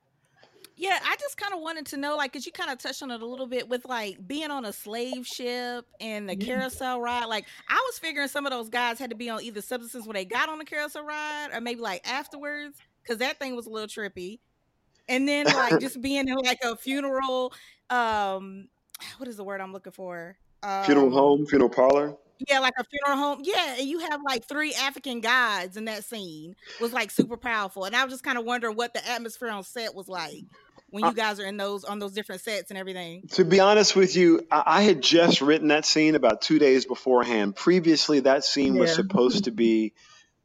Yeah, 0.80 0.96
I 1.04 1.16
just 1.16 1.36
kind 1.36 1.52
of 1.52 1.60
wanted 1.60 1.86
to 1.86 1.96
know, 1.96 2.16
like, 2.16 2.32
cause 2.32 2.46
you 2.46 2.52
kind 2.52 2.70
of 2.70 2.78
touched 2.78 3.02
on 3.02 3.10
it 3.10 3.20
a 3.20 3.26
little 3.26 3.48
bit 3.48 3.68
with 3.68 3.84
like 3.84 4.16
being 4.28 4.52
on 4.52 4.64
a 4.64 4.72
slave 4.72 5.26
ship 5.26 5.84
and 6.00 6.28
the 6.28 6.36
yeah. 6.38 6.46
carousel 6.46 7.00
ride. 7.00 7.24
Like, 7.24 7.46
I 7.68 7.74
was 7.90 7.98
figuring 7.98 8.28
some 8.28 8.46
of 8.46 8.52
those 8.52 8.68
guys 8.68 9.00
had 9.00 9.10
to 9.10 9.16
be 9.16 9.28
on 9.28 9.42
either 9.42 9.60
substances 9.60 10.06
when 10.06 10.14
they 10.14 10.24
got 10.24 10.48
on 10.48 10.58
the 10.58 10.64
carousel 10.64 11.04
ride, 11.04 11.48
or 11.52 11.60
maybe 11.60 11.80
like 11.80 12.08
afterwards, 12.08 12.78
because 13.02 13.18
that 13.18 13.40
thing 13.40 13.56
was 13.56 13.66
a 13.66 13.70
little 13.70 13.88
trippy 13.88 14.38
and 15.08 15.28
then 15.28 15.46
like 15.46 15.78
just 15.80 16.00
being 16.00 16.28
in 16.28 16.36
like 16.36 16.58
a 16.62 16.76
funeral 16.76 17.52
um 17.90 18.68
what 19.18 19.28
is 19.28 19.36
the 19.36 19.44
word 19.44 19.60
i'm 19.60 19.72
looking 19.72 19.92
for? 19.92 20.36
Um, 20.62 20.84
funeral 20.84 21.10
home 21.10 21.46
funeral 21.46 21.70
parlor? 21.70 22.16
yeah 22.48 22.60
like 22.60 22.74
a 22.78 22.84
funeral 22.84 23.16
home 23.16 23.40
yeah 23.42 23.76
and 23.78 23.88
you 23.88 23.98
have 23.98 24.20
like 24.24 24.46
three 24.46 24.72
african 24.74 25.20
guides 25.20 25.76
in 25.76 25.86
that 25.86 26.04
scene 26.04 26.54
was 26.80 26.92
like 26.92 27.10
super 27.10 27.36
powerful 27.36 27.84
and 27.84 27.96
i 27.96 28.04
was 28.04 28.12
just 28.12 28.22
kind 28.22 28.38
of 28.38 28.44
wondering 28.44 28.76
what 28.76 28.94
the 28.94 29.08
atmosphere 29.08 29.50
on 29.50 29.64
set 29.64 29.94
was 29.94 30.08
like 30.08 30.44
when 30.90 31.04
you 31.04 31.14
guys 31.14 31.38
are 31.40 31.46
in 31.46 31.56
those 31.56 31.84
on 31.84 31.98
those 31.98 32.12
different 32.12 32.40
sets 32.40 32.70
and 32.70 32.78
everything. 32.78 33.22
To 33.32 33.44
be 33.44 33.60
honest 33.60 33.94
with 33.94 34.16
you 34.16 34.46
i 34.50 34.82
had 34.82 35.02
just 35.02 35.40
written 35.40 35.68
that 35.68 35.84
scene 35.84 36.14
about 36.14 36.40
two 36.40 36.58
days 36.58 36.86
beforehand. 36.86 37.56
Previously 37.56 38.20
that 38.20 38.44
scene 38.44 38.74
yeah. 38.74 38.82
was 38.82 38.94
supposed 38.94 39.44
to 39.44 39.50
be 39.50 39.92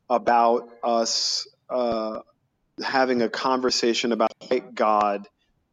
about 0.10 0.70
us 0.84 1.48
uh, 1.70 2.20
having 2.82 3.22
a 3.22 3.30
conversation 3.30 4.12
about 4.12 4.32
a 4.42 4.48
white 4.48 4.76
God 4.76 5.28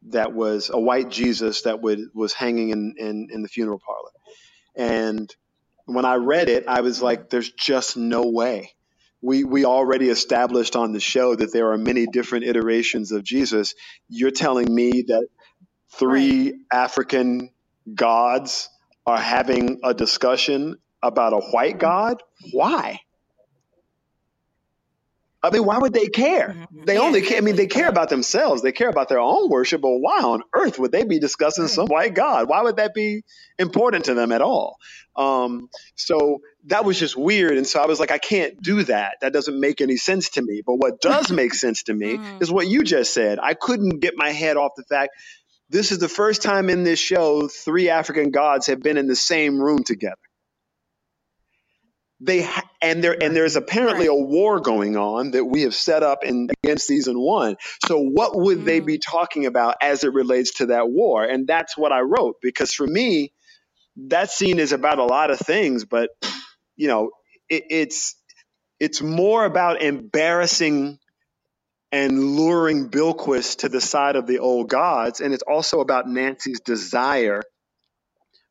that 0.09 0.33
was 0.33 0.69
a 0.73 0.79
white 0.79 1.09
Jesus 1.09 1.63
that 1.63 1.81
would 1.81 1.99
was 2.13 2.33
hanging 2.33 2.69
in, 2.69 2.95
in, 2.97 3.27
in 3.31 3.41
the 3.41 3.47
funeral 3.47 3.79
parlor. 3.85 4.11
And 4.75 5.33
when 5.85 6.05
I 6.05 6.15
read 6.15 6.49
it, 6.49 6.65
I 6.67 6.81
was 6.81 7.01
like, 7.01 7.29
there's 7.29 7.51
just 7.51 7.97
no 7.97 8.29
way 8.29 8.71
we 9.21 9.43
we 9.43 9.65
already 9.65 10.09
established 10.09 10.75
on 10.75 10.93
the 10.93 10.99
show 10.99 11.35
that 11.35 11.53
there 11.53 11.71
are 11.71 11.77
many 11.77 12.07
different 12.07 12.45
iterations 12.45 13.11
of 13.11 13.23
Jesus. 13.23 13.75
You're 14.09 14.31
telling 14.31 14.73
me 14.73 15.05
that 15.07 15.27
three 15.93 16.65
African 16.71 17.51
gods 17.93 18.69
are 19.05 19.19
having 19.19 19.79
a 19.83 19.93
discussion 19.93 20.77
about 21.03 21.33
a 21.33 21.39
white 21.39 21.79
god? 21.79 22.23
Why? 22.53 22.99
I 25.43 25.49
mean, 25.49 25.65
why 25.65 25.77
would 25.79 25.93
they 25.93 26.07
care? 26.07 26.55
Mhm. 26.71 26.85
They 26.85 26.97
only 26.99 27.21
care. 27.21 27.37
I 27.37 27.41
mean, 27.41 27.55
they 27.55 27.65
care 27.67 27.87
about 27.89 28.09
themselves. 28.09 28.61
They 28.61 28.71
care 28.71 28.89
about 28.89 29.09
their 29.09 29.19
own 29.19 29.49
worship. 29.49 29.81
But 29.81 29.97
why 29.97 30.19
on 30.21 30.43
earth 30.53 30.77
would 30.77 30.91
they 30.91 31.03
be 31.03 31.19
discussing 31.19 31.67
some 31.67 31.87
white 31.87 32.13
god? 32.13 32.47
Why 32.47 32.61
would 32.61 32.75
that 32.75 32.93
be 32.93 33.23
important 33.57 34.05
to 34.05 34.13
them 34.13 34.31
at 34.31 34.41
all? 34.41 34.77
Um, 35.15 35.69
so 35.95 36.41
that 36.65 36.85
was 36.85 36.99
just 36.99 37.15
weird. 37.17 37.57
And 37.57 37.65
so 37.65 37.81
I 37.81 37.87
was 37.87 37.99
like, 37.99 38.11
I 38.11 38.19
can't 38.19 38.61
do 38.61 38.83
that. 38.83 39.15
That 39.21 39.33
doesn't 39.33 39.59
make 39.59 39.81
any 39.81 39.97
sense 39.97 40.29
to 40.31 40.41
me. 40.43 40.61
But 40.65 40.75
what 40.75 41.01
does 41.01 41.31
make 41.31 41.53
sense 41.55 41.83
to 41.83 41.93
me 41.93 42.17
Mhm. 42.17 42.41
is 42.41 42.51
what 42.51 42.67
you 42.67 42.83
just 42.83 43.11
said. 43.13 43.39
I 43.41 43.55
couldn't 43.55 43.99
get 43.99 44.13
my 44.15 44.29
head 44.31 44.57
off 44.57 44.73
the 44.77 44.83
fact 44.83 45.11
this 45.69 45.91
is 45.91 45.99
the 45.99 46.09
first 46.09 46.41
time 46.43 46.69
in 46.69 46.83
this 46.83 46.99
show 46.99 47.47
three 47.47 47.89
African 47.89 48.29
gods 48.29 48.67
have 48.67 48.81
been 48.81 48.97
in 48.97 49.07
the 49.07 49.15
same 49.15 49.57
room 49.59 49.83
together. 49.83 50.17
They 52.21 52.43
ha- 52.43 52.69
and 52.81 53.03
there 53.03 53.17
and 53.21 53.35
there's 53.35 53.57
apparently 53.57 54.07
a 54.07 54.15
war 54.15 54.61
going 54.61 54.97
on 54.97 55.31
that 55.31 55.45
we 55.45 55.63
have 55.63 55.75
set 55.75 56.03
up 56.03 56.23
in 56.25 56.49
against 56.63 56.87
season 56.87 57.19
one. 57.19 57.57
So 57.87 57.99
what 57.99 58.37
would 58.37 58.65
they 58.65 58.81
Mhm. 58.81 58.87
be 58.87 58.99
talking 58.99 59.47
about 59.47 59.77
as 59.81 60.03
it 60.05 60.13
relates 60.13 60.55
to 60.55 60.67
that 60.67 60.89
war? 60.89 61.25
And 61.25 61.47
that's 61.47 61.77
what 61.77 61.93
I 61.93 62.01
wrote 62.01 62.37
because 62.41 62.73
for 62.73 62.87
me, 62.87 63.33
that 64.09 64.31
scene 64.31 64.59
is 64.59 64.73
about 64.73 64.99
a 64.99 65.05
lot 65.05 65.31
of 65.31 65.39
things, 65.39 65.85
but 65.85 66.11
you 66.77 66.87
know, 66.89 67.11
it, 67.49 67.65
it's 67.69 68.15
it's 68.79 69.01
more 69.01 69.45
about 69.45 69.81
embarrassing 69.83 70.99
and 71.91 72.23
luring 72.35 72.89
Bilquis 72.89 73.57
to 73.59 73.69
the 73.69 73.81
side 73.81 74.17
of 74.17 74.27
the 74.27 74.39
old 74.39 74.69
gods, 74.69 75.21
and 75.21 75.33
it's 75.33 75.43
also 75.43 75.81
about 75.81 76.07
Nancy's 76.07 76.61
desire 76.61 77.41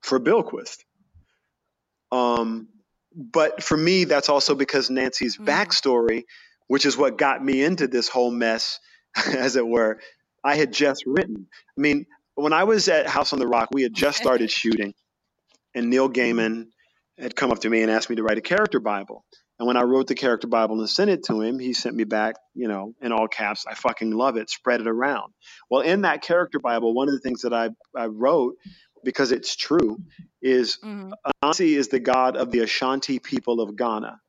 for 0.03 0.21
Bilquis. 0.21 0.79
Um, 2.13 2.69
but 3.15 3.63
for 3.63 3.77
me, 3.77 4.05
that's 4.05 4.29
also 4.29 4.55
because 4.55 4.91
Nancy's 4.91 5.37
Mhm. 5.37 5.47
backstory, 5.47 6.25
which 6.69 6.87
is 6.87 6.97
what 6.97 7.19
got 7.19 7.45
me 7.45 7.63
into 7.63 7.87
this 7.87 8.09
whole 8.09 8.31
mess, 8.31 8.79
as 9.27 9.57
it 9.57 9.67
were, 9.67 10.01
I 10.45 10.57
had 10.57 10.73
just 10.73 11.05
written. 11.07 11.49
I 11.77 11.81
mean, 11.81 12.07
when 12.35 12.53
I 12.53 12.65
was 12.65 12.89
at 12.89 13.07
House 13.07 13.33
on 13.33 13.39
the 13.39 13.47
Rock, 13.49 13.69
we 13.73 13.83
had 13.83 13.93
just 13.95 14.19
started 14.23 14.51
shooting, 14.51 14.95
and 15.75 15.91
Neil 15.91 16.09
Gaiman 16.09 16.69
had 17.19 17.37
come 17.37 17.51
up 17.51 17.61
to 17.61 17.71
me 17.71 17.83
and 17.83 17.91
asked 17.91 18.09
me 18.09 18.17
to 18.17 18.23
write 18.23 18.39
a 18.39 18.43
character 18.43 18.81
Bible. 18.81 19.25
And 19.59 19.67
when 19.67 19.77
I 19.77 19.83
wrote 19.83 20.07
the 20.07 20.15
character 20.15 20.47
Bible 20.47 20.79
and 20.81 20.89
sent 20.89 21.11
it 21.11 21.25
to 21.25 21.43
him, 21.43 21.59
he 21.59 21.75
sent 21.75 21.95
me 21.95 22.05
back, 22.05 22.37
you 22.55 22.67
know, 22.67 22.95
in 23.03 23.13
all 23.13 23.29
caps, 23.29 23.67
I 23.69 23.75
fucking 23.75 24.11
love 24.11 24.39
it, 24.39 24.49
spread 24.49 24.81
it 24.81 24.87
around. 24.87 25.35
Well, 25.69 25.83
in 25.83 26.01
that 26.03 26.23
character 26.23 26.59
Bible, 26.59 26.95
one 26.95 27.09
of 27.09 27.13
the 27.15 27.21
things 27.21 27.43
that 27.43 27.53
I, 27.53 27.69
I 27.95 28.07
wrote, 28.07 28.55
because 29.05 29.33
it's 29.33 29.57
true, 29.57 29.99
is 30.43 30.79
Mhm. 30.83 31.13
Anansi 31.43 31.77
is 31.77 31.89
the 31.89 32.01
god 32.01 32.37
of 32.37 32.51
the 32.51 32.61
Ashanti 32.61 33.19
people 33.19 33.61
of 33.61 33.77
Ghana. 33.77 34.21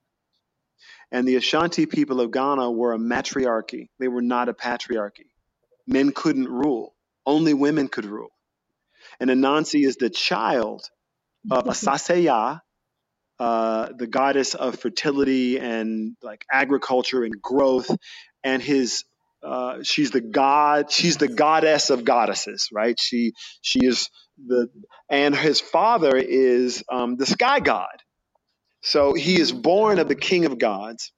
And 1.12 1.28
the 1.28 1.36
Ashanti 1.36 1.86
people 1.86 2.22
of 2.22 2.32
Ghana 2.32 2.72
were 2.72 2.94
a 2.94 2.98
matriarchy. 2.98 3.90
They 4.00 4.08
were 4.08 4.22
not 4.22 4.50
a 4.50 4.54
patriarchy. 4.54 5.30
Men 5.86 6.12
couldn't 6.12 6.48
rule. 6.48 6.96
Only 7.26 7.54
women 7.54 7.88
could 7.88 8.06
rule. 8.06 8.32
And 9.20 9.30
Anansi 9.30 9.86
is 9.86 9.98
the 9.98 10.10
child 10.10 10.90
of 11.50 11.66
Asaseya, 11.66 12.62
uh, 13.40 13.90
the 13.98 14.08
goddess 14.08 14.56
of 14.56 14.80
fertility 14.80 15.60
and 15.60 16.16
like 16.22 16.46
agriculture 16.52 17.24
and 17.24 17.42
growth. 17.42 17.90
And 18.44 18.62
his 18.62 19.04
uh, 19.44 19.82
she's 19.84 20.12
the 20.12 20.22
god 20.22 20.92
she's 20.92 21.18
the 21.18 21.28
goddess 21.28 21.90
of 21.90 22.06
goddesses 22.06 22.70
right? 22.72 23.00
She 23.00 23.34
she 23.62 23.80
is 23.86 24.10
the 24.46 24.70
and 25.10 25.36
his 25.36 25.60
father 25.60 26.16
is 26.16 26.84
um, 26.92 27.18
the 27.18 27.26
sky 27.26 27.60
god. 27.60 27.98
So 28.84 29.14
he 29.14 29.40
is 29.40 29.52
born 29.52 30.00
of 30.00 30.08
the 30.08 30.16
king 30.16 30.46
of 30.46 30.58
gods 30.58 31.12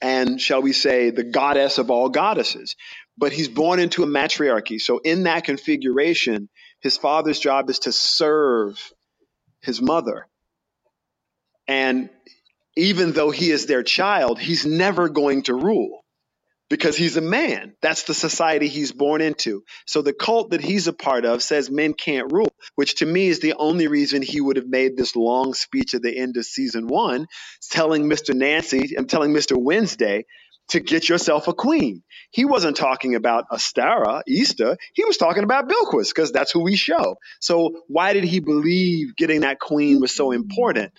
and 0.00 0.40
shall 0.40 0.62
we 0.62 0.72
say 0.72 1.10
the 1.10 1.24
goddess 1.24 1.78
of 1.78 1.90
all 1.90 2.08
goddesses. 2.08 2.76
But 3.16 3.32
he's 3.32 3.48
born 3.48 3.80
into 3.80 4.04
a 4.04 4.06
matriarchy. 4.06 4.78
So 4.78 4.98
in 4.98 5.24
that 5.24 5.44
configuration 5.44 6.48
his 6.80 6.96
father's 6.96 7.40
job 7.40 7.70
is 7.70 7.80
to 7.80 7.92
serve 7.92 8.92
his 9.60 9.82
mother. 9.82 10.28
And 11.66 12.10
even 12.76 13.12
though 13.12 13.30
he 13.30 13.50
is 13.50 13.66
their 13.66 13.82
child 13.82 14.38
he's 14.38 14.66
never 14.66 15.08
going 15.08 15.42
to 15.42 15.54
rule 15.54 16.04
because 16.68 16.96
he's 16.96 17.16
a 17.16 17.22
man. 17.22 17.74
That's 17.80 18.04
the 18.04 18.14
society 18.14 18.68
he's 18.68 18.92
born 18.92 19.20
into. 19.20 19.64
So 19.86 20.02
the 20.02 20.12
cult 20.12 20.50
that 20.50 20.60
he's 20.60 20.86
a 20.86 20.92
part 20.92 21.24
of 21.24 21.42
says 21.42 21.70
men 21.70 21.94
can't 21.94 22.32
rule, 22.32 22.52
which 22.74 22.96
to 22.96 23.06
me 23.06 23.28
is 23.28 23.40
the 23.40 23.54
only 23.54 23.86
reason 23.88 24.22
he 24.22 24.40
would 24.40 24.56
have 24.56 24.68
made 24.68 24.96
this 24.96 25.16
long 25.16 25.54
speech 25.54 25.94
at 25.94 26.02
the 26.02 26.16
end 26.16 26.36
of 26.36 26.44
season 26.44 26.86
one, 26.86 27.26
telling 27.70 28.04
Mr. 28.04 28.34
Nancy 28.34 28.94
and 28.96 29.08
telling 29.08 29.32
Mr. 29.32 29.56
Wednesday 29.56 30.24
to 30.68 30.80
get 30.80 31.08
yourself 31.08 31.48
a 31.48 31.54
queen. 31.54 32.02
He 32.30 32.44
wasn't 32.44 32.76
talking 32.76 33.14
about 33.14 33.48
Ostara, 33.50 34.22
Easter. 34.28 34.76
He 34.92 35.04
was 35.04 35.16
talking 35.16 35.42
about 35.44 35.68
Bilquis 35.68 36.08
because 36.08 36.30
that's 36.30 36.52
who 36.52 36.62
we 36.62 36.76
show. 36.76 37.16
So 37.40 37.82
why 37.88 38.12
did 38.12 38.24
he 38.24 38.40
believe 38.40 39.16
getting 39.16 39.40
that 39.40 39.60
queen 39.60 40.00
was 40.00 40.14
so 40.14 40.30
important? 40.30 40.92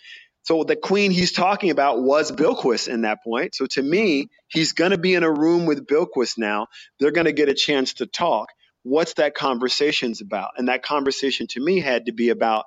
So 0.43 0.63
the 0.63 0.75
queen 0.75 1.11
he's 1.11 1.31
talking 1.33 1.71
about 1.71 2.01
was 2.01 2.31
Bilquis 2.31 2.87
in 2.87 3.01
that 3.01 3.19
point. 3.23 3.55
So 3.55 3.67
to 3.67 3.83
me, 3.83 4.27
he's 4.49 4.73
going 4.73 4.91
to 4.91 4.97
be 4.97 5.15
in 5.15 5.23
a 5.23 5.31
room 5.31 5.65
with 5.65 5.87
Bilquis 5.87 6.37
now. 6.37 6.67
They're 6.99 7.11
going 7.11 7.25
to 7.25 7.33
get 7.33 7.49
a 7.49 7.53
chance 7.53 7.95
to 7.95 8.07
talk. 8.07 8.49
What's 8.83 9.15
that 9.15 9.35
conversation's 9.35 10.21
about? 10.21 10.51
And 10.57 10.69
that 10.69 10.83
conversation 10.83 11.47
to 11.51 11.61
me 11.61 11.79
had 11.81 12.07
to 12.07 12.13
be 12.13 12.29
about, 12.29 12.65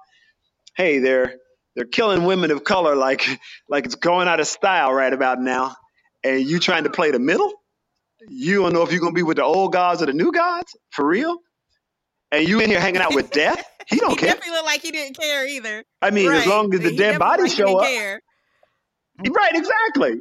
hey, 0.76 0.98
they're 1.00 1.36
they're 1.76 1.86
killing 1.86 2.24
women 2.26 2.50
of 2.52 2.64
color 2.64 2.96
like 2.96 3.26
like 3.68 3.86
it's 3.86 3.96
going 3.96 4.28
out 4.28 4.40
of 4.40 4.46
style 4.48 4.92
right 4.92 5.12
about 5.12 5.40
now, 5.40 5.76
and 6.24 6.42
you 6.42 6.60
trying 6.60 6.84
to 6.84 6.90
play 6.90 7.10
the 7.12 7.20
middle. 7.20 7.52
You 8.28 8.62
don't 8.62 8.74
know 8.74 8.82
if 8.82 8.92
you're 8.92 9.00
going 9.00 9.14
to 9.14 9.18
be 9.18 9.22
with 9.24 9.38
the 9.38 9.44
old 9.44 9.72
gods 9.72 10.02
or 10.02 10.06
the 10.06 10.12
new 10.14 10.32
gods 10.32 10.76
for 10.90 11.06
real. 11.06 11.38
And 12.32 12.48
you 12.48 12.60
in 12.60 12.70
here 12.70 12.80
hanging 12.80 13.00
out 13.02 13.14
with 13.14 13.30
death? 13.44 13.64
He 13.86 13.96
don't 13.98 14.10
he 14.10 14.16
care. 14.16 14.28
definitely 14.30 14.52
looked 14.52 14.66
like 14.66 14.80
he 14.82 14.90
didn't 14.90 15.16
care 15.18 15.46
either. 15.46 15.84
I 16.00 16.10
mean, 16.10 16.30
as 16.32 16.46
long 16.46 16.72
as 16.74 16.80
the 16.80 16.90
He 16.90 16.96
dead 16.96 17.12
definitely 17.12 17.18
bodies 17.18 17.58
like 17.58 17.68
he 17.68 17.72
show 17.72 17.78
up. 17.78 17.86
care. 17.86 18.20
Right, 19.30 19.52
exactly. 19.54 20.20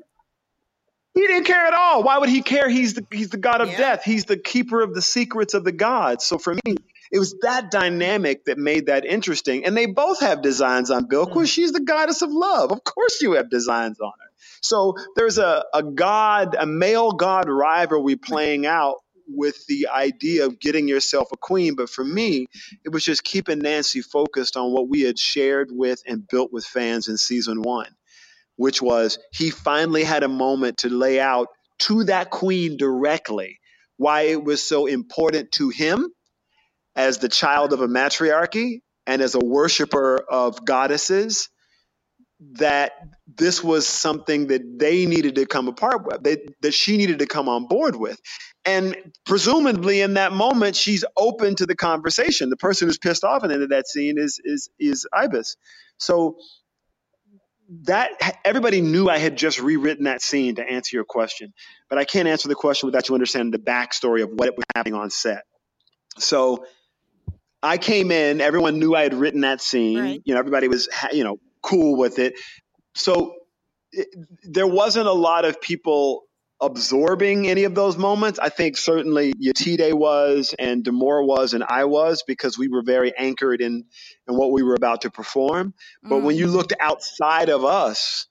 He 1.13 1.21
didn't 1.28 1.43
care 1.45 1.65
at 1.65 1.74
all. 1.74 2.04
Why 2.04 2.17
would 2.19 2.30
he 2.30 2.41
care? 2.41 2.69
He's 2.69 2.93
the 2.93 3.06
he's 3.12 3.30
the 3.30 3.38
god 3.38 3.62
of 3.62 3.69
Yeah. 3.69 3.78
death. 3.78 4.04
He's 4.04 4.26
the 4.26 4.38
keeper 4.38 4.82
of 4.82 4.93
the 4.93 5.02
secrets 5.02 5.54
of 5.54 5.63
the 5.63 5.71
gods. 5.71 6.26
So 6.26 6.38
for 6.38 6.54
me, 6.54 6.76
it 7.12 7.19
was 7.19 7.36
that 7.41 7.69
dynamic 7.71 8.45
that 8.45 8.58
made 8.58 8.86
that 8.88 9.06
interesting. 9.06 9.65
And 9.65 9.76
they 9.76 9.86
both 9.88 10.21
have 10.21 10.41
designs 10.41 10.89
on 10.89 11.08
Bilquis. 11.08 11.28
Mm-hmm. 11.32 11.43
She's 11.45 11.71
the 11.74 11.82
goddess 11.82 12.21
of 12.21 12.32
love. 12.32 12.71
Of 12.71 12.84
course 12.84 13.21
you 13.21 13.34
have 13.34 13.50
designs 13.50 14.00
on 14.00 14.12
her. 14.21 14.28
So 14.62 14.95
there's 15.15 15.38
a, 15.38 15.65
a 15.74 15.84
god, 15.84 16.56
a 16.58 16.65
male 16.65 17.12
god 17.12 17.50
rivalry 17.50 18.15
playing 18.15 18.65
out 18.65 18.97
with 19.36 19.65
the 19.67 19.88
idea 19.89 20.46
of 20.46 20.60
getting 20.60 20.88
yourself 20.88 21.30
a 21.34 21.38
queen. 21.38 21.76
But 21.76 21.89
for 21.89 22.04
me, 22.04 22.48
it 22.86 22.89
was 22.91 23.06
just 23.06 23.24
keeping 23.24 23.60
Nancy 23.60 24.02
focused 24.02 24.58
on 24.58 24.74
what 24.74 24.89
we 24.89 25.02
had 25.02 25.20
shared 25.20 25.70
with 25.72 26.02
and 26.08 26.28
built 26.28 26.54
with 26.54 26.65
fans 26.65 27.08
in 27.08 27.17
season 27.17 27.62
one 27.62 27.88
which 28.58 28.82
was 28.82 29.17
he 29.34 29.50
finally 29.50 30.04
had 30.04 30.24
a 30.24 30.28
moment 30.28 30.80
to 30.80 30.89
lay 30.89 31.20
out 31.20 31.48
to 31.80 32.04
that 32.06 32.30
queen 32.30 32.78
directly 32.78 33.60
why 33.98 34.22
it 34.24 34.44
was 34.44 34.62
so 34.63 34.86
important 34.86 35.52
to 35.52 35.70
him 35.70 36.10
as 36.96 37.20
the 37.20 37.30
child 37.30 37.74
of 37.74 37.82
a 37.82 37.88
matriarchy 37.88 38.84
and 39.08 39.22
as 39.22 39.36
a 39.36 39.39
worshiper 39.39 40.17
of 40.30 40.63
goddesses 40.65 41.50
that 42.54 42.94
this 43.28 43.63
was 43.63 43.88
something 43.88 44.48
that 44.48 44.62
they 44.80 45.06
needed 45.06 45.36
to 45.36 45.46
come 45.46 45.67
apart 45.67 46.06
with 46.06 46.24
that, 46.24 46.39
that 46.62 46.74
she 46.74 46.98
needed 46.98 47.20
to 47.20 47.28
come 47.28 47.50
on 47.50 47.67
board 47.67 47.96
with 47.96 48.20
and 48.65 48.95
presumably 49.26 50.02
in 50.02 50.15
that 50.15 50.32
moment 50.32 50.76
she's 50.76 51.04
open 51.17 51.56
to 51.56 51.65
the 51.65 51.76
conversation 51.76 52.50
the 52.50 52.58
person 52.58 52.88
who's 52.88 52.97
pissed 52.97 53.24
off 53.24 53.43
at 53.43 53.47
the 53.47 53.54
end 53.54 53.63
of 53.63 53.69
that 53.69 53.88
scene 53.88 54.17
is 54.17 54.39
is 54.43 54.69
is 54.80 55.08
ibis 55.13 55.58
so 55.97 56.38
that 57.84 58.12
everybody 58.43 58.82
knew 58.82 59.07
I 59.07 59.18
had 59.18 59.38
just 59.38 59.62
rewritten 59.62 60.03
that 60.03 60.22
scene 60.22 60.55
to 60.55 60.64
answer 60.64 60.95
your 60.95 61.05
question, 61.05 61.53
but 61.89 61.97
I 61.97 62.03
can't 62.03 62.28
answer 62.28 62.49
the 62.49 62.55
question 62.55 62.88
without 62.88 63.07
you 63.07 63.16
understanding 63.16 63.51
the 63.51 63.59
backstory 63.59 64.24
of 64.24 64.30
what 64.30 64.47
it 64.47 64.57
was 64.57 64.66
happening 64.76 64.93
on 64.93 65.09
set. 65.09 65.43
So 66.18 66.66
I 67.64 67.78
came 67.78 68.12
in, 68.12 68.41
everyone 68.41 68.80
knew 68.80 68.93
I 68.93 69.03
had 69.03 69.14
written 69.14 69.41
that 69.41 69.62
scene. 69.62 69.99
Right. 69.99 70.22
You 70.26 70.34
know, 70.34 70.39
everybody 70.39 70.68
was 70.68 70.89
you 71.14 71.24
know 71.24 71.39
cool 71.62 71.97
with 71.97 72.20
it. 72.20 72.34
So 72.93 73.36
it, 73.93 74.07
there 74.43 74.68
wasn't 74.68 75.07
a 75.07 75.14
lot 75.14 75.45
of 75.45 75.62
people 75.62 76.24
absorbing 76.62 77.49
any 77.49 77.66
of 77.66 77.76
those 77.76 77.97
moments. 77.97 78.39
I 78.39 78.49
think 78.49 78.78
certainly 78.78 79.34
Yetide 79.34 79.93
was 79.93 80.55
and 80.59 80.84
Demore 80.84 81.26
was 81.28 81.53
and 81.55 81.64
I 81.64 81.86
was 81.86 82.24
because 82.28 82.57
we 82.57 82.70
were 82.70 82.84
very 82.84 83.14
anchored 83.18 83.62
in 83.62 83.86
in 84.28 84.36
what 84.38 84.51
we 84.51 84.64
were 84.64 84.76
about 84.76 85.01
to 85.03 85.12
perform. 85.12 85.74
But 86.09 86.22
when 86.22 86.36
Mm. 86.36 86.39
you 86.39 86.47
looked 86.47 86.74
outside 86.80 87.49
of 87.49 87.66
us, 87.66 88.28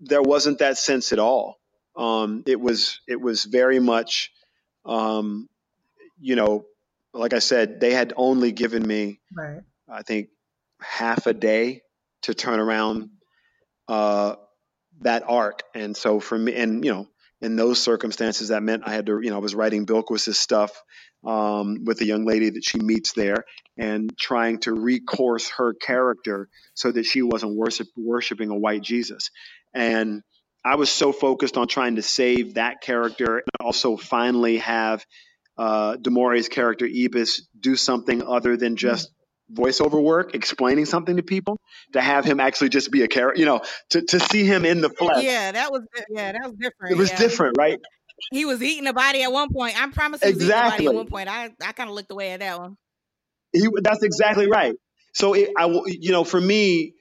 there 0.00 0.22
wasn't 0.22 0.60
that 0.60 0.78
sense 0.78 1.12
at 1.12 1.18
all. 1.20 1.60
Um, 1.96 2.42
it 2.46 2.60
was 2.60 3.00
it 3.08 3.20
was 3.20 3.44
very 3.44 3.80
much, 3.80 4.32
um, 4.84 5.48
you 6.20 6.36
know, 6.36 6.66
like 7.14 7.34
I 7.34 7.40
said, 7.40 7.80
they 7.80 7.92
had 7.92 8.12
only 8.16 8.52
given 8.52 8.86
me, 8.86 9.20
Right. 9.36 9.62
I 9.88 10.02
think, 10.02 10.30
half 10.80 11.26
a 11.26 11.34
day 11.34 11.82
to 12.22 12.34
turn 12.34 12.60
around 12.60 13.10
uh, 13.88 14.36
that 15.02 15.24
arc, 15.28 15.62
and 15.74 15.96
so 15.96 16.20
for 16.20 16.38
me, 16.38 16.54
and 16.54 16.84
you 16.84 16.92
know, 16.92 17.08
in 17.40 17.56
those 17.56 17.80
circumstances, 17.80 18.48
that 18.48 18.62
meant 18.62 18.82
I 18.86 18.94
had 18.94 19.06
to, 19.06 19.20
you 19.22 19.30
know, 19.30 19.36
I 19.36 19.40
was 19.40 19.54
writing 19.54 19.86
Bilquis's 19.86 20.38
stuff 20.38 20.70
um, 21.24 21.84
with 21.84 21.98
the 21.98 22.06
young 22.06 22.24
lady 22.24 22.50
that 22.50 22.64
she 22.64 22.78
meets 22.78 23.12
there, 23.12 23.44
and 23.78 24.16
trying 24.18 24.58
to 24.60 24.72
recourse 24.72 25.48
her 25.50 25.74
character 25.74 26.48
so 26.74 26.92
that 26.92 27.04
she 27.04 27.22
wasn't 27.22 27.56
worship, 27.56 27.88
worshiping 27.96 28.50
a 28.50 28.56
white 28.58 28.82
Jesus, 28.82 29.30
and 29.74 30.22
I 30.64 30.76
was 30.76 30.90
so 30.90 31.12
focused 31.12 31.58
on 31.58 31.68
trying 31.68 31.96
to 31.96 32.02
save 32.02 32.54
that 32.54 32.80
character 32.80 33.36
and 33.36 33.66
also 33.66 33.96
finally 33.98 34.58
have 34.58 35.04
uh, 35.58 35.96
Demore's 35.96 36.48
character 36.48 36.86
Ibis 36.86 37.46
do 37.58 37.76
something 37.76 38.22
other 38.22 38.56
than 38.56 38.76
just 38.76 39.10
voiceover 39.52 40.02
work, 40.02 40.34
explaining 40.34 40.86
something 40.86 41.16
to 41.16 41.22
people, 41.22 41.58
to 41.92 42.00
have 42.00 42.24
him 42.24 42.40
actually 42.40 42.70
just 42.70 42.90
be 42.90 43.02
a 43.02 43.08
character, 43.08 43.38
you 43.38 43.46
know, 43.46 43.60
to, 43.90 44.02
to 44.02 44.20
see 44.20 44.44
him 44.44 44.64
in 44.64 44.80
the 44.80 44.90
flesh. 44.90 45.22
Yeah, 45.22 45.52
that 45.52 45.70
was 45.70 45.82
yeah, 46.10 46.32
that 46.32 46.42
was 46.42 46.54
different. 46.58 46.92
It 46.92 46.98
was 46.98 47.10
yeah. 47.10 47.18
different, 47.18 47.56
right? 47.58 47.78
He 48.30 48.44
was 48.44 48.62
eating 48.62 48.86
a 48.86 48.92
body 48.92 49.22
at 49.22 49.32
one 49.32 49.48
point. 49.52 49.80
I 49.80 49.88
promise 49.90 50.22
he 50.22 50.28
was 50.28 50.36
Exactly. 50.36 50.56
eating 50.56 50.66
a 50.66 50.70
body 50.70 50.86
at 50.86 50.94
one 50.94 51.08
point. 51.08 51.28
I, 51.28 51.50
I 51.66 51.72
kind 51.72 51.90
of 51.90 51.96
looked 51.96 52.10
away 52.10 52.32
at 52.32 52.40
that 52.40 52.58
one. 52.58 52.76
He, 53.52 53.68
that's 53.82 54.02
exactly 54.02 54.48
right. 54.48 54.74
So 55.12 55.34
it, 55.34 55.50
I, 55.56 55.66
you 55.86 56.10
know, 56.12 56.24
for 56.24 56.40
me, 56.40 56.94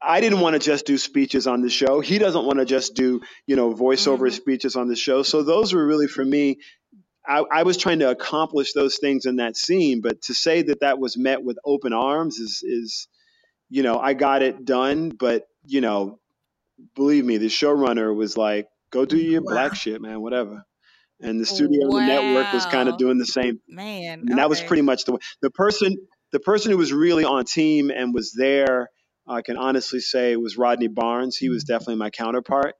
I 0.00 0.20
didn't 0.20 0.40
want 0.40 0.54
to 0.54 0.60
just 0.60 0.86
do 0.86 0.98
speeches 0.98 1.46
on 1.46 1.62
the 1.62 1.70
show. 1.70 2.00
He 2.00 2.18
doesn't 2.18 2.44
want 2.44 2.58
to 2.58 2.64
just 2.64 2.94
do, 2.94 3.22
you 3.46 3.56
know, 3.56 3.74
voiceover 3.74 4.28
Mhm. 4.28 4.32
speeches 4.32 4.76
on 4.76 4.88
the 4.88 4.96
show. 4.96 5.22
So 5.22 5.42
those 5.42 5.72
were 5.72 5.84
really 5.84 6.06
for 6.06 6.24
me. 6.24 6.58
I, 7.26 7.44
I 7.50 7.62
was 7.62 7.76
trying 7.76 8.00
to 8.00 8.10
accomplish 8.10 8.72
those 8.72 8.98
things 8.98 9.26
in 9.26 9.36
that 9.36 9.56
scene, 9.56 10.00
but 10.00 10.22
to 10.22 10.34
say 10.34 10.62
that 10.62 10.80
that 10.80 10.98
was 10.98 11.16
met 11.16 11.42
with 11.42 11.58
open 11.64 11.92
arms 11.92 12.38
is, 12.38 12.62
is, 12.62 13.08
you 13.70 13.82
know, 13.82 13.98
I 13.98 14.14
got 14.14 14.42
it 14.42 14.64
done. 14.64 15.10
But 15.10 15.44
you 15.66 15.80
know, 15.80 16.18
believe 16.94 17.24
me, 17.24 17.38
the 17.38 17.46
showrunner 17.46 18.14
was 18.14 18.36
like, 18.36 18.68
"Go 18.90 19.04
do 19.04 19.16
your 19.16 19.42
Wow. 19.42 19.52
black 19.52 19.74
shit, 19.74 20.00
man, 20.00 20.20
whatever." 20.20 20.64
And 21.20 21.40
the 21.40 21.46
studio 21.46 21.86
and 21.86 21.92
the 21.92 22.06
network 22.06 22.52
was 22.52 22.66
kind 22.66 22.88
of 22.88 22.98
doing 22.98 23.18
the 23.18 23.26
same 23.26 23.60
Man, 23.68 24.26
and 24.28 24.38
that 24.38 24.50
was 24.50 24.60
pretty 24.60 24.82
much 24.82 25.04
the 25.04 25.12
way. 25.12 25.18
The 25.40 25.50
person, 25.50 25.96
the 26.32 26.40
person 26.40 26.72
who 26.72 26.76
was 26.76 26.92
really 26.92 27.24
on 27.24 27.44
team 27.44 27.90
and 27.90 28.12
was 28.12 28.32
there, 28.36 28.90
I 29.26 29.40
can 29.40 29.56
honestly 29.56 30.00
say, 30.00 30.36
was 30.36 30.58
Rodney 30.58 30.88
Barnes. 30.88 31.36
He 31.36 31.48
was 31.48 31.64
mm-hmm. 31.64 31.72
definitely 31.72 31.96
my 31.96 32.10
counterpart 32.10 32.74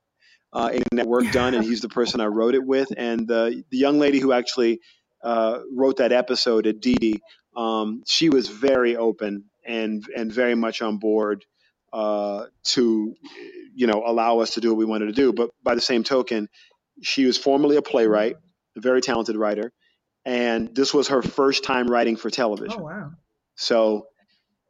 uh, 0.54 0.70
in 0.72 0.96
that 0.96 1.06
work 1.06 1.30
done, 1.32 1.54
and 1.54 1.64
he's 1.64 1.80
the 1.80 1.88
person 1.88 2.20
I 2.20 2.26
wrote 2.26 2.54
it 2.54 2.64
with. 2.64 2.88
And 2.96 3.26
the 3.26 3.64
the 3.70 3.76
young 3.76 3.98
lady 3.98 4.20
who 4.20 4.32
actually 4.32 4.80
uh, 5.22 5.60
wrote 5.72 5.96
that 5.96 6.12
episode, 6.12 6.66
Aditi, 6.66 7.20
um, 7.56 8.02
she 8.06 8.28
was 8.28 8.48
very 8.48 8.96
open 8.96 9.44
and 9.66 10.04
and 10.16 10.32
very 10.32 10.54
much 10.54 10.80
on 10.80 10.98
board 10.98 11.44
uh, 11.92 12.46
to, 12.64 13.14
you 13.74 13.86
know, 13.86 14.02
allow 14.06 14.40
us 14.40 14.54
to 14.54 14.60
do 14.60 14.68
what 14.68 14.78
we 14.78 14.84
wanted 14.84 15.06
to 15.06 15.12
do. 15.12 15.32
But 15.32 15.50
by 15.62 15.74
the 15.74 15.80
same 15.80 16.04
token, 16.04 16.48
she 17.02 17.24
was 17.24 17.36
formerly 17.36 17.76
a 17.76 17.82
playwright, 17.82 18.36
a 18.76 18.80
very 18.80 19.00
talented 19.00 19.36
writer, 19.36 19.72
and 20.24 20.74
this 20.74 20.94
was 20.94 21.08
her 21.08 21.22
first 21.22 21.64
time 21.64 21.88
writing 21.88 22.16
for 22.16 22.30
television. 22.30 22.80
Oh 22.80 22.84
wow. 22.84 23.10
So 23.56 24.06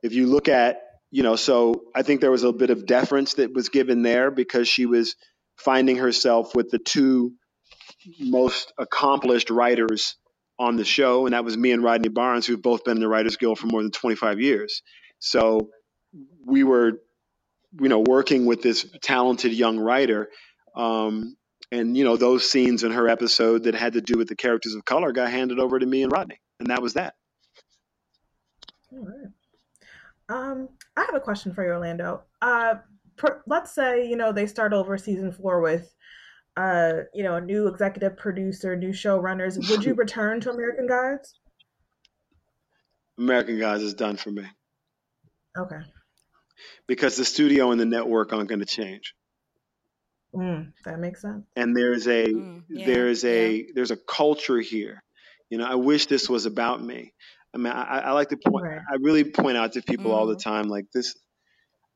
if 0.03 0.13
you 0.13 0.27
look 0.27 0.49
at, 0.49 0.81
you 1.11 1.23
know, 1.23 1.37
so 1.37 1.85
I 1.95 2.03
think 2.03 2.21
there 2.21 2.31
was 2.31 2.45
a 2.45 2.53
bit 2.53 2.71
of 2.71 2.87
deference 2.87 3.35
that 3.35 3.55
was 3.55 3.71
given 3.71 4.03
there 4.03 4.31
because 4.31 4.69
she 4.69 4.85
was 4.85 5.17
finding 5.57 5.97
herself 5.97 6.55
with 6.55 6.71
the 6.71 6.79
two 6.79 7.33
most 8.19 8.73
accomplished 8.79 9.51
writers 9.51 10.17
on 10.59 10.77
the 10.77 10.85
show, 10.85 11.27
and 11.27 11.35
that 11.35 11.45
was 11.45 11.57
me 11.57 11.73
and 11.73 11.83
Rodney 11.83 12.09
Barnes, 12.09 12.47
who've 12.47 12.61
both 12.61 12.85
been 12.85 12.99
in 12.99 13.01
the 13.01 13.09
Writers 13.09 13.37
Guild 13.37 13.59
for 13.59 13.67
more 13.67 13.83
than 13.83 13.91
25 13.91 14.41
years. 14.41 14.83
So 15.19 15.71
we 16.45 16.65
were, 16.65 17.01
you 17.81 17.89
know, 17.89 18.01
working 18.01 18.47
with 18.47 18.63
this 18.63 18.87
talented 19.03 19.53
young 19.53 19.79
writer. 19.79 20.29
Um, 20.77 21.37
and, 21.73 21.97
you 21.97 22.05
know, 22.05 22.17
those 22.17 22.49
scenes 22.49 22.85
in 22.85 22.93
her 22.93 23.09
episode 23.09 23.65
that 23.65 23.75
had 23.75 23.95
to 23.95 24.01
do 24.01 24.17
with 24.17 24.29
the 24.29 24.37
characters 24.37 24.75
of 24.75 24.85
color 24.85 25.13
got 25.13 25.31
handed 25.31 25.59
over 25.59 25.79
to 25.79 25.87
me 25.87 26.03
and 26.03 26.13
Rodney. 26.13 26.41
And 26.61 26.69
that 26.69 26.83
was 26.83 26.95
that. 26.95 27.15
Um, 30.29 30.69
I 30.97 31.01
have 31.01 31.15
a 31.15 31.21
question 31.21 31.53
for 31.53 31.65
you, 31.65 31.73
Orlando. 31.73 32.23
Uh, 32.41 32.77
per, 33.17 33.43
let's 33.47 33.75
say 33.75 34.09
you 34.09 34.17
know 34.17 34.33
they 34.33 34.47
start 34.47 34.73
over 34.73 34.97
season 34.99 35.33
four 35.33 35.61
with, 35.61 35.95
uh, 36.57 37.03
you 37.15 37.23
know, 37.25 37.37
a 37.37 37.41
new 37.41 37.69
executive 37.69 38.17
producer, 38.17 38.77
new 38.77 38.91
showrunners. 38.91 39.59
Would 39.69 39.85
you 39.85 39.95
return 39.97 40.41
to 40.43 40.51
American 40.51 40.87
Gods? 40.87 41.37
American 43.19 43.59
Gods 43.59 43.83
is 43.83 43.95
done 43.95 44.17
for 44.17 44.31
me 44.31 44.49
Okay. 45.57 45.85
because 46.87 47.17
the 47.17 47.25
studio 47.25 47.71
and 47.71 47.81
the 47.81 47.85
network 47.85 48.33
aren't 48.33 48.49
going 48.49 48.61
to 48.61 48.67
change. 48.67 49.15
Mm, 50.35 50.73
that 50.85 50.99
makes 50.99 51.23
sense. 51.23 51.47
And 51.57 51.77
there's 51.77 52.07
a 52.09 52.27
Mm, 52.35 52.65
yeah, 52.69 52.85
there's 52.85 53.25
a 53.25 53.71
there's 53.75 53.91
a 53.91 53.97
culture 53.97 54.61
here. 54.61 55.03
You 55.51 55.59
know, 55.59 55.65
I 55.67 55.77
wish 55.77 56.07
this 56.07 56.29
was 56.29 56.47
about 56.47 56.83
me. 56.83 57.13
I 57.55 57.59
mean, 57.59 57.73
I, 57.73 58.01
I 58.01 58.13
like 58.13 58.31
to 58.31 58.37
point. 58.37 58.65
Right. 58.65 58.81
I 58.91 58.97
really 59.01 59.31
point 59.31 59.57
out 59.57 59.73
to 59.75 59.83
people 59.83 60.13
all 60.13 60.27
the 60.27 60.35
Mhm. 60.35 60.43
time, 60.43 60.67
like 60.69 60.87
this. 60.93 61.15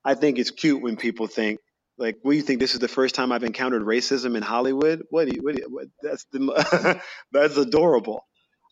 I 0.09 0.15
think 0.15 0.39
it's 0.39 0.51
cute 0.51 0.81
when 0.81 0.97
people 0.97 1.27
think, 1.27 1.61
like, 1.99 2.17
"What 2.23 2.33
do 2.33 2.37
you 2.39 2.43
think? 2.43 2.61
This 2.61 2.73
is 2.73 2.81
the 2.81 2.89
first 2.89 3.15
time 3.15 3.31
I've 3.31 3.45
encountered 3.45 3.83
racism 3.83 4.37
in 4.37 4.43
Hollywood? 4.43 5.03
What? 5.11 5.29
Do 5.29 5.35
you, 5.37 5.43
what, 5.43 5.55
do 5.55 5.63
you, 5.63 5.69
what 5.69 5.87
that's 6.03 6.25
the 6.33 7.01
that's 7.33 7.57
adorable. 7.59 8.25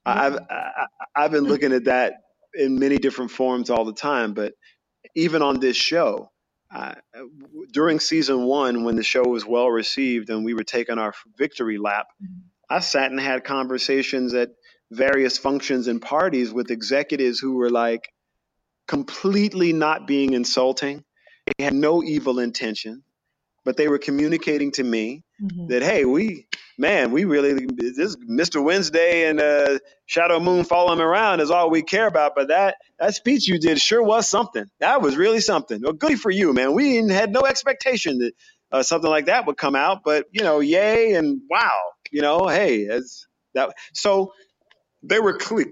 I- 0.07 0.27
I've 0.27 0.39
I, 0.49 0.87
I've 1.15 1.31
been 1.33 1.45
looking 1.45 1.75
at 1.75 1.85
that 1.85 2.15
in 2.55 2.79
many 2.79 2.97
different 2.97 3.31
forms 3.33 3.69
all 3.69 3.85
the 3.85 3.93
time, 3.93 4.33
but 4.33 4.55
even 5.15 5.43
on 5.43 5.61
this 5.61 5.77
show, 5.77 6.31
uh, 6.75 6.95
during 7.71 8.01
season 8.01 8.45
one, 8.47 8.85
when 8.85 8.97
the 8.97 9.03
show 9.03 9.23
was 9.25 9.45
well 9.45 9.69
received 9.69 10.31
and 10.31 10.43
we 10.43 10.55
were 10.55 10.65
taking 10.65 10.99
our 10.99 11.13
victory 11.37 11.77
lap, 11.77 12.07
I 12.71 12.81
sat 12.81 13.11
and 13.11 13.21
had 13.21 13.45
conversations 13.45 14.33
at 14.33 14.51
various 14.91 15.37
functions 15.37 15.87
and 15.87 16.01
parties 16.01 16.51
with 16.51 16.71
executives 16.71 17.39
who 17.41 17.57
were 17.57 17.71
like 17.71 18.09
completely 18.89 19.73
not 19.75 20.07
being 20.07 20.33
insulting. 20.33 21.05
They 21.47 21.65
had 21.65 21.75
no 21.75 22.03
evil 22.03 22.39
intention, 22.41 23.03
but 23.65 23.77
they 23.77 23.89
were 23.89 23.99
communicating 23.99 24.73
to 24.73 24.85
me 24.85 25.25
Mhm. 25.43 25.69
that 25.69 25.83
hey, 25.83 26.05
we 26.05 26.49
man, 26.79 27.13
we 27.13 27.25
really 27.25 27.67
this 27.77 28.17
Mr. 28.17 28.63
Wednesday 28.65 29.29
and 29.29 29.41
uh, 29.41 29.79
Shadow 30.07 30.41
Moon 30.41 30.65
following 30.65 31.01
around 31.01 31.41
is 31.41 31.51
all 31.51 31.71
we 31.71 31.83
care 31.83 32.07
about. 32.09 32.35
But 32.37 32.49
that 32.49 32.77
that 32.99 33.15
speech 33.15 33.49
you 33.49 33.59
did 33.59 33.81
sure 33.81 34.03
was 34.03 34.29
something. 34.29 34.67
That 34.81 35.03
was 35.03 35.17
really 35.17 35.41
something. 35.41 35.83
Well, 35.83 35.93
goody 35.95 36.17
for 36.17 36.31
you, 36.31 36.53
man. 36.55 36.75
We 36.75 36.97
had 37.09 37.33
no 37.33 37.43
expectation 37.43 38.19
that 38.19 38.33
uh, 38.73 38.83
something 38.83 39.11
like 39.11 39.27
that 39.27 39.47
would 39.47 39.59
come 39.59 39.77
out, 39.77 40.01
but 40.05 40.27
you 40.33 40.43
know, 40.45 40.61
yay 40.61 41.15
and 41.15 41.43
wow. 41.51 41.79
You 42.13 42.23
know, 42.23 42.49
hey, 42.49 42.89
as 42.89 43.27
that 43.55 43.75
so 43.95 44.33
they 45.03 45.21
were 45.21 45.39
clear 45.39 45.67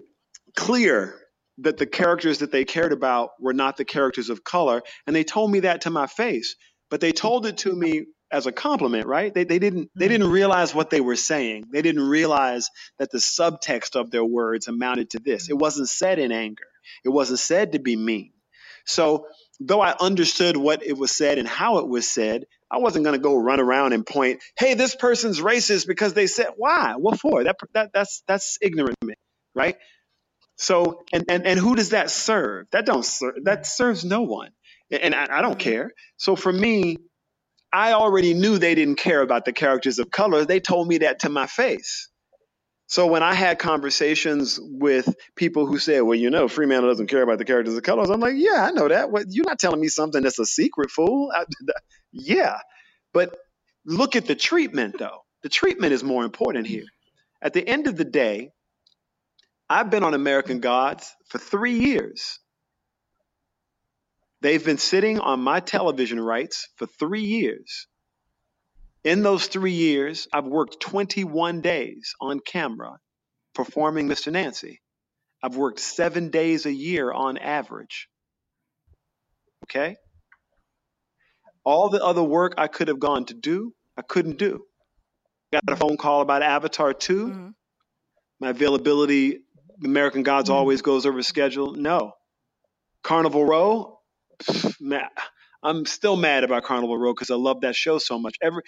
clear 0.56 1.20
that 1.58 1.76
the 1.76 1.86
characters 1.86 2.38
that 2.38 2.50
they 2.50 2.64
cared 2.64 2.92
about 2.92 3.30
were 3.40 3.52
not 3.52 3.76
the 3.76 3.84
characters 3.84 4.30
of 4.30 4.44
color, 4.44 4.82
and 5.06 5.14
they 5.14 5.24
told 5.24 5.50
me 5.50 5.60
that 5.60 5.82
to 5.82 5.90
my 5.90 6.06
face. 6.06 6.56
But 6.90 7.00
they 7.00 7.12
told 7.12 7.46
it 7.46 7.58
to 7.58 7.74
me 7.74 8.06
as 8.30 8.46
a 8.46 8.52
compliment, 8.52 9.06
right? 9.06 9.32
They, 9.32 9.44
they 9.44 9.58
didn't 9.58 9.90
they 9.94 10.06
mm-hmm. 10.06 10.12
didn't 10.12 10.30
realize 10.30 10.74
what 10.74 10.90
they 10.90 11.00
were 11.00 11.16
saying. 11.16 11.66
They 11.72 11.82
didn't 11.82 12.06
realize 12.06 12.70
that 12.98 13.10
the 13.10 13.18
subtext 13.18 13.94
of 13.98 14.10
their 14.10 14.24
words 14.24 14.68
amounted 14.68 15.10
to 15.10 15.20
this. 15.20 15.48
It 15.48 15.56
wasn't 15.56 15.88
said 15.88 16.18
in 16.18 16.32
anger. 16.32 16.66
It 17.04 17.10
wasn't 17.10 17.38
said 17.38 17.72
to 17.72 17.78
be 17.78 17.96
mean. 17.96 18.32
So 18.86 19.28
though 19.60 19.80
I 19.80 19.94
understood 19.98 20.56
what 20.56 20.84
it 20.84 20.98
was 20.98 21.10
said 21.10 21.38
and 21.38 21.48
how 21.48 21.78
it 21.78 21.88
was 21.88 22.10
said, 22.10 22.44
I 22.70 22.78
wasn't 22.78 23.04
going 23.04 23.16
to 23.16 23.22
go 23.22 23.36
run 23.36 23.60
around 23.60 23.92
and 23.92 24.04
point, 24.04 24.42
"Hey, 24.58 24.74
this 24.74 24.96
person's 24.96 25.40
racist 25.40 25.86
because 25.86 26.12
they 26.12 26.26
said 26.26 26.48
why? 26.56 26.94
What 26.96 27.20
for?" 27.20 27.44
That, 27.44 27.56
that 27.72 27.92
that's 27.92 28.22
that's 28.26 28.58
ignorant 28.60 28.96
right? 29.54 29.76
So 30.56 31.04
and 31.12 31.24
and 31.28 31.46
and 31.46 31.60
who 31.60 31.76
does 31.76 31.90
that 31.90 32.10
serve? 32.10 32.68
That 32.72 32.86
don't 32.86 33.04
serve. 33.04 33.36
That 33.44 33.66
serves 33.66 34.04
no 34.04 34.22
one, 34.22 34.50
and 34.90 35.14
I, 35.14 35.38
I 35.38 35.42
don't 35.42 35.58
care. 35.58 35.92
So 36.18 36.36
for 36.36 36.52
me, 36.52 36.98
I 37.72 37.92
already 37.94 38.34
knew 38.34 38.58
they 38.58 38.74
didn't 38.76 38.96
care 38.96 39.22
about 39.22 39.44
the 39.44 39.52
characters 39.52 39.98
of 39.98 40.10
color. 40.10 40.44
They 40.44 40.60
told 40.60 40.88
me 40.88 40.98
that 40.98 41.20
to 41.20 41.28
my 41.30 41.46
face. 41.46 42.08
So 42.86 43.06
when 43.06 43.22
I 43.22 43.34
had 43.34 43.58
conversations 43.58 44.60
with 44.62 45.14
people 45.36 45.66
who 45.66 45.78
said, 45.78 46.02
"Well, 46.02 46.16
you 46.18 46.30
know, 46.30 46.48
Fremantle 46.48 46.90
doesn't 46.90 47.08
care 47.08 47.22
about 47.22 47.38
the 47.38 47.46
characters 47.46 47.76
of 47.76 47.82
colors," 47.82 48.10
I'm 48.10 48.20
like, 48.20 48.34
"Yeah, 48.36 48.64
I 48.66 48.72
know 48.72 48.88
that. 48.88 49.10
What, 49.10 49.26
you're 49.30 49.46
not 49.46 49.58
telling 49.60 49.80
me 49.80 49.88
something 49.88 50.22
that's 50.22 50.38
a 50.40 50.46
secret, 50.46 50.90
fool." 50.90 51.32
I, 51.34 51.44
yeah, 52.12 52.58
but 53.14 53.36
look 53.86 54.16
at 54.16 54.26
the 54.26 54.36
treatment, 54.36 54.96
though. 54.98 55.20
The 55.42 55.50
treatment 55.50 55.92
is 55.94 56.04
more 56.04 56.24
important 56.24 56.66
here. 56.66 56.86
At 57.42 57.54
the 57.54 57.66
end 57.66 57.86
of 57.88 57.96
the 57.96 58.04
day, 58.04 58.50
I've 59.68 59.90
been 59.90 60.04
on 60.04 60.14
American 60.14 60.60
Gods 60.60 61.14
for 61.28 61.38
three 61.38 61.78
years. 61.78 62.38
They've 64.40 64.64
been 64.64 64.78
sitting 64.78 65.20
on 65.20 65.40
my 65.40 65.60
television 65.60 66.20
rights 66.20 66.68
for 66.76 66.86
three 66.86 67.24
years. 67.24 67.86
In 69.02 69.22
those 69.22 69.46
three 69.46 69.72
years, 69.72 70.28
I've 70.32 70.44
worked 70.44 70.80
21 70.80 71.60
days 71.60 72.14
on 72.20 72.40
camera 72.40 72.98
performing 73.54 74.08
Mr. 74.08 74.32
Nancy. 74.32 74.80
I've 75.42 75.56
worked 75.56 75.78
seven 75.78 76.30
days 76.30 76.66
a 76.66 76.72
year 76.72 77.12
on 77.12 77.38
average. 77.38 78.08
Okay? 79.64 79.96
All 81.64 81.88
the 81.88 82.04
other 82.04 82.22
work 82.22 82.54
I 82.58 82.66
could 82.66 82.88
have 82.88 83.00
gone 83.00 83.24
to 83.26 83.34
do, 83.34 83.74
I 83.96 84.02
couldn't 84.02 84.38
do. 84.38 84.64
Got 85.52 85.62
a 85.68 85.76
phone 85.76 85.96
call 85.96 86.20
about 86.20 86.42
Avatar 86.42 86.92
2. 86.92 87.26
Mm-hmm. 87.26 87.48
My 88.40 88.50
availability, 88.50 89.40
American 89.82 90.22
Gods 90.22 90.50
Mhm. 90.50 90.50
always 90.50 90.82
goes 90.82 91.06
over 91.06 91.22
schedule. 91.22 91.74
No. 91.74 92.12
Carnival 93.04 93.46
Row, 93.46 94.00
man, 94.80 95.08
I'm 95.62 95.86
still 95.86 96.16
mad 96.16 96.44
about 96.44 96.64
Carnival 96.64 96.98
Row 96.98 97.14
because 97.14 97.30
I 97.32 97.36
love 97.36 97.62
that 97.62 97.76
show 97.76 97.98
so 97.98 98.18
much. 98.18 98.36
Every 98.42 98.62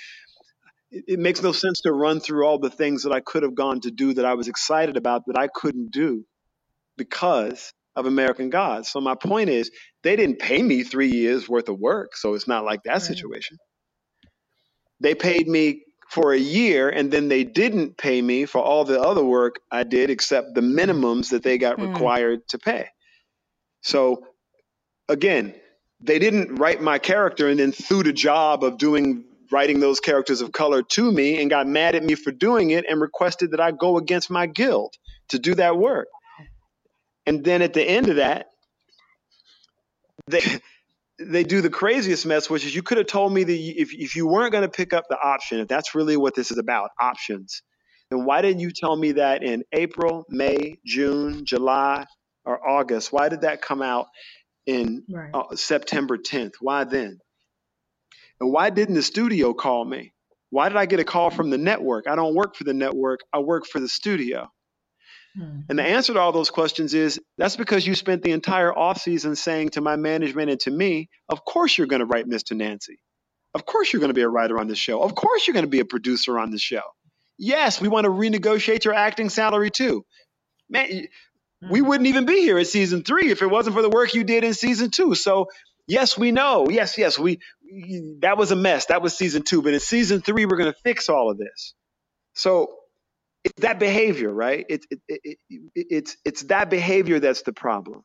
it, 0.91 1.05
it 1.09 1.19
makes 1.21 1.43
no 1.43 1.53
sense 1.53 1.83
to 1.83 1.93
run 1.93 2.21
through 2.21 2.47
all 2.47 2.59
the 2.59 2.71
things 2.71 3.05
that 3.05 3.13
I 3.13 3.21
could 3.21 3.45
have 3.45 3.55
gone 3.55 3.81
to 3.83 3.93
do 3.93 4.15
that 4.15 4.25
I 4.27 4.35
was 4.35 4.49
excited 4.49 4.97
about 4.97 5.25
that 5.29 5.39
I 5.39 5.49
couldn't 5.49 5.93
do 5.93 6.25
because 6.99 7.73
of 7.97 8.07
American 8.07 8.51
Gods. 8.51 8.91
So 8.91 9.01
my 9.01 9.17
point 9.17 9.51
is, 9.51 9.71
they 10.05 10.17
didn't 10.17 10.41
pay 10.41 10.63
me 10.63 10.85
three 10.85 11.11
years 11.13 11.49
worth 11.49 11.69
of 11.71 11.79
work, 11.81 12.17
so 12.17 12.35
it's 12.35 12.49
not 12.49 12.65
like 12.65 12.83
that 12.85 13.03
Right. 13.03 13.03
situation. 13.03 13.59
They 15.01 15.15
paid 15.15 15.49
me 15.49 15.85
for 16.09 16.33
a 16.33 16.39
year, 16.39 16.89
and 16.89 17.11
then 17.11 17.29
they 17.29 17.45
didn't 17.45 17.97
pay 17.99 18.23
me 18.23 18.47
for 18.47 18.61
all 18.61 18.85
the 18.85 19.01
other 19.01 19.25
work 19.25 19.61
I 19.71 19.83
did, 19.85 20.11
except 20.11 20.55
the 20.55 20.61
minimums 20.61 21.31
that 21.31 21.43
they 21.43 21.59
got 21.59 21.77
Hmm. 21.77 21.83
required 21.83 22.49
to 22.49 22.59
pay. 22.59 22.89
So 23.83 24.27
again, 25.09 25.55
they 26.01 26.19
didn't 26.19 26.57
write 26.57 26.81
my 26.81 26.99
character 26.99 27.49
and 27.49 27.59
then 27.59 27.73
threw 27.73 28.03
the 28.03 28.13
job 28.13 28.65
of 28.65 28.79
doing 28.79 29.25
writing 29.51 29.81
those 29.81 30.01
characters 30.01 30.41
of 30.41 30.53
color 30.53 30.83
to 30.83 31.13
me 31.13 31.41
and 31.41 31.49
got 31.51 31.69
mad 31.69 31.95
at 31.95 32.03
me 32.03 32.17
for 32.17 32.33
doing 32.33 32.71
it 32.71 32.85
and 32.89 33.01
requested 33.01 33.53
that 33.53 33.61
I 33.61 33.71
go 33.71 33.97
against 33.97 34.29
my 34.29 34.47
guild 34.47 34.95
to 35.29 35.39
do 35.39 35.55
that 35.55 35.77
work. 35.77 36.09
And 37.27 37.45
then 37.45 37.63
at 37.63 37.73
the 37.73 37.83
end 37.83 38.09
of 38.09 38.17
that, 38.17 38.51
they 40.27 40.43
they 41.19 41.45
do 41.45 41.61
the 41.61 41.71
craziest 41.71 42.27
mess, 42.27 42.51
which 42.51 42.65
is 42.65 42.75
you 42.75 42.83
could 42.83 42.99
have 42.99 43.07
told 43.07 43.33
me 43.33 43.45
that 43.45 43.53
if 43.53 43.95
if 43.95 44.17
you 44.17 44.27
weren't 44.27 44.53
going 44.53 44.65
to 44.65 44.69
pick 44.71 44.93
up 44.93 45.05
the 45.09 45.19
option, 45.19 45.61
if 45.61 45.69
that's 45.69 45.95
really 45.95 46.17
what 46.17 46.35
this 46.35 46.51
is 46.51 46.59
about, 46.59 46.91
options, 47.01 47.63
then 48.11 48.25
why 48.25 48.43
didn't 48.43 48.61
you 48.61 48.71
tell 48.71 48.95
me 48.97 49.13
that 49.13 49.43
in 49.43 49.65
April, 49.73 50.25
May, 50.29 50.77
June, 50.85 51.45
July, 51.45 52.05
or 52.45 52.67
August? 52.69 53.13
Why 53.13 53.29
did 53.29 53.43
that 53.43 53.63
come 53.63 53.83
out 53.83 54.07
in 54.67 55.05
Right. 55.09 55.31
uh, 55.35 55.57
September 55.57 56.19
10th? 56.19 56.55
Why 56.61 56.85
then? 56.85 57.19
And 58.41 58.53
why 58.53 58.71
didn't 58.71 58.95
the 58.97 59.03
studio 59.03 59.55
call 59.55 59.85
me? 59.85 60.13
Why 60.51 60.69
did 60.69 60.77
I 60.77 60.87
get 60.87 61.01
a 61.01 61.05
call 61.05 61.31
from 61.31 61.51
the 61.51 61.59
network? 61.59 62.07
I 62.07 62.15
don't 62.15 62.35
work 62.35 62.55
for 62.57 62.65
the 62.65 62.75
network. 62.75 63.21
I 63.33 63.41
work 63.41 63.67
for 63.67 63.81
the 63.81 63.89
studio. 63.89 64.51
Hmm. 65.37 65.61
And 65.69 65.79
the 65.79 65.85
answer 65.85 66.15
to 66.15 66.21
all 66.21 66.33
those 66.33 66.51
questions 66.51 66.95
is 66.95 67.21
that's 67.39 67.57
because 67.57 67.87
you 67.87 67.95
spent 67.97 68.23
the 68.23 68.33
entire 68.33 68.73
offseason 68.73 69.37
saying 69.37 69.71
to 69.71 69.83
my 69.83 69.97
management 69.97 70.51
and 70.51 70.61
to 70.61 70.73
me, 70.73 71.11
of 71.29 71.45
course 71.45 71.79
you're 71.79 71.89
going 71.89 72.01
to 72.01 72.07
write 72.07 72.29
Mr. 72.29 72.57
Nancy. 72.57 73.01
Of 73.55 73.67
course 73.67 73.93
you're 73.93 74.01
going 74.01 74.11
to 74.11 74.15
be 74.15 74.23
a 74.23 74.29
writer 74.29 74.59
on 74.61 74.69
the 74.69 74.77
show. 74.77 75.03
Of 75.03 75.15
course 75.15 75.47
you're 75.47 75.55
going 75.55 75.67
to 75.67 75.71
be 75.71 75.81
a 75.81 75.85
producer 75.87 76.39
on 76.39 76.51
the 76.51 76.59
show. 76.59 76.83
Yes, 77.39 77.81
we 77.81 77.89
want 77.89 78.05
to 78.07 78.11
renegotiate 78.11 78.85
your 78.85 78.95
acting 78.95 79.31
salary 79.31 79.71
too. 79.71 80.05
Man, 80.71 80.89
y- 80.91 81.09
we 81.69 81.81
Hmm. 81.81 81.89
wouldn't 81.89 82.09
even 82.09 82.27
be 82.27 82.41
here 82.41 82.59
at 82.59 82.69
season 82.69 83.05
three 83.05 83.31
if 83.31 83.43
it 83.43 83.49
wasn't 83.49 83.77
for 83.77 83.83
the 83.83 83.91
work 83.91 84.15
you 84.15 84.25
did 84.25 84.45
in 84.45 84.55
season 84.55 84.91
two. 84.91 85.15
So 85.17 85.49
yes, 85.89 86.19
we 86.19 86.33
know. 86.33 86.69
Yes, 86.71 86.99
yes, 86.99 87.19
we 87.19 87.41
that 88.21 88.39
was 88.39 88.53
a 88.53 88.57
mess. 88.57 88.87
That 88.87 89.03
was 89.03 89.17
season 89.17 89.43
two. 89.43 89.63
But 89.63 89.75
in 89.75 89.81
season 89.81 90.23
three, 90.23 90.47
we're 90.47 90.59
going 90.59 90.73
to 90.73 90.79
fix 90.85 91.09
all 91.09 91.31
of 91.31 91.39
this. 91.39 91.75
So 92.35 92.77
it's 93.47 93.63
that 93.63 93.81
behavior, 93.81 94.33
right? 94.33 94.67
It's 94.71 94.87
it, 94.91 95.01
it, 95.09 95.39
it, 95.51 95.69
it's 95.77 96.19
it's 96.27 96.45
that 96.45 96.71
behavior 96.71 97.21
that's 97.21 97.43
the 97.45 97.55
problem. 97.55 98.03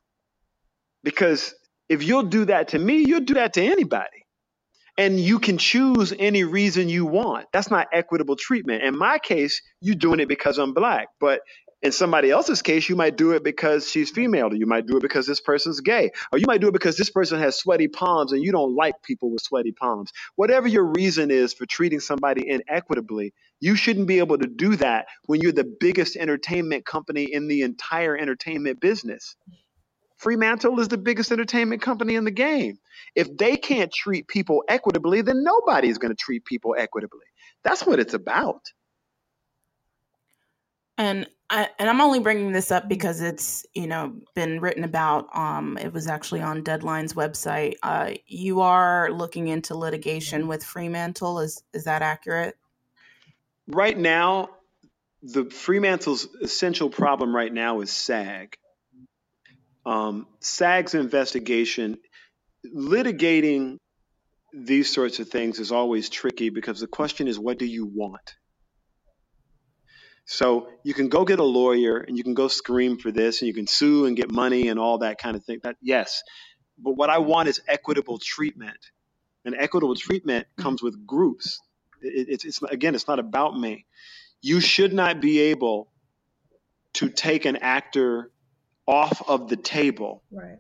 Because 1.04 1.56
if 1.90 2.04
you'll 2.04 2.24
do 2.24 2.46
that 2.46 2.70
to 2.70 2.80
me, 2.80 3.06
you'll 3.08 3.22
do 3.22 3.36
that 3.36 3.54
to 3.54 3.64
anybody. 3.64 4.26
And 4.98 5.20
you 5.20 5.40
can 5.40 5.58
choose 5.60 6.14
any 6.20 6.44
reason 6.44 6.90
you 6.90 7.06
want. 7.06 7.48
That's 7.54 7.72
not 7.72 7.88
equitable 7.94 8.36
treatment. 8.38 8.84
In 8.84 8.98
my 8.98 9.20
case, 9.20 9.62
you're 9.82 9.96
doing 9.96 10.20
it 10.22 10.30
because 10.30 10.58
I'm 10.60 10.74
black. 10.74 11.10
But 11.20 11.42
in 11.82 11.92
somebody 11.92 12.30
else's 12.30 12.62
case, 12.62 12.88
you 12.88 12.96
might 12.96 13.18
do 13.18 13.32
it 13.32 13.44
because 13.44 13.90
she's 13.90 14.12
female, 14.12 14.48
or 14.48 14.56
you 14.56 14.68
might 14.68 14.86
do 14.86 14.98
it 14.98 15.02
because 15.02 15.26
this 15.26 15.40
person's 15.40 15.80
gay, 15.82 16.12
or 16.32 16.38
you 16.38 16.46
might 16.48 16.62
do 16.62 16.68
it 16.68 16.74
because 16.74 16.98
this 16.98 17.10
person 17.10 17.40
has 17.40 17.58
sweaty 17.58 17.88
palms 17.88 18.32
and 18.32 18.44
you 18.44 18.52
don't 18.52 18.76
like 18.76 19.02
people 19.02 19.32
with 19.32 19.42
sweaty 19.42 19.72
palms. 19.72 20.12
Whatever 20.36 20.68
your 20.68 20.86
reason 20.86 21.32
is 21.32 21.54
for 21.54 21.66
treating 21.66 22.00
somebody 22.00 22.48
inequitably, 22.48 23.34
you 23.60 23.76
shouldn't 23.76 24.08
be 24.08 24.20
able 24.20 24.38
to 24.38 24.48
do 24.48 24.76
that 24.78 25.08
when 25.26 25.42
you're 25.42 25.52
the 25.52 25.76
biggest 25.80 26.16
entertainment 26.16 26.86
company 26.86 27.24
in 27.24 27.48
the 27.48 27.62
entire 27.62 28.18
entertainment 28.18 28.80
business. 28.80 29.36
Fremantle 30.18 30.80
is 30.80 30.88
the 30.88 31.00
biggest 31.00 31.32
entertainment 31.32 31.82
company 31.82 32.14
in 32.14 32.26
the 32.26 32.32
game. 32.32 32.78
If 33.16 33.36
they 33.38 33.58
can't 33.58 33.92
treat 33.92 34.28
people 34.28 34.64
equitably, 34.68 35.24
then 35.24 35.44
nobody's 35.44 35.98
going 35.98 36.12
to 36.12 36.16
treat 36.16 36.46
people 36.46 36.76
equitably. 36.78 37.26
That's 37.64 37.86
what 37.86 38.00
it's 38.00 38.14
about. 38.14 38.62
And 40.98 41.28
I 41.50 41.70
and 41.80 41.90
I'm 41.90 42.00
only 42.00 42.20
bringing 42.20 42.54
this 42.54 42.72
up 42.72 42.88
because 42.88 43.22
it's 43.22 43.66
you 43.74 43.88
know 43.88 44.16
been 44.36 44.62
written 44.62 44.84
about. 44.84 45.28
Um, 45.36 45.78
it 45.78 45.92
was 45.92 46.08
actually 46.08 46.42
on 46.42 46.64
Deadline's 46.64 47.14
website. 47.14 47.76
Uh, 47.84 48.12
you 48.26 48.62
are 48.62 49.12
looking 49.12 49.50
into 49.50 49.76
litigation 49.76 50.48
with 50.48 50.64
Fremantle. 50.64 51.40
Is 51.40 51.62
is 51.74 51.84
that 51.84 52.02
accurate? 52.02 52.56
Right 53.68 53.98
now, 53.98 54.50
the 55.22 55.46
Fremantle's 55.46 56.28
essential 56.42 56.90
problem 56.90 57.36
right 57.36 57.54
now 57.54 57.82
is 57.82 57.92
SAG. 57.92 58.56
Um, 59.86 60.28
SAG's 60.40 60.94
investigation, 60.94 61.98
litigating 62.66 63.78
these 64.54 64.94
sorts 64.94 65.20
of 65.20 65.30
things 65.30 65.60
is 65.60 65.72
always 65.72 66.10
tricky 66.10 66.50
because 66.50 66.80
the 66.80 66.88
question 66.88 67.28
is, 67.28 67.40
what 67.40 67.58
do 67.58 67.66
you 67.66 67.86
want? 67.86 68.36
So 70.32 70.70
you 70.84 70.94
can 70.94 71.10
go 71.10 71.26
get 71.26 71.40
a 71.40 71.44
lawyer 71.44 71.98
and 71.98 72.18
you 72.18 72.24
can 72.24 72.36
go 72.36 72.48
scream 72.48 72.98
for 72.98 73.12
this 73.12 73.42
and 73.42 73.50
you 73.50 73.54
can 73.54 73.68
sue 73.68 74.06
and 74.06 74.16
get 74.16 74.32
money 74.32 74.70
and 74.70 74.80
all 74.80 75.00
that 75.00 75.20
kind 75.20 75.36
of 75.36 75.44
thing. 75.44 75.60
That 75.64 75.76
yes, 75.82 76.24
but 76.80 76.94
what 76.94 77.10
I 77.10 77.20
want 77.20 77.50
is 77.50 77.62
equitable 77.68 78.18
treatment, 78.18 78.78
and 79.46 79.56
equitable 79.56 79.96
treatment 79.96 80.48
comes 80.58 80.82
with 80.82 81.06
groups. 81.06 81.60
It, 82.02 82.28
it's, 82.30 82.46
it's 82.46 82.62
again, 82.64 82.96
it's 82.96 83.10
not 83.10 83.20
about 83.20 83.60
me. 83.60 83.86
You 84.42 84.62
should 84.62 84.94
not 84.94 85.22
be 85.22 85.40
able 85.42 85.92
to 86.96 87.10
take 87.10 87.46
an 87.46 87.58
actor 87.58 88.32
off 88.88 89.22
of 89.30 89.50
the 89.50 89.58
table 89.58 90.24
Right. 90.32 90.60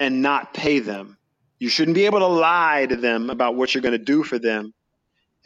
and 0.00 0.22
not 0.22 0.54
pay 0.54 0.80
them. 0.80 1.18
You 1.58 1.68
shouldn't 1.68 1.96
be 1.96 2.06
able 2.06 2.20
to 2.20 2.26
lie 2.28 2.86
to 2.88 2.96
them 2.96 3.30
about 3.30 3.56
what 3.56 3.74
you're 3.74 3.82
going 3.82 3.98
to 3.98 4.04
do 4.04 4.24
for 4.24 4.38
them 4.38 4.72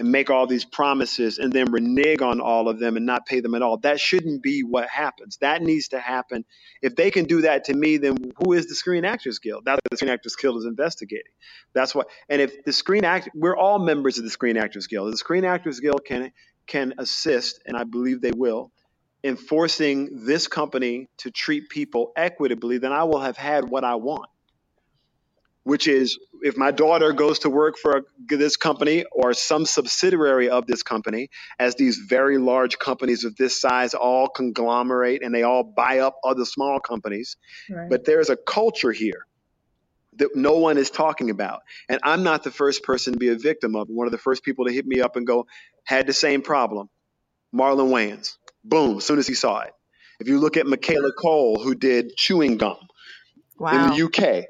and 0.03 0.11
make 0.11 0.31
all 0.31 0.49
these 0.49 0.65
promises 0.65 1.39
and 1.39 1.53
then 1.53 1.71
renege 1.71 2.23
on 2.23 2.41
all 2.41 2.69
of 2.69 2.81
them 2.81 2.97
and 2.97 3.07
not 3.07 3.25
pay 3.25 3.39
them 3.39 3.55
at 3.55 3.63
all. 3.63 3.77
That 3.79 4.01
shouldn't 4.01 4.43
be 4.43 4.65
what 4.65 4.89
happens. 4.89 5.37
That 5.37 5.63
needs 5.63 5.89
to 5.89 6.01
happen. 6.01 6.45
If 6.83 6.97
they 6.97 7.13
can 7.13 7.25
do 7.25 7.43
that 7.43 7.67
to 7.67 7.75
me, 7.75 7.99
then 7.99 8.17
who 8.43 8.53
is 8.53 8.67
the 8.67 8.75
Screen 8.75 9.05
Actors 9.05 9.39
Guild? 9.39 9.65
That's 9.65 9.77
what 9.77 9.91
the 9.93 9.97
Screen 9.99 10.11
Actors 10.11 10.35
Guild 10.35 10.57
is 10.57 10.65
investigating. 10.65 11.31
That's 11.73 11.95
what. 11.95 12.09
And 12.29 12.43
if 12.43 12.65
the 12.65 12.73
Screen 12.73 13.05
Act, 13.05 13.29
we're 13.33 13.57
all 13.57 13.79
members 13.79 14.19
of 14.19 14.25
the 14.25 14.31
Screen 14.31 14.57
Actors 14.57 14.89
Guild. 14.89 15.13
The 15.13 15.17
Screen 15.17 15.45
Actors 15.45 15.79
Guild 15.79 16.05
can 16.05 16.33
can 16.67 16.95
assist, 16.99 17.61
and 17.65 17.77
I 17.77 17.85
believe 17.85 18.21
they 18.21 18.33
will, 18.33 18.73
in 19.23 19.37
forcing 19.37 20.27
this 20.27 20.49
company 20.49 21.11
to 21.19 21.31
treat 21.31 21.69
people 21.69 22.11
equitably. 22.17 22.79
Then 22.79 22.93
I 22.93 23.05
will 23.05 23.21
have 23.21 23.37
had 23.37 23.69
what 23.69 23.85
I 23.85 23.95
want 23.95 24.27
which 25.65 25.87
is 25.87 26.19
if 26.43 26.57
my 26.57 26.71
daughter 26.71 27.13
goes 27.13 27.41
to 27.41 27.51
work 27.51 27.77
for 27.81 28.03
this 28.29 28.57
company 28.57 29.05
or 29.13 29.33
some 29.33 29.65
subsidiary 29.65 30.49
of 30.51 30.67
this 30.67 30.83
company, 30.83 31.29
as 31.59 31.77
these 31.77 31.99
very 31.99 32.39
large 32.39 32.79
companies 32.79 33.25
of 33.25 33.37
this 33.37 33.61
size 33.61 33.95
all 33.95 34.29
conglomerate 34.29 35.23
and 35.23 35.35
they 35.35 35.43
all 35.45 35.63
buy 35.63 36.01
up 36.01 36.17
other 36.25 36.45
small 36.45 36.81
companies, 36.81 37.37
Right. 37.71 37.89
but 37.89 38.05
there's 38.05 38.29
a 38.31 38.37
culture 38.37 38.93
here 38.93 39.27
that 40.17 40.35
no 40.35 40.59
one 40.59 40.79
is 40.79 40.91
talking 40.91 41.31
about. 41.31 41.61
And 41.89 42.01
I'm 42.03 42.23
not 42.23 42.43
the 42.43 42.51
first 42.51 42.83
person 42.83 43.15
to 43.15 43.19
be 43.19 43.29
a 43.29 43.37
victim 43.37 43.75
of. 43.77 43.89
One 43.89 44.07
of 44.07 44.13
the 44.13 44.19
first 44.19 44.43
people 44.45 44.67
to 44.67 44.73
hit 44.73 44.87
me 44.87 45.01
up 45.01 45.17
and 45.17 45.27
go, 45.27 45.47
had 45.85 46.07
the 46.07 46.13
same 46.13 46.43
problem. 46.43 46.89
Marlon 47.55 47.91
Wayans. 47.91 48.37
Boom, 48.65 48.99
as 48.99 49.05
soon 49.05 49.19
as 49.19 49.27
he 49.27 49.35
saw 49.35 49.61
it. 49.61 49.73
If 50.21 50.29
you 50.29 50.39
look 50.39 50.57
at 50.57 50.67
Michaela 50.67 51.13
Coel, 51.19 51.63
who 51.63 51.75
did 51.75 52.17
chewing 52.17 52.57
gum 52.59 52.77
Wow. 53.59 53.71
in 53.73 53.91
the 53.91 54.03
UK. 54.05 54.47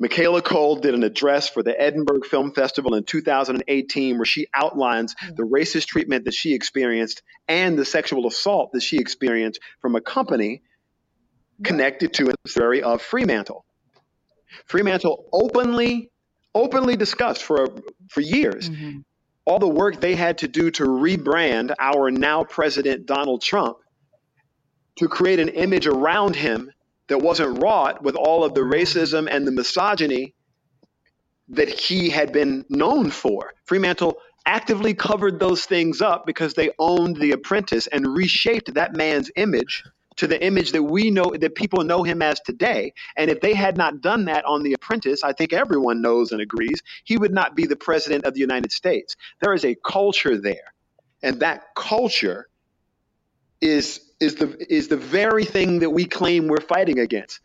Michaela 0.00 0.42
Coel 0.42 0.76
did 0.76 0.94
an 0.94 1.02
address 1.04 1.48
for 1.48 1.62
the 1.62 1.78
Edinburgh 1.80 2.22
Film 2.22 2.52
Festival 2.52 2.94
in 2.94 3.04
2018 3.04 4.16
where 4.16 4.24
she 4.24 4.46
outlines 4.54 5.14
the 5.36 5.44
racist 5.44 5.86
treatment 5.86 6.24
that 6.24 6.34
she 6.34 6.54
experienced 6.54 7.22
and 7.48 7.78
the 7.78 7.84
sexual 7.84 8.26
assault 8.26 8.72
that 8.72 8.82
she 8.82 8.98
experienced 8.98 9.60
from 9.80 9.94
a 9.94 10.00
company 10.00 10.62
connected 11.62 12.12
to 12.14 12.30
a 12.30 12.48
theory 12.48 12.82
of 12.82 13.00
Fremantle. 13.00 13.64
Fremantle 14.66 15.26
openly 15.32 16.10
openly 16.54 16.96
discussed 16.96 17.42
for 17.42 17.68
for 18.10 18.20
years 18.20 18.70
Mhm. 18.70 19.04
all 19.44 19.58
the 19.58 19.68
work 19.68 20.00
they 20.00 20.14
had 20.14 20.38
to 20.38 20.48
do 20.48 20.70
to 20.70 20.84
rebrand 20.84 21.74
our 21.78 22.10
now 22.10 22.44
president 22.44 23.06
Donald 23.06 23.42
Trump 23.42 23.76
to 24.96 25.08
create 25.08 25.40
an 25.40 25.48
image 25.48 25.86
around 25.88 26.36
him 26.36 26.70
that 27.08 27.18
wasn't 27.18 27.62
wrought 27.62 28.02
with 28.02 28.16
all 28.16 28.44
of 28.44 28.54
the 28.54 28.62
racism 28.62 29.28
and 29.30 29.46
the 29.46 29.52
misogyny 29.52 30.34
that 31.48 31.68
he 31.68 32.08
had 32.10 32.32
been 32.32 32.64
known 32.68 33.10
for. 33.10 33.52
Fremantle 33.66 34.16
actively 34.46 34.94
covered 34.94 35.38
those 35.38 35.64
things 35.64 36.00
up 36.00 36.26
because 36.26 36.54
they 36.54 36.70
owned 36.78 37.16
The 37.16 37.32
Apprentice 37.32 37.86
and 37.86 38.06
reshaped 38.06 38.74
that 38.74 38.94
man's 38.94 39.30
image 39.36 39.84
to 40.16 40.26
the 40.26 40.42
image 40.44 40.72
that 40.72 40.82
we 40.82 41.10
know 41.10 41.34
that 41.38 41.54
people 41.54 41.82
know 41.82 42.02
him 42.02 42.22
as 42.22 42.40
today. 42.40 42.92
And 43.16 43.30
if 43.30 43.40
they 43.40 43.52
had 43.52 43.76
not 43.76 44.00
done 44.00 44.26
that 44.26 44.44
on 44.44 44.62
The 44.62 44.72
Apprentice, 44.72 45.24
I 45.24 45.32
think 45.32 45.52
everyone 45.52 46.02
knows 46.02 46.30
and 46.30 46.40
agrees, 46.40 46.80
he 47.04 47.18
would 47.18 47.32
not 47.32 47.56
be 47.56 47.66
the 47.66 47.76
president 47.76 48.24
of 48.24 48.34
the 48.34 48.40
United 48.40 48.70
States. 48.70 49.16
There 49.40 49.54
is 49.54 49.64
a 49.64 49.74
culture 49.84 50.38
there. 50.38 50.72
And 51.22 51.40
that 51.40 51.74
culture 51.74 52.48
is 53.60 54.03
is 54.24 54.36
the 54.36 54.72
is 54.72 54.88
the 54.88 54.96
very 54.96 55.44
thing 55.44 55.80
that 55.80 55.90
we 55.90 56.06
claim 56.06 56.48
we're 56.48 56.60
fighting 56.60 56.98
against. 56.98 57.40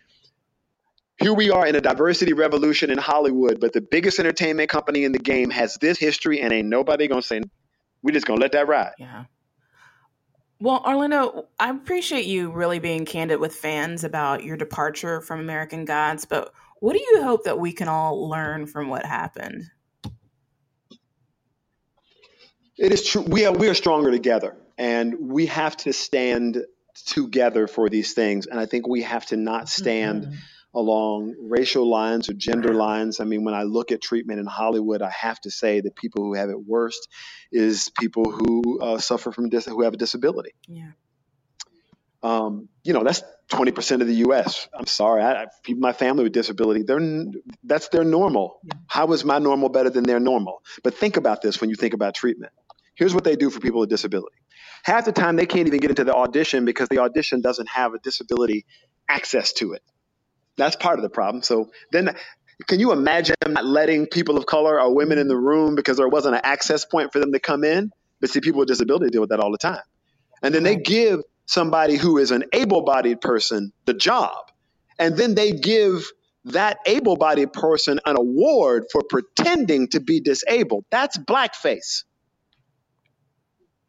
Here 1.21 1.33
we 1.33 1.51
are 1.51 1.67
in 1.67 1.75
a 1.75 1.81
diversity 1.81 2.33
revolution 2.33 2.89
in 2.89 2.97
Hollywood, 2.97 3.59
but 3.59 3.73
the 3.73 3.81
biggest 3.81 4.19
entertainment 4.19 4.69
company 4.69 5.03
in 5.03 5.11
the 5.11 5.19
game 5.19 5.49
has 5.49 5.77
this 5.77 5.99
history, 5.99 6.39
and 6.39 6.53
ain't 6.53 6.69
nobody 6.69 7.07
gonna 7.07 7.21
say 7.21 7.41
we're 8.01 8.13
just 8.13 8.25
gonna 8.25 8.39
let 8.39 8.53
that 8.53 8.67
ride. 8.67 8.93
Yeah. 8.97 9.25
Well, 10.61 10.83
Orlando, 10.85 11.47
I 11.57 11.69
appreciate 11.69 12.25
you 12.25 12.51
really 12.51 12.79
being 12.79 13.05
candid 13.05 13.39
with 13.39 13.55
fans 13.55 14.03
about 14.03 14.43
your 14.43 14.57
departure 14.57 15.21
from 15.21 15.39
American 15.39 15.85
Gods, 15.85 16.25
but 16.25 16.53
what 16.79 16.93
do 16.93 16.99
you 16.99 17.23
hope 17.23 17.43
that 17.45 17.59
we 17.59 17.71
can 17.71 17.87
all 17.87 18.29
learn 18.29 18.65
from 18.65 18.89
what 18.89 19.05
happened? 19.05 19.69
It 22.77 22.93
is 22.93 23.05
true. 23.05 23.21
We 23.21 23.45
are 23.45 23.53
we 23.53 23.67
are 23.67 23.73
stronger 23.73 24.09
together, 24.09 24.55
and 24.79 25.15
we 25.19 25.47
have 25.47 25.75
to 25.75 25.91
stand 25.91 26.63
together 27.05 27.67
for 27.67 27.89
these 27.89 28.13
things. 28.13 28.47
And 28.47 28.59
I 28.59 28.65
think 28.65 28.87
we 28.87 29.01
have 29.03 29.25
to 29.27 29.37
not 29.37 29.67
stand 29.67 30.23
mm-hmm. 30.23 30.33
along 30.73 31.35
racial 31.37 31.87
lines 31.87 32.29
or 32.29 32.33
gender 32.33 32.73
lines. 32.73 33.19
I 33.19 33.25
mean, 33.25 33.43
when 33.43 33.53
I 33.53 33.63
look 33.63 33.91
at 33.91 34.01
treatment 34.01 34.39
in 34.39 34.45
Hollywood, 34.45 35.01
I 35.01 35.09
have 35.09 35.39
to 35.41 35.51
say 35.51 35.81
that 35.81 35.97
people 35.97 36.23
who 36.23 36.33
have 36.33 36.49
it 36.49 36.65
worst 36.65 37.09
is 37.51 37.91
people 37.99 38.31
who 38.31 38.79
uh, 38.79 38.97
suffer 38.99 39.33
from 39.33 39.49
dis- 39.49 39.65
who 39.65 39.83
have 39.83 39.93
a 39.93 39.97
disability. 39.97 40.53
Yeah. 40.67 40.91
Um, 42.23 42.69
you 42.83 42.93
know, 42.93 43.03
that's 43.03 43.21
20% 43.51 44.01
of 44.01 44.07
the 44.07 44.15
U.S. 44.15 44.69
I'm 44.73 44.87
sorry, 44.87 45.23
I, 45.23 45.43
I, 45.43 45.47
my 45.69 45.91
family 45.91 46.23
with 46.23 46.33
disability, 46.33 46.83
they're 46.83 47.25
that's 47.63 47.89
their 47.89 48.03
normal. 48.03 48.59
Yeah. 48.63 48.73
How 48.87 49.11
is 49.11 49.25
my 49.25 49.39
normal 49.39 49.69
better 49.69 49.89
than 49.89 50.03
their 50.03 50.19
normal? 50.19 50.61
But 50.83 50.95
think 50.95 51.17
about 51.17 51.41
this 51.41 51.59
when 51.59 51.69
you 51.69 51.75
think 51.75 51.93
about 51.93 52.15
treatment. 52.15 52.53
Here's 52.95 53.15
what 53.15 53.23
they 53.23 53.37
do 53.37 53.49
for 53.49 53.61
people 53.61 53.79
with 53.79 53.89
disability. 53.89 54.35
Half 54.83 55.05
the 55.05 55.11
time, 55.11 55.35
they 55.35 55.45
can't 55.45 55.67
even 55.67 55.79
get 55.79 55.91
into 55.91 56.03
the 56.03 56.15
audition 56.15 56.65
because 56.65 56.89
the 56.89 56.99
audition 56.99 57.41
doesn't 57.41 57.69
have 57.69 57.93
a 57.93 57.99
disability 57.99 58.65
access 59.07 59.53
to 59.53 59.73
it. 59.73 59.81
That's 60.57 60.75
part 60.75 60.99
of 60.99 61.03
the 61.03 61.09
problem. 61.09 61.43
So 61.43 61.71
then, 61.91 62.15
can 62.67 62.79
you 62.79 62.91
imagine 62.91 63.35
not 63.47 63.65
letting 63.65 64.07
people 64.07 64.37
of 64.37 64.45
color 64.45 64.79
or 64.79 64.93
women 64.93 65.17
in 65.17 65.27
the 65.27 65.37
room 65.37 65.75
because 65.75 65.97
there 65.97 66.07
wasn't 66.07 66.35
an 66.35 66.41
access 66.43 66.85
point 66.85 67.13
for 67.13 67.19
them 67.19 67.31
to 67.31 67.39
come 67.39 67.63
in? 67.63 67.91
But 68.21 68.29
see, 68.29 68.41
people 68.41 68.59
with 68.59 68.67
disability 68.67 69.09
deal 69.09 69.21
with 69.21 69.29
that 69.29 69.39
all 69.39 69.51
the 69.51 69.57
time. 69.57 69.81
And 70.41 70.53
then 70.53 70.63
they 70.63 70.75
give 70.75 71.21
somebody 71.45 71.95
who 71.95 72.17
is 72.17 72.31
an 72.31 72.43
able 72.53 72.83
bodied 72.83 73.21
person 73.21 73.71
the 73.85 73.93
job. 73.93 74.35
And 74.97 75.15
then 75.17 75.35
they 75.35 75.51
give 75.51 76.11
that 76.45 76.77
able 76.85 77.15
bodied 77.15 77.53
person 77.53 77.99
an 78.05 78.17
award 78.17 78.85
for 78.91 79.01
pretending 79.09 79.87
to 79.89 79.99
be 79.99 80.19
disabled. 80.21 80.85
That's 80.91 81.17
blackface. 81.17 82.03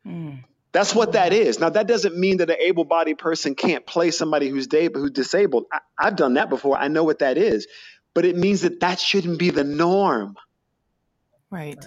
Mm. 0.07 0.45
That's 0.73 0.95
what 0.95 1.13
that 1.13 1.33
is. 1.33 1.59
Now, 1.59 1.71
that 1.71 1.89
doesn't 1.89 2.17
mean 2.17 2.37
that 2.39 2.51
an 2.51 2.57
able 2.61 2.85
bodied 2.85 3.19
person 3.19 3.55
can't 3.55 3.85
play 3.85 4.11
somebody 4.13 4.49
who's, 4.49 4.69
who's 4.71 5.11
disabled. 5.11 5.65
I, 5.73 5.81
I've 5.99 6.17
done 6.17 6.35
that 6.35 6.49
before. 6.49 6.79
I 6.79 6.89
know 6.89 7.03
what 7.03 7.19
that 7.21 7.39
is. 7.39 7.67
But 8.15 8.25
it 8.25 8.37
means 8.37 8.63
that 8.63 8.81
that 8.81 9.01
shouldn't 9.01 9.39
be 9.39 9.51
the 9.51 9.65
norm. 9.65 10.37
Right. 11.51 11.85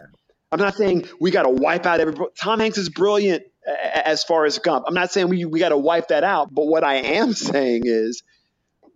I'm 0.52 0.60
not 0.60 0.76
saying 0.76 1.08
we 1.20 1.32
got 1.32 1.44
to 1.44 1.50
wipe 1.50 1.86
out 1.86 2.00
every. 2.00 2.16
Tom 2.40 2.60
Hanks 2.60 2.78
is 2.78 2.90
brilliant 2.90 3.44
as 3.66 4.24
far 4.24 4.46
as 4.46 4.60
Gump. 4.60 4.86
I'm 4.88 4.94
not 4.94 5.12
saying 5.12 5.30
we, 5.30 5.46
we 5.46 5.60
got 5.60 5.70
to 5.70 5.78
wipe 5.78 6.10
that 6.10 6.24
out. 6.24 6.54
But 6.54 6.66
what 6.66 6.84
I 6.84 6.96
am 6.96 7.34
saying 7.34 7.84
is 7.86 8.24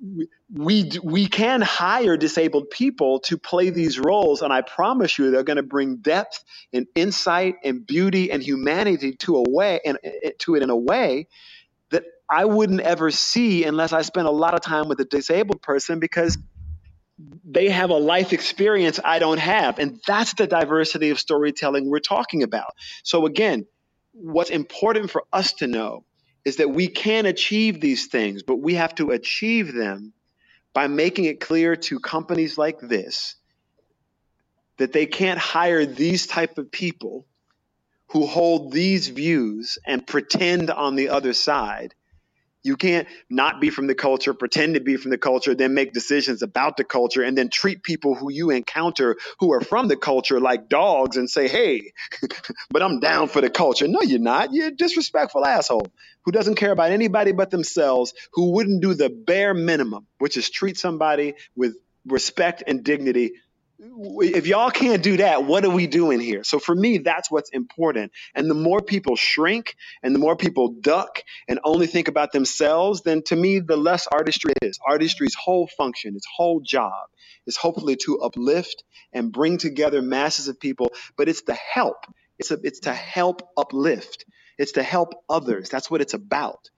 we 0.01 0.27
we 0.53 0.89
we 1.03 1.27
can 1.27 1.61
hire 1.61 2.15
disabled 2.15 2.69
people 2.69 3.19
to 3.19 3.37
play 3.37 3.69
these 3.69 3.99
roles 3.99 4.41
and 4.41 4.53
i 4.53 4.61
promise 4.61 5.17
you 5.17 5.29
they're 5.29 5.43
going 5.43 5.57
to 5.57 5.63
bring 5.63 5.97
depth 5.97 6.43
and 6.71 6.87
insight 6.95 7.55
and 7.65 7.85
beauty 7.85 8.31
and 8.31 8.41
humanity 8.41 9.13
to 9.13 9.35
a 9.35 9.43
way 9.49 9.79
and 9.85 9.97
to 10.39 10.55
it 10.55 10.63
in 10.63 10.69
a 10.69 10.75
way 10.75 11.27
that 11.89 12.05
i 12.29 12.45
wouldn't 12.45 12.79
ever 12.79 13.11
see 13.11 13.65
unless 13.65 13.91
i 13.91 14.01
spent 14.01 14.27
a 14.27 14.31
lot 14.31 14.53
of 14.53 14.61
time 14.61 14.87
with 14.87 14.99
a 15.01 15.05
disabled 15.05 15.61
person 15.61 15.99
because 15.99 16.37
they 17.43 17.67
have 17.69 17.89
a 17.89 17.97
life 17.97 18.31
experience 18.31 18.99
i 19.03 19.19
don't 19.19 19.39
have. 19.39 19.79
And 19.79 19.99
that's 20.05 20.35
the 20.35 20.45
diversity 20.47 21.09
of 21.09 21.19
storytelling 21.19 21.89
we're 21.89 21.99
talking 21.99 22.43
about. 22.43 22.71
So 23.03 23.25
again 23.25 23.65
what's 24.13 24.49
important 24.49 25.11
for 25.11 25.23
us 25.33 25.53
to 25.53 25.67
know 25.67 26.03
is 26.45 26.55
that 26.57 26.69
we 26.69 26.87
can 26.87 27.25
achieve 27.25 27.81
these 27.81 28.07
things, 28.07 28.41
but 28.41 28.55
we 28.55 28.75
have 28.75 28.95
to 28.95 29.11
achieve 29.11 29.73
them 29.73 30.13
by 30.77 30.85
making 30.85 31.25
it 31.25 31.39
clear 31.39 31.75
to 31.75 31.99
companies 31.99 32.55
like 32.55 32.79
this 32.79 33.33
that 34.77 34.93
they 34.93 35.07
can't 35.07 35.39
hire 35.39 35.87
these 35.87 36.27
type 36.27 36.59
of 36.59 36.71
people 36.71 37.25
who 38.09 38.27
hold 38.27 38.71
these 38.71 39.07
views 39.07 39.79
and 39.87 40.05
pretend 40.05 40.69
on 40.69 40.95
the 40.95 41.09
other 41.09 41.33
side 41.33 41.95
you 42.67 42.75
can't 42.75 43.07
not 43.29 43.61
be 43.61 43.69
from 43.69 43.87
the 43.87 43.95
culture, 43.95 44.33
pretend 44.33 44.73
to 44.73 44.81
be 44.81 44.97
from 44.97 45.09
the 45.09 45.17
culture, 45.17 45.55
then 45.55 45.73
make 45.73 45.93
decisions 45.93 46.41
about 46.41 46.75
the 46.75 46.83
culture, 46.83 47.23
and 47.23 47.37
then 47.37 47.49
treat 47.49 47.81
people 47.81 48.13
who 48.13 48.31
you 48.31 48.49
encounter 48.49 49.15
who 49.39 49.53
are 49.53 49.61
from 49.61 49.87
the 49.87 49.95
culture 49.95 50.39
like 50.39 50.67
dogs 50.67 51.17
and 51.17 51.29
say, 51.29 51.47
hey, 51.47 51.93
but 52.69 52.83
I'm 52.83 52.99
down 52.99 53.29
for 53.29 53.41
the 53.41 53.49
culture. 53.49 53.87
No, 53.87 54.01
you're 54.01 54.19
not. 54.19 54.53
You're 54.53 54.67
a 54.67 54.71
disrespectful 54.71 55.45
asshole 55.45 55.87
who 56.27 56.33
doesn't 56.33 56.55
care 56.55 56.73
about 56.73 56.91
anybody 56.91 57.31
but 57.31 57.51
themselves, 57.51 58.13
who 58.33 58.51
wouldn't 58.51 58.81
do 58.81 58.93
the 58.93 59.09
bare 59.09 59.53
minimum, 59.53 60.05
which 60.17 60.35
is 60.35 60.49
treat 60.49 60.77
somebody 60.77 61.35
with 61.55 61.77
respect 62.05 62.63
and 62.67 62.83
dignity 62.83 63.31
if 63.79 64.47
y'all 64.47 64.71
can't 64.71 65.03
do 65.03 65.17
that, 65.17 65.45
what 65.45 65.63
are 65.63 65.69
we 65.69 65.85
doing 65.85 66.19
here? 66.19 66.43
So 66.43 66.57
for 66.57 66.73
me, 66.73 66.97
that's 66.97 67.29
what's 67.29 67.51
important. 67.51 68.11
And 68.33 68.49
the 68.49 68.55
more 68.55 68.81
people 68.81 69.15
shrink 69.15 69.75
and 70.01 70.15
the 70.15 70.19
more 70.19 70.35
people 70.35 70.69
duck 70.81 71.21
and 71.47 71.59
only 71.63 71.85
think 71.85 72.07
about 72.07 72.31
themselves, 72.31 73.03
then 73.03 73.21
to 73.27 73.35
me, 73.35 73.59
the 73.59 73.77
less 73.77 74.07
artistry 74.07 74.53
is. 74.63 74.79
Artistry's 74.85 75.35
whole 75.35 75.67
function, 75.77 76.15
its 76.15 76.27
whole 76.35 76.59
job 76.59 76.91
is 77.45 77.55
hopefully 77.55 77.95
to 77.97 78.19
uplift 78.19 78.83
and 79.13 79.31
bring 79.31 79.59
together 79.59 80.01
masses 80.01 80.47
of 80.47 80.59
people, 80.59 80.91
but 81.15 81.29
it's 81.29 81.43
to 81.43 81.53
help. 81.53 82.05
It's, 82.39 82.51
a, 82.51 82.57
it's 82.63 82.81
to 82.81 82.93
help 82.93 83.47
uplift. 83.55 84.25
It's 84.57 84.73
to 84.73 84.83
help 84.83 85.13
others. 85.29 85.69
That's 85.69 85.89
what 85.89 86.01
it's 86.01 86.13
about. 86.13 86.69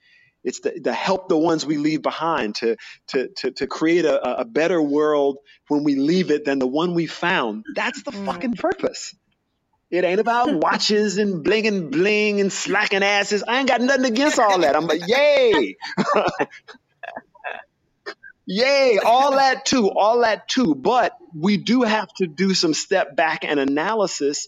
It's 0.44 0.62
to, 0.62 0.80
to 0.82 0.94
help 0.94 1.28
the 1.28 1.38
ones 1.38 1.66
we 1.66 1.78
leave 1.78 2.02
behind, 2.02 2.56
to, 2.56 2.78
to, 3.08 3.28
to, 3.38 3.52
to 3.52 3.68
create 3.68 4.06
a, 4.06 4.42
a 4.42 4.46
better 4.46 4.82
world 4.82 5.38
when 5.68 5.84
we 5.84 5.96
leave 5.96 6.32
it 6.32 6.46
than 6.46 6.60
the 6.60 6.68
one 6.68 6.94
we 6.94 7.08
found. 7.08 7.66
That's 7.76 8.04
the 8.04 8.12
mm. 8.12 8.26
fucking 8.26 8.54
purpose. 8.54 9.16
It 9.92 10.04
ain't 10.04 10.20
about 10.20 10.54
watches 10.64 11.18
and 11.18 11.44
bling 11.44 11.68
and 11.68 11.92
bling 11.92 12.40
and 12.40 12.54
slacking 12.54 13.04
asses. 13.04 13.44
I 13.48 13.60
ain't 13.60 13.68
got 13.68 13.82
nothing 13.82 14.06
against 14.06 14.40
all 14.40 14.60
that. 14.60 14.76
I'm 14.76 14.88
like, 14.88 15.02
yay. 15.08 15.76
yay, 18.46 19.00
all 19.04 19.32
that 19.32 19.66
too, 19.66 19.90
all 19.90 20.22
that 20.22 20.48
too. 20.48 20.76
But 20.76 21.18
we 21.36 21.58
do 21.58 21.82
have 21.82 22.08
to 22.16 22.28
do 22.28 22.54
some 22.54 22.74
step 22.74 23.16
back 23.16 23.44
and 23.44 23.60
analysis, 23.60 24.48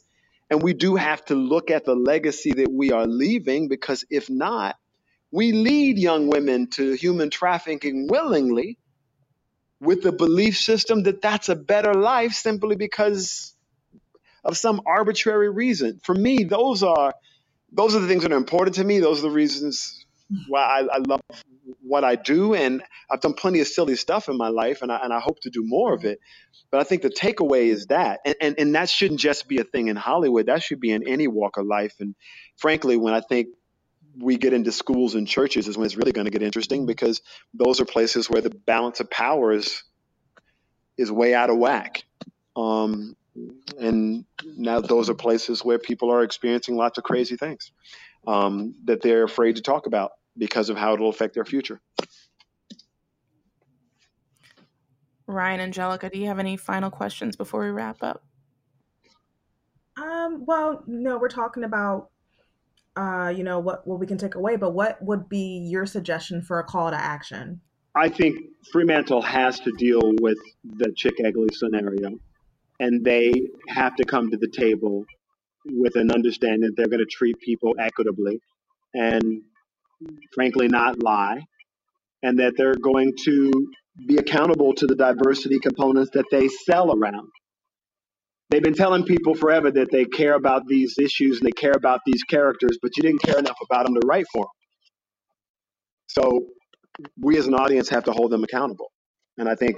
and 0.52 0.62
we 0.62 0.74
do 0.74 0.98
have 0.98 1.24
to 1.26 1.36
look 1.36 1.72
at 1.72 1.86
the 1.86 1.96
legacy 1.96 2.52
that 2.52 2.72
we 2.72 2.92
are 2.92 3.08
leaving 3.08 3.70
because 3.70 4.04
if 4.10 4.30
not, 4.30 4.76
we 5.32 5.54
lead 5.54 5.98
young 5.98 6.28
women 6.28 6.70
to 6.72 6.92
human 6.92 7.30
trafficking 7.30 8.08
willingly 8.10 8.78
with 9.80 10.04
the 10.04 10.12
belief 10.12 10.58
system 10.58 11.04
that 11.04 11.22
that's 11.22 11.48
a 11.48 11.56
better 11.56 11.94
life 11.94 12.34
simply 12.34 12.76
because 12.76 13.56
of 14.44 14.58
some 14.58 14.82
arbitrary 14.86 15.50
reason. 15.50 16.02
For 16.04 16.14
me, 16.14 16.44
those 16.44 16.84
are 16.84 17.14
those 17.72 17.96
are 17.96 18.02
the 18.02 18.08
things 18.10 18.24
that 18.24 18.34
are 18.34 18.38
important 18.38 18.76
to 18.76 18.84
me. 18.84 19.00
Those 19.00 19.20
are 19.20 19.30
the 19.30 19.32
reasons 19.32 20.06
why 20.50 20.64
I, 20.64 20.96
I 20.96 20.98
love 20.98 21.22
what 21.82 22.04
I 22.04 22.16
do, 22.16 22.54
and 22.54 22.84
I've 23.10 23.22
done 23.22 23.34
plenty 23.34 23.60
of 23.60 23.68
silly 23.68 23.96
stuff 23.96 24.30
in 24.30 24.38
my 24.38 24.50
life, 24.50 24.82
and 24.82 24.92
I, 24.92 25.00
and 25.04 25.14
I 25.14 25.20
hope 25.20 25.40
to 25.42 25.50
do 25.50 25.64
more 25.64 25.94
of 25.94 26.06
it. 26.06 26.20
But 26.72 26.80
I 26.80 26.84
think 26.84 27.02
the 27.02 27.10
takeaway 27.10 27.68
is 27.68 27.88
that, 27.88 28.20
and, 28.26 28.36
and, 28.42 28.56
and 28.58 28.76
that 28.76 28.90
shouldn't 28.90 29.20
just 29.20 29.48
be 29.48 29.60
a 29.60 29.64
thing 29.64 29.88
in 29.88 29.96
Hollywood. 29.96 30.46
That 30.46 30.64
should 30.64 30.80
be 30.80 30.92
in 30.92 31.08
any 31.08 31.28
walk 31.28 31.58
of 31.58 31.66
life. 31.66 31.96
And 32.00 32.16
frankly, 32.58 32.98
when 32.98 33.14
I 33.14 33.22
think 33.22 33.48
we 34.18 34.38
get 34.38 34.54
into 34.54 34.72
schools 34.72 35.16
and 35.16 35.28
churches 35.28 35.68
is 35.68 35.78
when 35.78 35.86
it's 35.86 35.96
really 35.96 36.12
going 36.12 36.26
to 36.26 36.32
get 36.32 36.42
interesting 36.42 36.86
because 36.86 37.22
those 37.54 37.80
are 37.80 37.86
places 37.86 38.30
where 38.30 38.42
the 38.42 38.50
balance 38.50 39.00
of 39.00 39.10
power 39.10 39.52
is 39.54 39.84
is 40.98 41.12
way 41.12 41.34
out 41.34 41.50
of 41.50 41.58
whack. 41.58 42.04
Um, 42.56 43.16
and 43.80 44.26
now 44.44 44.82
those 44.82 45.10
are 45.10 45.14
places 45.14 45.64
where 45.64 45.80
people 45.80 46.12
are 46.12 46.24
experiencing 46.24 46.76
lots 46.76 46.98
of 46.98 47.04
crazy 47.04 47.38
things 47.38 47.72
um, 48.28 48.76
that 48.86 49.02
they're 49.02 49.24
afraid 49.24 49.56
to 49.56 49.62
talk 49.62 49.88
about 49.88 50.12
because 50.42 50.72
of 50.72 50.78
how 50.78 50.96
it'll 50.96 51.08
affect 51.08 51.36
their 51.36 51.46
future. 51.46 51.80
Ryan, 55.28 55.60
Angelica, 55.60 56.10
do 56.10 56.18
you 56.18 56.26
have 56.26 56.40
any 56.40 56.58
final 56.58 56.90
questions 56.90 57.36
before 57.36 57.64
we 57.64 57.70
wrap 57.70 58.02
up? 58.02 58.24
Um, 60.02 60.44
well, 60.48 60.84
no, 60.88 61.20
we're 61.20 61.30
talking 61.30 61.64
about 61.64 62.10
uh, 62.98 63.32
you 63.34 63.44
know, 63.44 63.60
what 63.60 63.88
what 63.88 64.00
we 64.00 64.08
can 64.08 64.18
take 64.18 64.34
away, 64.34 64.56
but 64.56 64.74
what 64.74 65.02
would 65.02 65.30
be 65.30 65.68
your 65.70 65.86
suggestion 65.86 66.42
for 66.42 66.60
a 66.60 66.64
call 66.64 66.90
to 66.90 66.98
action? 66.98 67.62
I 67.96 68.10
think 68.10 68.38
Fremantle 68.72 69.22
has 69.22 69.60
to 69.62 69.72
deal 69.78 70.02
with 70.22 70.40
the 70.64 70.92
Chic 70.98 71.14
Eglee 71.20 71.54
scenario, 71.54 72.20
and 72.80 73.06
they 73.06 73.32
have 73.68 73.96
to 73.98 74.06
come 74.06 74.32
to 74.32 74.38
the 74.38 74.50
table 74.50 75.06
with 75.68 75.96
an 75.96 76.12
understanding 76.12 76.62
that 76.62 76.74
they're 76.76 76.90
going 76.90 77.00
to 77.00 77.06
treat 77.06 77.40
people 77.40 77.76
equitably 77.80 78.42
and, 78.94 79.44
frankly, 80.34 80.68
not 80.68 81.02
lie, 81.02 81.42
and 82.24 82.40
that 82.40 82.54
they're 82.58 82.76
going 82.76 83.14
to 83.26 83.52
be 84.08 84.18
accountable 84.18 84.74
to 84.76 84.88
the 84.88 84.96
diversity 84.96 85.60
components 85.60 86.12
that 86.14 86.26
they 86.32 86.48
sell 86.48 86.96
around. 86.96 87.28
They've 88.50 88.62
been 88.62 88.74
telling 88.74 89.06
people 89.06 89.34
forever 89.34 89.72
that 89.72 89.92
they 89.92 90.06
care 90.06 90.34
about 90.34 90.64
these 90.68 90.96
issues 91.00 91.40
and 91.40 91.48
they 91.48 91.52
care 91.52 91.74
about 91.76 92.02
these 92.06 92.24
characters, 92.24 92.78
but 92.82 92.92
you 92.98 93.04
didn't 93.04 93.22
care 93.22 93.40
enough 93.40 93.58
about 93.64 93.86
them 93.86 93.96
to 93.96 94.06
write 94.06 94.26
for 94.34 94.46
them. 94.46 94.50
So 96.08 96.48
we 97.18 97.38
as 97.38 97.48
an 97.48 97.54
audience 97.54 97.88
have 97.90 98.04
to 98.06 98.12
hold 98.12 98.32
them 98.32 98.44
accountable. 98.44 98.92
And 99.38 99.48
I 99.48 99.56
think 99.56 99.78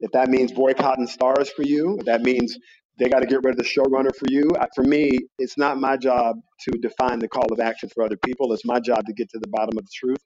if 0.00 0.10
that 0.12 0.28
means 0.28 0.52
boycotting 0.52 1.06
Starz 1.06 1.48
for 1.48 1.62
you, 1.62 1.98
if 2.00 2.06
that 2.06 2.22
means 2.22 2.56
they 2.98 3.08
got 3.08 3.20
to 3.20 3.26
get 3.26 3.44
rid 3.44 3.52
of 3.52 3.56
the 3.56 3.64
showrunner 3.64 4.14
for 4.14 4.26
you. 4.28 4.50
For 4.74 4.84
me, 4.84 5.18
it's 5.38 5.56
not 5.58 5.78
my 5.78 5.96
job 5.96 6.36
to 6.68 6.78
define 6.78 7.20
the 7.20 7.28
call 7.28 7.52
of 7.52 7.60
action 7.60 7.88
for 7.94 8.04
other 8.04 8.16
people. 8.16 8.52
It's 8.52 8.64
my 8.64 8.80
job 8.80 9.06
to 9.06 9.12
get 9.12 9.30
to 9.30 9.38
the 9.38 9.48
bottom 9.48 9.78
of 9.78 9.84
the 9.84 9.90
truth. 9.94 10.18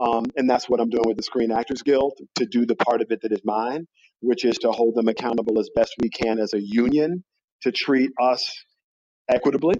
Um, 0.00 0.26
and 0.36 0.48
that's 0.48 0.68
what 0.68 0.80
I'm 0.80 0.90
doing 0.90 1.04
with 1.06 1.16
the 1.16 1.22
Screen 1.22 1.52
Actors 1.52 1.82
Guild 1.82 2.14
to 2.36 2.46
do 2.46 2.66
the 2.66 2.76
part 2.76 3.02
of 3.02 3.10
it 3.10 3.22
that 3.22 3.32
is 3.32 3.40
mine 3.44 3.86
which 4.20 4.44
is 4.44 4.58
to 4.58 4.70
hold 4.70 4.94
them 4.94 5.08
accountable 5.08 5.58
as 5.60 5.70
best 5.74 5.94
we 6.00 6.08
can 6.08 6.38
as 6.38 6.54
a 6.54 6.60
union 6.60 7.24
to 7.62 7.72
treat 7.72 8.10
us 8.20 8.52
equitably. 9.28 9.74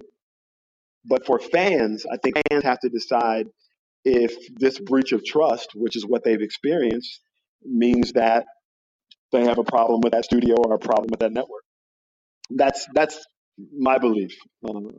But 1.05 1.25
for 1.25 1.39
fans, 1.39 2.05
I 2.11 2.17
think 2.17 2.37
fans 2.49 2.63
have 2.63 2.79
to 2.81 2.89
decide 2.89 3.47
if 4.05 4.35
this 4.55 4.79
breach 4.79 5.11
of 5.11 5.25
trust, 5.25 5.71
which 5.75 5.95
is 5.95 6.05
what 6.05 6.23
they've 6.23 6.41
experienced, 6.41 7.19
means 7.63 8.13
that 8.13 8.45
they 9.31 9.45
have 9.45 9.57
a 9.57 9.63
problem 9.63 10.01
with 10.01 10.13
that 10.13 10.25
studio 10.25 10.55
or 10.55 10.73
a 10.73 10.79
problem 10.79 11.07
with 11.11 11.19
that 11.19 11.31
network. 11.31 11.63
That's 12.49 12.87
that's 12.93 13.19
my 13.77 13.97
belief. 13.97 14.35
Um, 14.67 14.91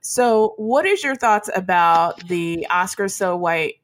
so, 0.00 0.54
what 0.56 0.84
is 0.84 1.04
your 1.04 1.14
thoughts 1.14 1.48
about 1.54 2.26
the 2.26 2.66
Oscar 2.70 3.08
so 3.08 3.36
white 3.36 3.76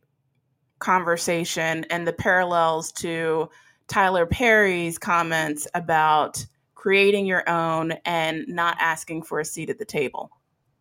conversation 0.81 1.85
and 1.91 2.07
the 2.07 2.12
parallels 2.12 2.93
to 2.93 3.49
Tyler 3.87 4.26
Perry's 4.26 4.99
comments 4.99 5.68
about 5.74 6.45
creating 6.74 7.26
your 7.26 7.49
own 7.49 7.93
and 8.05 8.47
not 8.49 8.76
asking 8.81 9.22
for 9.22 9.41
a 9.41 9.45
seat 9.45 9.70
at 9.70 9.79
the 9.79 9.85
table? 9.85 10.31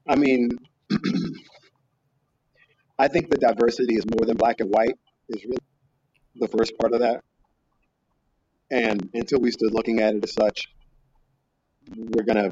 I 0.07 0.15
mean, 0.15 0.57
I 2.99 3.07
think 3.07 3.29
the 3.29 3.37
diversity 3.37 3.95
is 3.95 4.05
more 4.05 4.25
than 4.25 4.37
black 4.37 4.59
and 4.59 4.69
white, 4.71 4.97
is 5.29 5.43
really 5.45 5.57
the 6.35 6.47
first 6.47 6.77
part 6.79 6.93
of 6.93 7.01
that. 7.01 7.21
And 8.71 9.09
until 9.13 9.39
we 9.39 9.51
stood 9.51 9.71
looking 9.71 10.01
at 10.01 10.15
it 10.15 10.23
as 10.23 10.33
such, 10.33 10.67
we're 11.95 12.23
going 12.23 12.51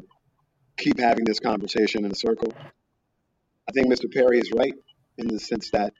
keep 0.76 0.98
having 0.98 1.24
this 1.24 1.40
conversation 1.40 2.04
in 2.04 2.12
a 2.12 2.14
circle. 2.14 2.52
I 3.68 3.72
think 3.72 3.92
Mr. 3.92 4.12
Perry 4.12 4.38
is 4.38 4.52
right 4.52 4.74
in 5.18 5.28
the 5.28 5.38
sense 5.38 5.70
that, 5.70 5.92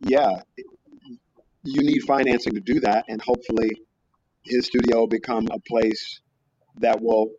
yeah, 0.00 0.42
you 1.64 1.82
need 1.82 2.02
financing 2.02 2.54
to 2.54 2.60
do 2.60 2.80
that, 2.80 3.06
and 3.08 3.20
hopefully, 3.20 3.70
his 4.42 4.66
studio 4.66 5.00
will 5.00 5.08
become 5.08 5.46
a 5.50 5.58
place 5.60 6.20
that 6.80 7.00
will 7.00 7.30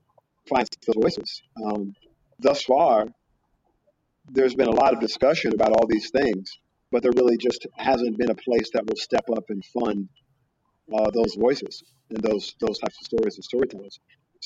find 0.48 0.68
those 0.86 0.96
voices. 1.02 1.42
Um, 1.64 1.94
thus 2.40 2.64
far, 2.64 3.06
there's 4.32 4.56
been 4.56 4.68
a 4.68 4.76
lot 4.76 4.94
of 4.94 5.00
discussion 5.00 5.54
about 5.54 5.72
all 5.72 5.88
these 5.88 6.12
things, 6.12 6.60
but 6.92 7.02
there 7.02 7.12
really 7.16 7.38
just 7.38 7.66
hasn't 7.76 8.18
been 8.18 8.30
a 8.30 8.36
place 8.36 8.70
that 8.74 8.86
will 8.86 8.98
step 8.98 9.26
up 9.36 9.46
and 9.50 9.64
fund 9.66 10.10
uh, 10.94 11.10
those 11.12 11.36
voices 11.36 11.84
and 12.10 12.22
those 12.22 12.56
those 12.60 12.80
types 12.80 12.98
of 13.00 13.06
stories 13.06 13.36
and 13.36 13.44
storytellers. 13.44 14.00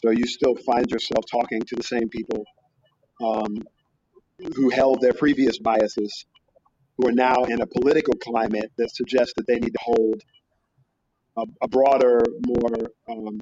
So 0.04 0.12
you 0.12 0.26
still 0.28 0.56
find 0.56 0.91
yourself 0.91 1.24
talking 1.32 1.62
to 1.62 1.76
the 1.78 1.84
same 1.84 2.10
people 2.10 2.43
um, 3.24 3.64
who 4.54 4.70
held 4.70 4.99
their 4.99 5.14
previous 5.14 5.60
biases 5.60 6.26
who 6.97 7.08
are 7.08 7.14
now 7.14 7.45
in 7.45 7.62
a 7.62 7.66
political 7.66 8.14
climate 8.16 8.70
that 8.78 8.93
suggests 8.93 9.34
that 9.38 9.47
they 9.47 9.60
need 9.60 9.72
to 9.72 9.80
hold 9.82 10.22
a, 11.38 11.43
a 11.62 11.68
broader, 11.70 12.22
more 12.45 12.89
um, 13.10 13.39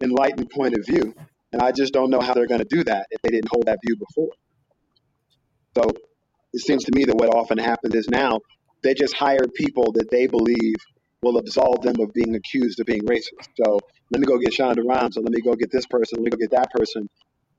enlightened 0.00 0.50
point 0.50 0.74
of 0.78 0.86
view. 0.86 1.12
And 1.52 1.60
I 1.60 1.72
just 1.72 1.92
don't 1.92 2.10
know 2.10 2.20
how 2.20 2.32
they're 2.32 2.46
going 2.46 2.60
to 2.60 2.76
do 2.76 2.84
that 2.84 3.08
if 3.10 3.20
they 3.22 3.30
didn't 3.30 3.48
hold 3.50 3.66
that 3.66 3.80
view 3.84 3.96
before. 3.96 4.30
So 5.76 5.90
it 6.52 6.60
seems 6.60 6.84
to 6.84 6.92
me 6.94 7.06
that 7.06 7.16
what 7.16 7.34
often 7.34 7.58
happens 7.58 7.96
is 7.96 8.08
now 8.08 8.38
they 8.84 8.94
just 8.94 9.16
hire 9.16 9.48
people 9.52 9.90
that 9.96 10.12
they 10.12 10.28
believe 10.28 10.76
will 11.26 11.38
absolve 11.38 11.82
them 11.82 12.00
of 12.00 12.12
being 12.14 12.34
accused 12.34 12.80
of 12.80 12.86
being 12.86 13.02
racist. 13.02 13.48
So 13.62 13.80
let 14.10 14.20
me 14.20 14.26
go 14.26 14.38
get 14.38 14.52
Shonda 14.52 14.84
Rhimes, 14.84 15.16
or 15.16 15.22
let 15.22 15.32
me 15.32 15.40
go 15.40 15.54
get 15.54 15.70
this 15.70 15.86
person, 15.86 16.18
let 16.18 16.24
me 16.24 16.30
go 16.30 16.36
get 16.36 16.50
that 16.52 16.70
person, 16.70 17.08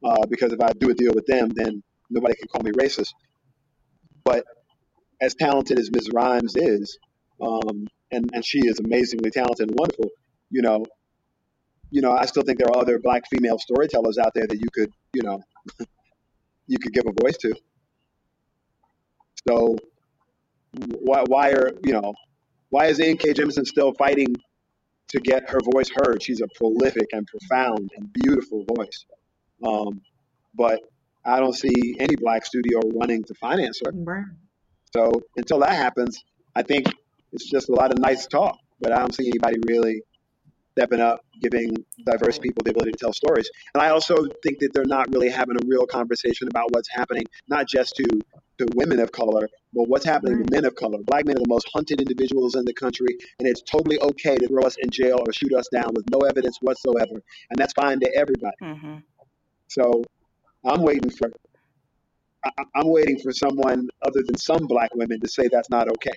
uh, 0.04 0.26
because 0.30 0.54
if 0.54 0.62
I 0.62 0.72
do 0.74 0.90
a 0.90 0.94
deal 0.94 1.14
with 1.14 1.26
them, 1.26 1.50
then 1.54 1.84
nobody 2.10 2.36
can 2.36 2.48
call 2.48 2.62
me 2.64 2.72
racist. 2.72 3.14
But 4.24 4.46
as 5.22 5.36
talented 5.36 5.80
as 5.80 5.92
Ms. 5.92 6.10
Rhimes 6.14 6.56
is, 6.56 6.98
um, 7.42 7.88
and 8.12 8.30
and 8.34 8.46
she 8.46 8.60
is 8.60 8.80
amazingly 8.80 9.32
talented 9.32 9.70
and 9.70 9.78
wonderful. 9.78 10.10
You 10.50 10.62
know, 10.62 10.86
you 11.92 12.02
know, 12.02 12.12
I 12.12 12.26
still 12.26 12.44
think 12.44 12.60
there 12.60 12.70
are 12.70 12.82
other 12.82 13.00
black 13.00 13.24
female 13.30 13.60
storytellers 13.60 14.18
out 14.18 14.34
there 14.34 14.48
that 14.48 14.58
you 14.58 14.68
could, 14.74 14.92
you 15.14 15.24
know, 15.24 15.42
you 16.68 16.80
could 16.80 16.94
give 16.94 17.06
a 17.06 17.24
voice 17.24 17.38
to. 17.38 17.54
So, 19.48 19.78
why 20.72 21.24
why 21.28 21.52
are 21.52 21.72
you 21.84 21.94
know, 21.94 22.14
why 22.70 22.88
is 22.88 23.00
N.K. 23.00 23.34
Jemisin 23.34 23.66
still 23.66 23.94
fighting 23.94 24.36
to 25.10 25.20
get 25.20 25.50
her 25.50 25.60
voice 25.74 25.90
heard? 25.90 26.22
She's 26.22 26.42
a 26.42 26.48
prolific 26.56 27.08
and 27.14 27.26
profound 27.28 27.92
and 27.96 28.12
beautiful 28.12 28.66
voice. 28.76 29.06
Um, 29.66 30.02
but 30.54 30.82
I 31.24 31.40
don't 31.40 31.54
see 31.54 31.96
any 32.00 32.16
black 32.16 32.46
studio 32.46 32.80
running 32.96 33.24
to 33.26 33.34
finance 33.36 33.82
her. 33.86 33.92
Right. 33.94 34.26
So 34.94 35.12
until 35.36 35.60
that 35.60 35.74
happens, 35.74 36.24
I 36.56 36.64
think 36.64 36.88
it's 37.32 37.50
just 37.50 37.70
a 37.70 37.74
lot 37.74 37.92
of 37.92 38.00
nice 38.00 38.28
talk, 38.28 38.58
but 38.80 38.92
I 38.92 39.00
don't 39.00 39.14
see 39.14 39.28
anybody 39.28 39.58
really 39.68 40.02
stepping 40.78 41.02
up, 41.02 41.26
giving 41.42 41.76
diverse 42.06 42.38
people 42.38 42.62
the 42.64 42.70
ability 42.70 42.92
to 42.92 42.98
tell 42.98 43.14
stories. 43.14 43.50
And 43.74 43.82
I 43.82 43.90
also 43.90 44.16
think 44.44 44.60
that 44.60 44.70
they're 44.74 44.86
not 44.86 45.12
really 45.12 45.30
having 45.30 45.56
a 45.56 45.66
real 45.66 45.88
conversation 45.88 46.48
about 46.48 46.72
what's 46.72 46.90
happening, 46.90 47.24
not 47.48 47.68
just 47.68 47.96
to, 47.96 48.04
to 48.60 48.68
women 48.76 49.00
of 49.00 49.12
color, 49.12 49.50
but 49.74 49.88
what's 49.88 50.06
happening 50.06 50.44
to 50.44 50.52
men 50.52 50.66
of 50.66 50.76
color. 50.76 51.00
Black 51.04 51.26
men 51.26 51.36
are 51.36 51.40
the 51.40 51.50
most 51.50 51.68
hunted 51.74 52.00
individuals 52.00 52.54
in 52.56 52.64
the 52.64 52.74
country, 52.74 53.08
and 53.40 53.48
it's 53.48 53.62
totally 53.64 54.00
okay 54.00 54.38
to 54.38 54.48
throw 54.48 54.62
us 54.64 54.76
in 54.80 54.92
jail 54.92 55.18
or 55.26 55.34
shoot 55.34 55.54
us 55.54 55.68
down 55.74 55.90
with 55.96 56.06
no 56.12 56.20
evidence 56.20 56.60
whatsoever. 56.62 57.24
And 57.50 57.58
that's 57.58 57.74
fine 57.74 58.00
to 58.02 58.16
everybody. 58.16 58.58
Mm-hmm. 58.62 58.96
So 59.68 60.04
I'm 60.64 60.84
waiting 60.84 61.10
for 61.10 61.32
I, 62.46 62.52
am 62.76 62.90
waiting 62.90 63.20
for 63.20 63.32
someone 63.32 63.90
other 64.04 64.22
than 64.26 64.38
some 64.38 64.68
black 64.68 64.94
women 64.94 65.20
to 65.22 65.28
say 65.28 65.50
that's 65.52 65.72
not 65.72 65.90
okay. 65.90 66.14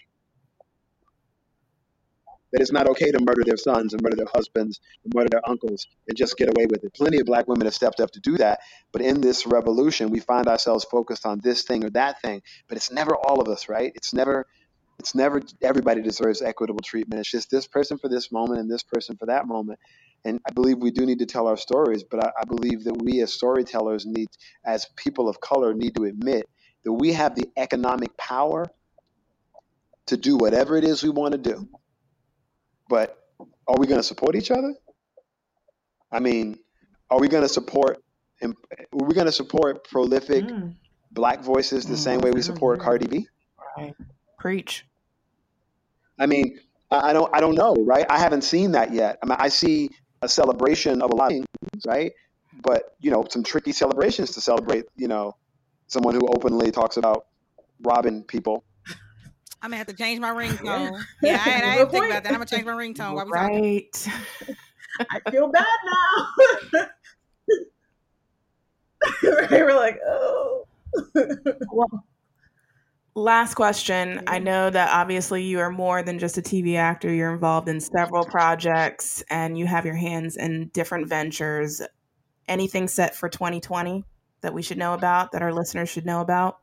That 2.52 2.60
it's 2.60 2.72
not 2.72 2.88
okay 2.88 3.10
to 3.10 3.18
murder 3.20 3.42
their 3.44 3.56
sons 3.56 3.92
and 3.92 4.02
murder 4.02 4.16
their 4.16 4.28
husbands 4.34 4.80
and 5.04 5.12
murder 5.14 5.28
their 5.30 5.48
uncles 5.48 5.86
and 6.08 6.16
just 6.16 6.36
get 6.36 6.48
away 6.48 6.66
with 6.66 6.82
it. 6.84 6.92
Plenty 6.94 7.20
of 7.20 7.26
black 7.26 7.46
women 7.46 7.66
have 7.66 7.74
stepped 7.74 8.00
up 8.00 8.10
to 8.12 8.20
do 8.20 8.36
that. 8.38 8.60
But 8.92 9.02
in 9.02 9.20
this 9.20 9.46
revolution, 9.46 10.10
we 10.10 10.20
find 10.20 10.48
ourselves 10.48 10.84
focused 10.84 11.26
on 11.26 11.40
this 11.42 11.62
thing 11.62 11.84
or 11.84 11.90
that 11.90 12.20
thing. 12.22 12.42
But 12.68 12.76
it's 12.76 12.90
never 12.90 13.14
all 13.14 13.40
of 13.40 13.48
us, 13.48 13.68
right? 13.68 13.92
It's 13.94 14.12
never 14.12 14.46
it's 14.98 15.14
never 15.14 15.40
everybody 15.62 16.02
deserves 16.02 16.42
equitable 16.42 16.82
treatment. 16.84 17.20
It's 17.20 17.30
just 17.30 17.50
this 17.50 17.66
person 17.66 17.98
for 17.98 18.08
this 18.08 18.30
moment 18.30 18.60
and 18.60 18.70
this 18.70 18.82
person 18.82 19.16
for 19.16 19.26
that 19.26 19.46
moment. 19.46 19.78
And 20.24 20.38
I 20.46 20.52
believe 20.52 20.78
we 20.78 20.90
do 20.90 21.06
need 21.06 21.20
to 21.20 21.26
tell 21.26 21.46
our 21.48 21.56
stories, 21.56 22.04
but 22.04 22.22
I, 22.22 22.30
I 22.40 22.44
believe 22.44 22.84
that 22.84 23.00
we 23.02 23.22
as 23.22 23.32
storytellers 23.32 24.04
need, 24.04 24.28
as 24.64 24.86
people 24.96 25.28
of 25.28 25.40
color, 25.40 25.72
need 25.72 25.96
to 25.96 26.04
admit 26.04 26.46
that 26.84 26.92
we 26.92 27.14
have 27.14 27.34
the 27.34 27.48
economic 27.56 28.14
power 28.18 28.66
to 30.06 30.16
do 30.16 30.36
whatever 30.36 30.76
it 30.76 30.84
is 30.84 31.02
we 31.02 31.08
want 31.08 31.32
to 31.32 31.38
do. 31.38 31.68
But 32.90 33.16
are 33.68 33.76
we 33.78 33.86
going 33.86 34.00
to 34.00 34.06
support 34.06 34.34
each 34.34 34.50
other? 34.50 34.74
I 36.12 36.18
mean, 36.18 36.58
are 37.08 37.20
we 37.20 37.28
going 37.28 37.44
to 37.44 37.48
support? 37.48 38.02
Are 38.42 38.52
we 38.92 39.14
going 39.14 39.26
to 39.26 39.32
support 39.32 39.88
prolific 39.88 40.44
mm. 40.44 40.74
black 41.12 41.40
voices 41.42 41.86
the 41.86 41.94
mm, 41.94 41.98
same 41.98 42.20
way 42.20 42.32
we 42.32 42.42
support 42.42 42.80
Cardi 42.80 43.06
B? 43.06 43.28
Right. 43.76 43.94
Preach. 44.38 44.84
I 46.18 46.26
mean, 46.26 46.58
I 46.90 47.12
don't, 47.12 47.30
I 47.34 47.40
don't 47.40 47.54
know, 47.54 47.76
right? 47.78 48.04
I 48.10 48.18
haven't 48.18 48.42
seen 48.42 48.72
that 48.72 48.92
yet. 48.92 49.18
I 49.22 49.26
mean, 49.26 49.36
I 49.38 49.48
see 49.48 49.90
a 50.22 50.28
celebration 50.28 51.00
of 51.00 51.10
a 51.12 51.14
lot. 51.14 51.30
of 51.32 51.38
things, 51.38 51.86
right? 51.86 52.12
But 52.62 52.96
you 52.98 53.10
know, 53.10 53.24
some 53.30 53.44
tricky 53.44 53.72
celebrations 53.72 54.32
to 54.32 54.40
celebrate. 54.40 54.86
You 54.96 55.08
know, 55.08 55.36
someone 55.86 56.14
who 56.14 56.26
openly 56.26 56.72
talks 56.72 56.96
about 56.96 57.26
robbing 57.82 58.24
people. 58.24 58.64
I'm 59.62 59.70
gonna 59.70 59.78
have 59.78 59.86
to 59.88 59.94
change 59.94 60.20
my 60.20 60.30
ringtone. 60.34 61.02
Yeah, 61.22 61.42
I, 61.44 61.72
I 61.72 61.76
didn't 61.76 61.90
think 61.90 62.06
about 62.06 62.22
that. 62.22 62.32
I'm 62.32 62.34
gonna 62.34 62.46
change 62.46 62.64
my 62.64 62.72
ringtone 62.72 63.14
while 63.14 63.26
we 63.26 63.32
talking. 63.32 63.62
Right. 63.62 64.08
I 65.00 65.30
feel 65.30 65.48
bad 65.48 65.66
now. 65.86 66.86
right? 69.40 69.50
We're 69.50 69.74
like, 69.74 69.98
oh. 70.06 70.66
Well, 71.72 72.04
last 73.14 73.54
question. 73.54 74.22
I 74.26 74.38
know 74.38 74.70
that 74.70 74.90
obviously 74.92 75.44
you 75.44 75.60
are 75.60 75.70
more 75.70 76.02
than 76.02 76.18
just 76.18 76.38
a 76.38 76.42
TV 76.42 76.76
actor. 76.76 77.12
You're 77.12 77.32
involved 77.32 77.68
in 77.68 77.80
several 77.80 78.24
projects 78.24 79.22
and 79.30 79.58
you 79.58 79.66
have 79.66 79.84
your 79.84 79.94
hands 79.94 80.36
in 80.36 80.68
different 80.68 81.08
ventures. 81.08 81.82
Anything 82.48 82.88
set 82.88 83.14
for 83.14 83.28
2020 83.28 84.04
that 84.42 84.54
we 84.54 84.62
should 84.62 84.78
know 84.78 84.94
about, 84.94 85.32
that 85.32 85.42
our 85.42 85.52
listeners 85.52 85.88
should 85.88 86.06
know 86.06 86.20
about? 86.20 86.58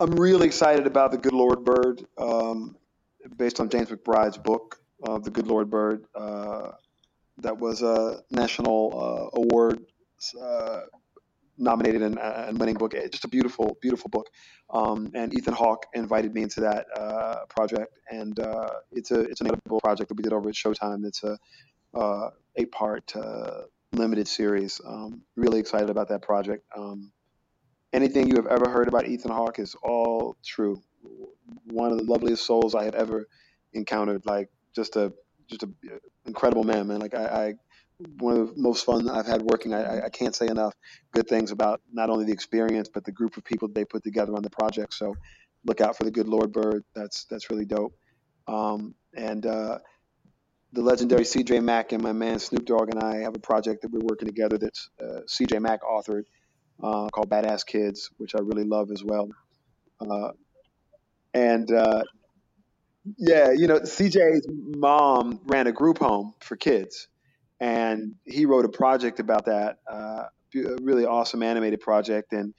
I'm 0.00 0.12
really 0.12 0.46
excited 0.46 0.86
about 0.86 1.10
The 1.10 1.18
Good 1.18 1.32
Lord 1.32 1.64
Bird, 1.64 2.06
um, 2.16 2.76
based 3.36 3.58
on 3.58 3.68
James 3.68 3.88
McBride's 3.88 4.38
book, 4.38 4.80
uh, 5.02 5.18
The 5.18 5.30
Good 5.30 5.48
Lord 5.48 5.70
Bird. 5.70 6.04
Uh, 6.14 6.70
that 7.38 7.58
was 7.58 7.82
a 7.82 8.22
national 8.30 8.92
uh, 8.94 9.40
award 9.40 9.84
uh, 10.40 10.82
nominated 11.56 12.02
and, 12.02 12.16
and, 12.20 12.60
winning 12.60 12.76
book. 12.76 12.94
It's 12.94 13.10
just 13.10 13.24
a 13.24 13.28
beautiful, 13.28 13.76
beautiful 13.82 14.08
book. 14.08 14.28
Um, 14.70 15.10
and 15.14 15.34
Ethan 15.34 15.54
Hawke 15.54 15.86
invited 15.94 16.32
me 16.32 16.42
into 16.42 16.60
that 16.60 16.86
uh, 16.96 17.46
project, 17.48 17.98
and 18.08 18.38
uh, 18.38 18.68
it's 18.92 19.10
a 19.10 19.20
it's 19.20 19.40
an 19.40 19.48
incredible 19.48 19.80
project 19.80 20.08
that 20.10 20.16
we 20.16 20.22
did 20.22 20.32
over 20.32 20.48
at 20.48 20.54
Showtime. 20.54 21.04
It's 21.06 21.24
a 21.24 21.38
uh, 21.94 22.30
eight 22.54 22.70
part 22.70 23.16
uh, 23.16 23.62
limited 23.92 24.28
series. 24.28 24.80
Um, 24.86 25.22
really 25.36 25.58
excited 25.58 25.90
about 25.90 26.08
that 26.10 26.22
project. 26.22 26.64
Um, 26.76 27.10
anything 27.92 28.28
you 28.28 28.36
have 28.36 28.46
ever 28.46 28.68
heard 28.68 28.88
about 28.88 29.06
Ethan 29.06 29.30
Hawke 29.30 29.58
is 29.58 29.74
all 29.82 30.36
true. 30.44 30.80
One 31.64 31.92
of 31.92 31.98
the 31.98 32.04
loveliest 32.04 32.44
souls 32.44 32.74
I 32.74 32.84
have 32.84 32.94
ever 32.94 33.28
encountered. 33.72 34.26
Like 34.26 34.50
just 34.74 34.96
a 34.96 35.12
just 35.48 35.62
a 35.62 35.70
incredible 36.26 36.64
man, 36.64 36.86
man. 36.86 37.00
Like 37.00 37.14
I, 37.14 37.24
I 37.24 37.54
one 38.18 38.36
of 38.36 38.54
the 38.54 38.60
most 38.60 38.84
fun 38.84 39.08
I've 39.08 39.26
had 39.26 39.42
working. 39.42 39.74
I, 39.74 40.06
I 40.06 40.08
can't 40.08 40.34
say 40.34 40.46
enough 40.46 40.74
good 41.12 41.28
things 41.28 41.50
about 41.50 41.80
not 41.92 42.10
only 42.10 42.24
the 42.24 42.32
experience 42.32 42.88
but 42.92 43.04
the 43.04 43.12
group 43.12 43.36
of 43.36 43.44
people 43.44 43.68
they 43.68 43.84
put 43.84 44.04
together 44.04 44.34
on 44.34 44.42
the 44.42 44.50
project. 44.50 44.94
So 44.94 45.14
look 45.64 45.80
out 45.80 45.96
for 45.96 46.04
the 46.04 46.10
Good 46.10 46.28
Lord 46.28 46.52
Bird. 46.52 46.84
That's 46.94 47.24
that's 47.24 47.50
really 47.50 47.64
dope. 47.64 47.94
Um, 48.46 48.94
and 49.14 49.44
uh, 49.44 49.78
the 50.72 50.82
legendary 50.82 51.22
CJ 51.22 51.62
Mack 51.62 51.92
and 51.92 52.02
my 52.02 52.12
man 52.12 52.38
Snoop 52.38 52.64
Dogg 52.64 52.90
and 52.90 53.02
I 53.02 53.16
have 53.18 53.34
a 53.34 53.40
project 53.40 53.82
that 53.82 53.90
we're 53.90 54.00
working 54.00 54.28
together 54.28 54.58
that's 54.58 54.90
uh, 55.00 55.20
CJ 55.26 55.60
Mack 55.60 55.82
authored 55.82 56.24
uh, 56.82 57.08
called 57.08 57.28
Badass 57.28 57.66
Kids, 57.66 58.10
which 58.18 58.34
I 58.34 58.40
really 58.40 58.64
love 58.64 58.90
as 58.90 59.02
well. 59.04 59.28
Uh, 60.00 60.30
and 61.34 61.70
uh, 61.70 62.02
yeah, 63.16 63.50
you 63.50 63.66
know, 63.66 63.80
CJ's 63.80 64.46
mom 64.48 65.40
ran 65.46 65.66
a 65.66 65.72
group 65.72 65.98
home 65.98 66.34
for 66.40 66.56
kids 66.56 67.08
and 67.60 68.14
he 68.24 68.46
wrote 68.46 68.64
a 68.64 68.68
project 68.68 69.20
about 69.20 69.46
that, 69.46 69.78
uh, 69.90 70.24
a 70.54 70.76
really 70.80 71.04
awesome 71.04 71.42
animated 71.42 71.80
project. 71.80 72.32
And 72.32 72.54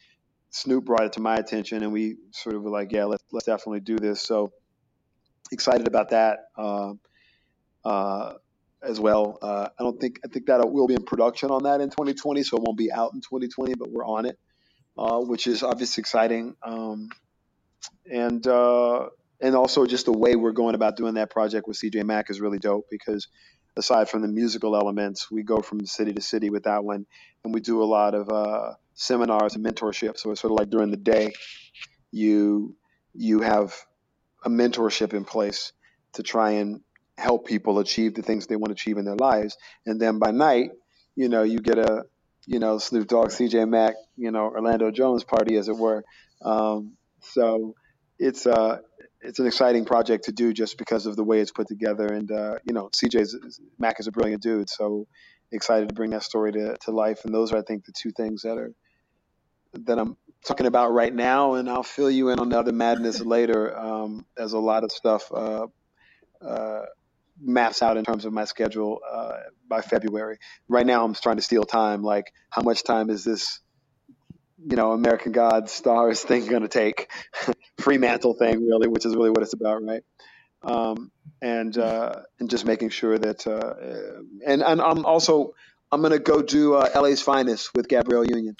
Snoop 0.51 0.85
brought 0.85 1.03
it 1.03 1.13
to 1.13 1.21
my 1.21 1.35
attention, 1.35 1.83
and 1.83 1.93
we 1.93 2.17
sort 2.31 2.55
of 2.55 2.63
were 2.63 2.69
like, 2.69 2.91
"Yeah, 2.91 3.05
let's 3.05 3.23
let's 3.31 3.45
definitely 3.45 3.81
do 3.81 3.97
this." 3.97 4.21
So 4.21 4.51
excited 5.51 5.87
about 5.87 6.09
that 6.09 6.39
uh, 6.57 6.93
uh, 7.85 8.33
as 8.81 8.99
well. 8.99 9.37
Uh, 9.41 9.69
I 9.77 9.83
don't 9.83 9.99
think 9.99 10.19
I 10.23 10.27
think 10.27 10.47
that 10.47 10.69
we'll 10.69 10.87
be 10.87 10.95
in 10.95 11.03
production 11.03 11.51
on 11.51 11.63
that 11.63 11.81
in 11.81 11.89
2020, 11.89 12.43
so 12.43 12.57
it 12.57 12.63
won't 12.63 12.77
be 12.77 12.91
out 12.91 13.13
in 13.13 13.21
2020, 13.21 13.75
but 13.75 13.91
we're 13.91 14.05
on 14.05 14.25
it, 14.25 14.37
uh, 14.97 15.19
which 15.19 15.47
is 15.47 15.63
obviously 15.63 16.01
exciting. 16.01 16.55
Um, 16.63 17.09
and 18.09 18.45
uh, 18.47 19.09
and 19.41 19.55
also 19.55 19.85
just 19.85 20.05
the 20.05 20.13
way 20.13 20.35
we're 20.35 20.51
going 20.51 20.75
about 20.75 20.97
doing 20.97 21.15
that 21.15 21.29
project 21.29 21.67
with 21.67 21.77
CJ 21.77 22.03
Mack 22.05 22.29
is 22.29 22.41
really 22.41 22.59
dope 22.59 22.85
because 22.89 23.27
aside 23.77 24.09
from 24.09 24.21
the 24.21 24.27
musical 24.27 24.75
elements, 24.75 25.31
we 25.31 25.43
go 25.43 25.59
from 25.59 25.85
city 25.85 26.13
to 26.13 26.21
city 26.21 26.49
with 26.49 26.63
that 26.63 26.83
one, 26.83 27.05
and 27.43 27.53
we 27.53 27.61
do 27.61 27.81
a 27.81 27.85
lot 27.85 28.13
of 28.15 28.29
uh, 28.29 28.73
seminars 28.93 29.55
and 29.55 29.65
mentorship. 29.65 30.17
So 30.17 30.31
it's 30.31 30.41
sort 30.41 30.51
of 30.51 30.59
like 30.59 30.69
during 30.69 30.91
the 30.91 30.97
day, 30.97 31.33
you 32.11 32.75
you 33.13 33.41
have 33.41 33.73
a 34.45 34.49
mentorship 34.49 35.13
in 35.13 35.25
place 35.25 35.73
to 36.13 36.23
try 36.23 36.51
and 36.51 36.81
help 37.19 37.45
people 37.45 37.79
achieve 37.79 38.15
the 38.15 38.21
things 38.21 38.47
they 38.47 38.55
want 38.55 38.69
to 38.69 38.73
achieve 38.73 38.97
in 38.97 39.05
their 39.05 39.15
lives, 39.15 39.57
and 39.85 39.99
then 39.99 40.19
by 40.19 40.31
night, 40.31 40.71
you 41.15 41.29
know, 41.29 41.43
you 41.43 41.59
get 41.59 41.77
a 41.77 42.03
you 42.47 42.59
know 42.59 42.77
Snoop 42.77 43.07
Dogg, 43.07 43.31
C.J. 43.31 43.65
Mack, 43.65 43.95
you 44.17 44.31
know 44.31 44.45
Orlando 44.45 44.91
Jones 44.91 45.23
party, 45.23 45.57
as 45.57 45.67
it 45.67 45.77
were. 45.77 46.03
Um, 46.41 46.93
so 47.21 47.75
it's 48.17 48.47
uh 48.47 48.79
it's 49.21 49.39
an 49.39 49.47
exciting 49.47 49.85
project 49.85 50.25
to 50.25 50.31
do 50.31 50.53
just 50.53 50.77
because 50.77 51.05
of 51.05 51.15
the 51.15 51.23
way 51.23 51.39
it's 51.39 51.51
put 51.51 51.67
together. 51.67 52.07
And 52.07 52.31
uh, 52.31 52.59
you 52.63 52.73
know, 52.73 52.89
CJ's 52.89 53.59
Mack 53.77 53.99
is 53.99 54.07
a 54.07 54.11
brilliant 54.11 54.41
dude, 54.41 54.69
so 54.69 55.07
excited 55.51 55.89
to 55.89 55.95
bring 55.95 56.11
that 56.11 56.23
story 56.23 56.51
to, 56.53 56.77
to 56.85 56.91
life. 56.91 57.25
And 57.25 57.33
those 57.33 57.51
are, 57.51 57.57
I 57.57 57.61
think, 57.61 57.85
the 57.85 57.91
two 57.91 58.11
things 58.11 58.43
that 58.43 58.57
are 58.57 58.71
that 59.73 59.99
I'm 59.99 60.15
talking 60.47 60.67
about 60.67 60.93
right 60.93 61.13
now. 61.13 61.55
And 61.55 61.69
I'll 61.69 61.83
fill 61.83 62.09
you 62.09 62.29
in 62.29 62.39
on 62.39 62.49
the 62.49 62.59
other 62.59 62.71
madness 62.71 63.19
later. 63.19 63.77
Um, 63.77 64.25
there's 64.37 64.53
a 64.53 64.59
lot 64.59 64.83
of 64.83 64.91
stuff 64.91 65.31
uh, 65.33 65.67
uh, 66.41 66.85
maps 67.41 67.81
out 67.81 67.97
in 67.97 68.05
terms 68.05 68.25
of 68.25 68.33
my 68.33 68.45
schedule 68.45 68.99
uh, 69.09 69.37
by 69.67 69.81
February. 69.81 70.37
Right 70.67 70.85
now, 70.85 71.03
I'm 71.03 71.13
trying 71.13 71.37
to 71.37 71.41
steal 71.41 71.63
time. 71.63 72.03
Like, 72.03 72.33
how 72.49 72.61
much 72.61 72.83
time 72.83 73.09
is 73.09 73.23
this? 73.23 73.59
you 74.67 74.75
know, 74.75 74.91
American 74.91 75.31
Gods, 75.31 75.71
Starz 75.71 76.21
thing 76.21 76.47
going 76.47 76.63
to 76.63 76.67
take, 76.67 77.09
Fremantle 77.77 78.33
thing 78.33 78.65
really, 78.65 78.87
which 78.87 79.05
is 79.05 79.15
really 79.15 79.29
what 79.29 79.41
it's 79.41 79.53
about, 79.53 79.83
right? 79.83 80.03
Um, 80.61 81.11
and 81.41 81.77
uh, 81.77 82.21
and 82.39 82.49
just 82.49 82.65
making 82.65 82.89
sure 82.89 83.17
that, 83.17 83.47
uh, 83.47 84.21
and 84.45 84.61
and 84.61 84.81
I'm 84.81 85.05
also 85.05 85.53
I'm 85.91 86.01
going 86.01 86.11
to 86.11 86.19
go 86.19 86.41
do 86.41 86.75
uh, 86.75 86.89
LA's 86.93 87.21
Finest 87.21 87.73
with 87.73 87.87
Gabrielle 87.87 88.25
Union. 88.25 88.55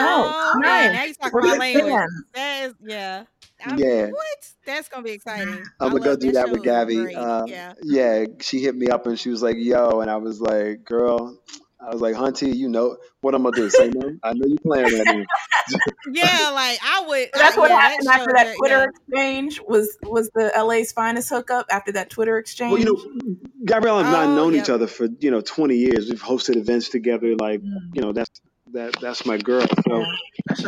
Oh, 0.00 0.52
oh 0.54 0.58
nice. 0.60 0.92
Now 0.92 1.04
you 1.04 1.14
talking 1.14 1.38
about 1.38 1.58
language. 1.58 2.08
That 2.34 2.64
is, 2.64 2.74
yeah. 2.82 3.24
I'm, 3.64 3.78
yeah. 3.78 4.06
What? 4.06 4.52
That's 4.66 4.88
gonna 4.88 5.02
be 5.02 5.12
exciting. 5.12 5.62
I'm 5.80 5.90
gonna 5.90 6.04
go 6.04 6.16
do 6.16 6.32
that 6.32 6.50
with 6.50 6.62
Gabby. 6.62 7.14
Uh, 7.14 7.44
yeah. 7.46 7.74
Yeah. 7.82 8.24
She 8.40 8.60
hit 8.60 8.74
me 8.74 8.88
up 8.88 9.06
and 9.06 9.18
she 9.18 9.28
was 9.28 9.42
like, 9.42 9.56
"Yo," 9.58 10.00
and 10.00 10.10
I 10.10 10.16
was 10.16 10.40
like, 10.40 10.84
"Girl, 10.84 11.38
I 11.84 11.90
was 11.92 12.00
like, 12.00 12.14
Hunty, 12.14 12.54
you 12.54 12.68
know 12.68 12.96
what 13.22 13.34
I'm 13.34 13.42
gonna 13.42 13.56
do? 13.56 13.68
Say 13.68 13.90
no. 13.90 14.16
I 14.22 14.32
know 14.34 14.46
you 14.46 14.56
playing 14.64 14.84
with 14.84 15.06
me. 15.06 15.26
yeah, 16.12 16.50
like 16.50 16.78
I 16.82 17.04
would. 17.06 17.28
That's 17.34 17.56
I, 17.56 17.60
what 17.60 17.70
yeah, 17.70 17.80
happened 17.80 18.08
after 18.08 18.32
that, 18.34 18.56
Twitter 18.56 18.92
yeah. 19.08 19.18
exchange. 19.18 19.60
Was 19.66 19.96
was 20.04 20.30
the 20.34 20.52
LA's 20.56 20.92
finest 20.92 21.28
hookup 21.28 21.66
after 21.70 21.92
that 21.92 22.10
Twitter 22.10 22.38
exchange? 22.38 22.72
Well, 22.72 22.80
you 22.80 23.16
know, 23.16 23.36
Gabrielle 23.64 23.98
and 23.98 24.08
I 24.08 24.22
have 24.22 24.30
oh, 24.30 24.36
known 24.36 24.54
each 24.54 24.70
other 24.70 24.86
for 24.86 25.08
you 25.20 25.30
know 25.30 25.40
20 25.40 25.76
years. 25.76 26.08
We've 26.08 26.22
hosted 26.22 26.56
events 26.56 26.88
together. 26.88 27.34
Like 27.36 27.60
mm. 27.60 27.74
you 27.94 28.02
know, 28.02 28.12
that's 28.12 28.30
that 28.72 28.98
that's 29.00 29.26
my 29.26 29.38
girl. 29.38 29.66
So 29.86 30.04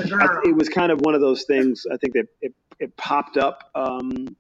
girl. 0.08 0.22
I, 0.22 0.40
it 0.44 0.56
was 0.56 0.68
kind 0.68 0.92
of 0.92 1.00
one 1.00 1.14
of 1.14 1.20
those 1.20 1.44
things. 1.44 1.86
I 1.90 1.96
think 1.96 2.14
that 2.14 2.26
it, 2.40 2.54
it 2.78 2.96
popped 2.96 3.36
up. 3.36 3.70
Um, 3.74 4.36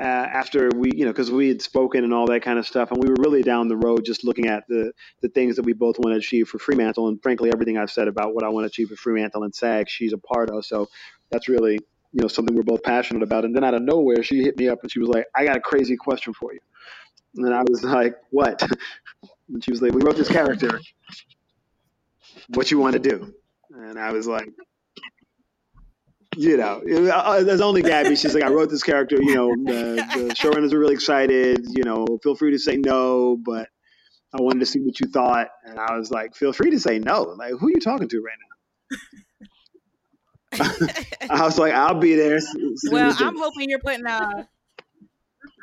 uh, 0.00 0.04
after 0.04 0.70
we, 0.74 0.90
you 0.94 1.04
know, 1.04 1.12
because 1.12 1.30
we 1.30 1.48
had 1.48 1.60
spoken 1.60 2.02
and 2.02 2.14
all 2.14 2.26
that 2.26 2.42
kind 2.42 2.58
of 2.58 2.66
stuff, 2.66 2.90
and 2.90 3.02
we 3.02 3.08
were 3.08 3.16
really 3.18 3.42
down 3.42 3.68
the 3.68 3.76
road 3.76 4.04
just 4.04 4.24
looking 4.24 4.46
at 4.46 4.66
the 4.66 4.90
the 5.20 5.28
things 5.28 5.56
that 5.56 5.64
we 5.64 5.74
both 5.74 5.98
want 5.98 6.14
to 6.14 6.18
achieve 6.18 6.48
for 6.48 6.58
Fremantle, 6.58 7.08
and 7.08 7.22
frankly, 7.22 7.50
everything 7.52 7.76
I've 7.76 7.90
said 7.90 8.08
about 8.08 8.34
what 8.34 8.42
I 8.42 8.48
want 8.48 8.64
to 8.64 8.68
achieve 8.68 8.88
for 8.88 8.96
Fremantle 8.96 9.44
and 9.44 9.54
SAG, 9.54 9.88
she's 9.88 10.14
a 10.14 10.18
part 10.18 10.48
of. 10.48 10.64
So 10.64 10.88
that's 11.30 11.48
really, 11.48 11.74
you 11.74 12.22
know, 12.22 12.28
something 12.28 12.56
we're 12.56 12.62
both 12.62 12.82
passionate 12.82 13.22
about. 13.22 13.44
And 13.44 13.54
then 13.54 13.64
out 13.64 13.74
of 13.74 13.82
nowhere, 13.82 14.22
she 14.22 14.42
hit 14.42 14.56
me 14.56 14.68
up 14.68 14.78
and 14.82 14.90
she 14.90 14.98
was 14.98 15.10
like, 15.10 15.26
"I 15.36 15.44
got 15.44 15.56
a 15.56 15.60
crazy 15.60 15.96
question 15.96 16.32
for 16.32 16.54
you," 16.54 16.60
and 17.36 17.54
I 17.54 17.62
was 17.62 17.84
like, 17.84 18.16
"What?" 18.30 18.62
And 19.52 19.62
she 19.62 19.70
was 19.70 19.82
like, 19.82 19.92
"We 19.92 20.00
wrote 20.02 20.16
this 20.16 20.30
character. 20.30 20.80
What 22.48 22.70
you 22.70 22.78
want 22.78 22.94
to 22.94 22.98
do?" 22.98 23.34
And 23.70 23.98
I 23.98 24.12
was 24.12 24.26
like, 24.26 24.48
you 26.36 26.56
know, 26.56 26.80
there's 27.42 27.60
only 27.60 27.82
Gabby. 27.82 28.16
She's 28.16 28.34
like, 28.34 28.44
I 28.44 28.48
wrote 28.48 28.70
this 28.70 28.82
character. 28.82 29.16
You 29.20 29.34
know, 29.34 29.48
the, 29.48 29.94
the 30.14 30.34
showrunners 30.38 30.72
are 30.72 30.78
really 30.78 30.94
excited. 30.94 31.66
You 31.70 31.84
know, 31.84 32.06
feel 32.22 32.34
free 32.34 32.52
to 32.52 32.58
say 32.58 32.76
no, 32.76 33.36
but 33.36 33.68
I 34.34 34.40
wanted 34.40 34.60
to 34.60 34.66
see 34.66 34.80
what 34.80 34.98
you 35.00 35.08
thought. 35.08 35.48
And 35.64 35.78
I 35.78 35.96
was 35.96 36.10
like, 36.10 36.34
feel 36.34 36.52
free 36.52 36.70
to 36.70 36.80
say 36.80 36.98
no. 36.98 37.22
Like, 37.22 37.52
who 37.52 37.66
are 37.66 37.70
you 37.70 37.80
talking 37.80 38.08
to 38.08 38.22
right 38.22 38.38
now? 38.40 38.48
I 41.30 41.44
was 41.44 41.58
like, 41.58 41.72
I'll 41.72 41.98
be 41.98 42.14
there. 42.14 42.38
Well, 42.90 43.14
I'm 43.18 43.38
hoping 43.38 43.70
you're 43.70 43.78
putting 43.78 44.06
uh, 44.06 44.44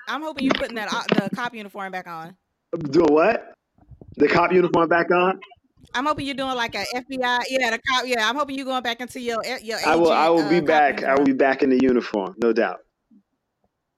I'm 0.08 0.22
hoping 0.22 0.46
you're 0.46 0.56
putting 0.56 0.76
that 0.76 0.92
uh, 0.92 1.04
the 1.14 1.36
cop 1.36 1.54
uniform 1.54 1.92
back 1.92 2.08
on. 2.08 2.36
Doing 2.78 3.14
what? 3.14 3.54
The 4.18 4.28
cop 4.28 4.52
uniform 4.52 4.90
back 4.90 5.12
on? 5.12 5.40
I'm 5.94 6.06
hoping 6.06 6.26
you're 6.26 6.36
doing 6.36 6.56
like 6.56 6.76
a 6.76 6.86
FBI. 6.96 7.44
Yeah, 7.50 7.72
the 7.72 7.80
cop. 7.88 8.06
Yeah, 8.06 8.30
I'm 8.30 8.36
hoping 8.36 8.56
you're 8.56 8.66
going 8.66 8.84
back 8.84 9.02
into 9.02 9.20
your 9.20 9.44
your. 9.44 9.78
Agent, 9.78 9.88
I 9.88 9.96
will. 9.96 10.12
I 10.12 10.30
will 10.30 10.46
uh, 10.46 10.50
be 10.50 10.60
back. 10.60 11.04
I 11.04 11.16
will 11.16 11.26
be 11.26 11.34
back 11.34 11.64
in 11.64 11.70
the 11.70 11.80
uniform, 11.82 12.36
no 12.42 12.54
doubt. 12.54 12.80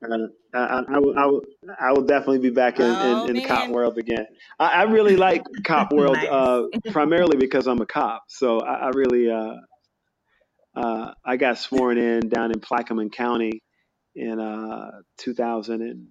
Uh, 0.03 0.17
I, 0.53 0.83
I, 0.95 0.99
will, 0.99 1.17
I, 1.17 1.25
will, 1.25 1.41
I 1.79 1.91
will 1.91 2.03
definitely 2.03 2.39
be 2.39 2.49
back 2.49 2.79
in, 2.79 2.85
oh, 2.87 3.23
in, 3.23 3.29
in 3.29 3.35
the 3.35 3.47
cop 3.47 3.69
world 3.69 3.97
again. 3.99 4.25
I, 4.59 4.67
I 4.67 4.83
really 4.83 5.15
like 5.15 5.43
cop 5.63 5.91
world 5.93 6.15
nice. 6.15 6.27
uh, 6.27 6.63
primarily 6.91 7.37
because 7.37 7.67
I'm 7.67 7.79
a 7.81 7.85
cop. 7.85 8.23
So 8.27 8.61
I, 8.61 8.87
I 8.87 8.89
really, 8.89 9.29
uh, 9.29 9.53
uh, 10.75 11.13
I 11.23 11.37
got 11.37 11.59
sworn 11.59 11.97
in 11.97 12.29
down 12.29 12.51
in 12.51 12.59
Plaquemine 12.59 13.11
County 13.11 13.61
in 14.15 14.39
uh, 14.39 14.89
2000 15.19 15.81
and 15.81 16.07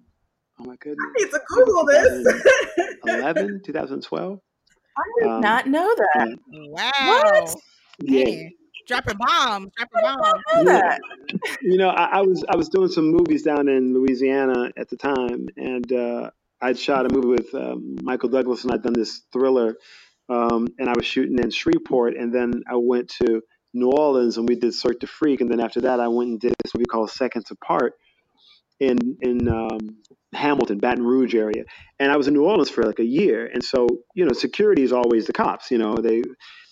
oh 0.59 0.63
my 0.63 0.75
goodness, 0.77 1.05
I 1.17 1.23
need 1.23 1.31
to 1.31 1.41
Google 1.49 1.85
this. 1.85 2.43
2011, 3.05 3.61
2012. 3.65 4.39
I 5.01 5.23
did 5.23 5.31
um, 5.31 5.41
not 5.41 5.67
know 5.67 5.95
that. 5.95 6.37
Wow. 6.47 6.91
What? 6.95 7.55
Yeah 8.01 8.49
dropping 8.87 9.17
bombs, 9.17 9.71
dropping 9.77 10.01
bombs. 10.01 10.43
Yeah. 10.65 10.97
You 11.61 11.77
know, 11.77 11.89
I, 11.89 12.19
I, 12.19 12.21
was 12.21 12.43
I 12.49 12.55
was 12.55 12.69
doing 12.69 12.89
some 12.89 13.11
movies 13.11 13.43
down 13.43 13.67
in 13.67 13.93
Louisiana 13.93 14.71
at 14.77 14.89
the 14.89 14.97
time, 14.97 15.47
and 15.55 15.91
uh, 15.91 16.31
I'd 16.61 16.77
shot 16.77 17.05
a 17.05 17.13
movie 17.13 17.27
with 17.27 17.53
um, 17.55 17.95
Michael 18.03 18.29
Douglas, 18.29 18.63
and 18.63 18.73
I'd 18.73 18.83
done 18.83 18.93
this 18.93 19.21
thriller, 19.31 19.77
um, 20.29 20.67
and 20.77 20.89
I 20.89 20.93
was 20.95 21.05
shooting 21.05 21.39
in 21.39 21.51
Shreveport, 21.51 22.15
and 22.17 22.33
then 22.33 22.63
I 22.69 22.75
went 22.75 23.09
to 23.21 23.41
New 23.73 23.89
Orleans, 23.89 24.37
and 24.37 24.47
we 24.47 24.55
did 24.55 24.73
Cirque 24.73 24.99
du 24.99 25.07
Freak, 25.07 25.41
and 25.41 25.49
then 25.49 25.59
after 25.59 25.81
that, 25.81 25.99
I 25.99 26.07
went 26.07 26.29
and 26.31 26.39
did 26.39 26.53
this 26.63 26.73
what 26.73 26.79
movie 26.79 26.85
called 26.85 27.11
Seconds 27.11 27.51
Apart 27.51 27.93
in 28.79 29.17
in 29.21 29.47
um, 29.47 29.97
Hamilton, 30.33 30.79
Baton 30.79 31.05
Rouge 31.05 31.35
area, 31.35 31.65
and 31.99 32.11
I 32.11 32.17
was 32.17 32.27
in 32.27 32.33
New 32.33 32.45
Orleans 32.45 32.69
for 32.69 32.83
like 32.83 32.99
a 32.99 33.05
year, 33.05 33.49
and 33.53 33.63
so 33.63 33.87
you 34.15 34.25
know, 34.25 34.33
security 34.33 34.83
is 34.83 34.91
always 34.91 35.27
the 35.27 35.33
cops. 35.33 35.71
You 35.71 35.77
know, 35.77 35.95
they 35.95 36.23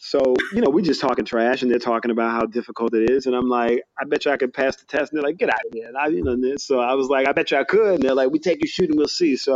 so, 0.02 0.34
you 0.54 0.62
know, 0.62 0.70
we 0.70 0.82
just 0.82 1.02
talking 1.02 1.26
trash 1.26 1.62
and 1.62 1.70
they're 1.70 1.78
talking 1.78 2.10
about 2.10 2.32
how 2.32 2.46
difficult 2.46 2.94
it 2.96 3.12
is. 3.12 3.26
And 3.26 3.36
I'm 3.36 3.50
like, 3.50 3.84
I 4.00 4.06
bet 4.06 4.26
you 4.26 4.32
I 4.32 4.38
could 4.38 4.54
pass 4.54 4.78
the 4.78 4.86
test. 4.86 5.12
And 5.12 5.18
they're 5.18 5.30
like, 5.30 5.38
get 5.38 5.50
out 5.50 5.60
of 5.68 5.74
here. 5.74 5.88
And 5.88 5.98
I, 5.98 6.08
you 6.08 6.24
know, 6.24 6.56
so 6.58 6.80
I 6.80 6.94
was 6.94 7.10
like, 7.10 7.28
I 7.28 7.34
bet 7.34 7.52
you 7.52 7.58
I 7.58 7.66
could. 7.66 7.96
And 7.96 8.04
they're 8.04 8.16
like, 8.16 8.32
we 8.32 8.40
take 8.40 8.62
you 8.62 8.68
shooting, 8.68 8.98
we'll 8.98 9.08
see. 9.08 9.36
So 9.36 9.56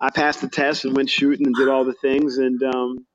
I 0.00 0.10
passed 0.10 0.40
the 0.40 0.48
test 0.48 0.86
and 0.86 0.96
went 0.96 1.10
shooting 1.10 1.46
and 1.46 1.54
did 1.54 1.68
all 1.68 1.84
the 1.84 1.92
things. 1.92 2.38
And 2.38 2.62
um, 2.62 3.06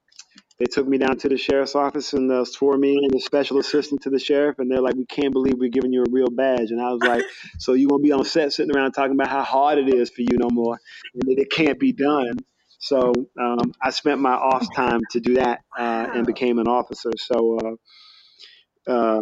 they 0.61 0.67
took 0.67 0.87
me 0.87 0.99
down 0.99 1.17
to 1.17 1.27
the 1.27 1.37
sheriff's 1.37 1.73
office 1.73 2.13
and 2.13 2.31
uh, 2.31 2.45
swore 2.45 2.77
me 2.77 2.95
and 2.95 3.11
the 3.11 3.19
special 3.19 3.57
assistant 3.57 4.03
to 4.03 4.11
the 4.11 4.19
sheriff. 4.19 4.59
And 4.59 4.69
they're 4.69 4.81
like, 4.81 4.93
we 4.93 5.07
can't 5.07 5.33
believe 5.33 5.55
we're 5.57 5.71
giving 5.71 5.91
you 5.91 6.03
a 6.03 6.11
real 6.11 6.29
badge. 6.29 6.69
And 6.69 6.79
I 6.79 6.91
was 6.91 7.01
like, 7.01 7.23
so 7.57 7.73
you 7.73 7.87
won't 7.87 8.03
be 8.03 8.11
on 8.11 8.23
set 8.23 8.53
sitting 8.53 8.75
around 8.75 8.91
talking 8.91 9.13
about 9.13 9.29
how 9.29 9.41
hard 9.41 9.79
it 9.79 9.91
is 9.91 10.11
for 10.11 10.21
you 10.21 10.37
no 10.37 10.49
more 10.51 10.79
and 11.15 11.23
it 11.39 11.49
can't 11.49 11.79
be 11.79 11.93
done. 11.93 12.37
So 12.77 13.11
um, 13.39 13.73
I 13.81 13.89
spent 13.89 14.19
my 14.21 14.33
off 14.33 14.67
time 14.75 14.99
to 15.11 15.19
do 15.19 15.33
that 15.35 15.61
uh, 15.75 16.09
and 16.13 16.27
became 16.27 16.59
an 16.59 16.67
officer. 16.67 17.09
So 17.17 17.79
uh, 18.87 18.91
uh, 18.91 19.21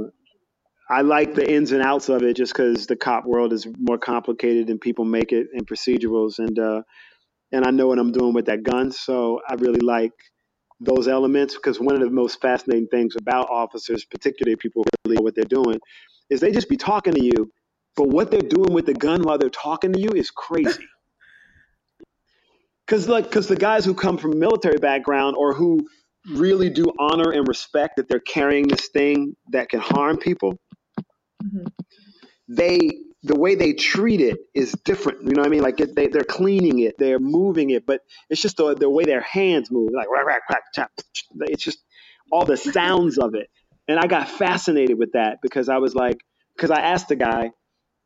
I 0.90 1.04
like 1.04 1.36
the 1.36 1.50
ins 1.50 1.72
and 1.72 1.82
outs 1.82 2.10
of 2.10 2.22
it 2.22 2.36
just 2.36 2.52
because 2.52 2.86
the 2.86 2.98
cop 2.98 3.26
world 3.26 3.54
is 3.54 3.66
more 3.78 3.98
complicated 3.98 4.68
than 4.68 4.78
people 4.78 5.06
make 5.06 5.32
it 5.32 5.48
in 5.54 5.64
procedurals. 5.64 6.40
And, 6.40 6.60
uh, 6.60 6.82
and 7.54 7.64
I 7.64 7.72
know 7.72 7.88
what 7.88 7.98
I'm 7.98 8.12
doing 8.12 8.34
with 8.34 8.48
that 8.48 8.64
gun. 8.64 8.92
So 8.92 9.40
I 9.48 9.54
really 9.54 9.80
like 9.80 10.12
those 10.80 11.08
elements 11.08 11.56
because 11.56 11.80
one 11.80 11.96
of 11.96 12.02
the 12.02 12.10
most 12.10 12.42
fascinating 12.42 12.88
things 12.88 13.16
about 13.16 13.50
officers, 13.50 14.06
particularly 14.06 14.56
people 14.56 14.84
who 14.84 14.90
really 15.06 15.18
know 15.18 15.24
what 15.24 15.36
they're 15.36 15.44
doing, 15.46 15.80
is 16.30 16.40
they 16.40 16.52
just 16.52 16.70
be 16.70 16.78
talking 16.78 17.14
to 17.14 17.24
you. 17.24 17.52
But 17.96 18.08
what 18.08 18.32
they're 18.32 18.40
doing 18.40 18.74
with 18.74 18.86
the 18.86 18.94
gun 18.94 19.24
while 19.24 19.38
they're 19.38 19.50
talking 19.50 19.92
to 19.94 20.00
you 20.00 20.10
is 20.16 20.32
crazy 20.32 20.88
because 22.86 23.08
like 23.10 23.26
because 23.26 23.48
the 23.48 23.56
guys 23.56 23.86
who 23.86 23.94
come 23.94 24.18
from 24.18 24.40
military 24.40 24.78
background 24.78 25.36
or 25.38 25.54
who 25.54 25.88
really 26.32 26.70
do 26.70 26.86
honor 27.00 27.32
and 27.32 27.48
respect 27.48 27.98
that 27.98 28.08
they're 28.08 28.20
carrying 28.20 28.68
this 28.68 28.90
thing 28.90 29.36
that 29.52 29.70
can 29.70 29.80
harm 29.80 30.18
people 30.18 30.58
mm-hmm. 31.44 31.66
They 32.50 32.90
the 33.24 33.36
way 33.36 33.56
they 33.56 33.74
treat 33.74 34.22
it 34.22 34.38
is 34.56 34.72
different 34.84 35.24
you 35.24 35.32
know 35.32 35.42
what 35.42 35.48
i 35.48 35.50
mean 35.50 35.62
like 35.62 35.80
it, 35.80 35.96
they, 35.96 36.08
they're 36.08 36.24
cleaning 36.24 36.80
it 36.80 36.96
they're 36.98 37.20
moving 37.20 37.70
it 37.70 37.86
but 37.86 38.02
it's 38.30 38.42
just 38.42 38.58
the, 38.58 38.76
the 38.76 38.90
way 38.90 39.04
their 39.04 39.22
hands 39.22 39.70
move 39.72 39.90
like 39.94 40.08
rack, 40.10 40.26
rack, 40.26 40.42
crack, 40.48 40.64
chop. 40.74 40.92
it's 41.42 41.64
just 41.64 41.80
all 42.32 42.46
the 42.46 42.58
sounds 42.58 43.18
of 43.18 43.36
it 43.36 43.50
and 43.88 44.00
i 44.00 44.08
got 44.08 44.28
fascinated 44.30 44.98
with 44.98 45.12
that 45.14 45.38
because 45.42 45.70
i 45.70 45.78
was 45.78 45.94
like 45.94 46.18
because 46.56 46.72
i 46.72 46.80
asked 46.80 47.10
the 47.10 47.16
guy 47.16 47.52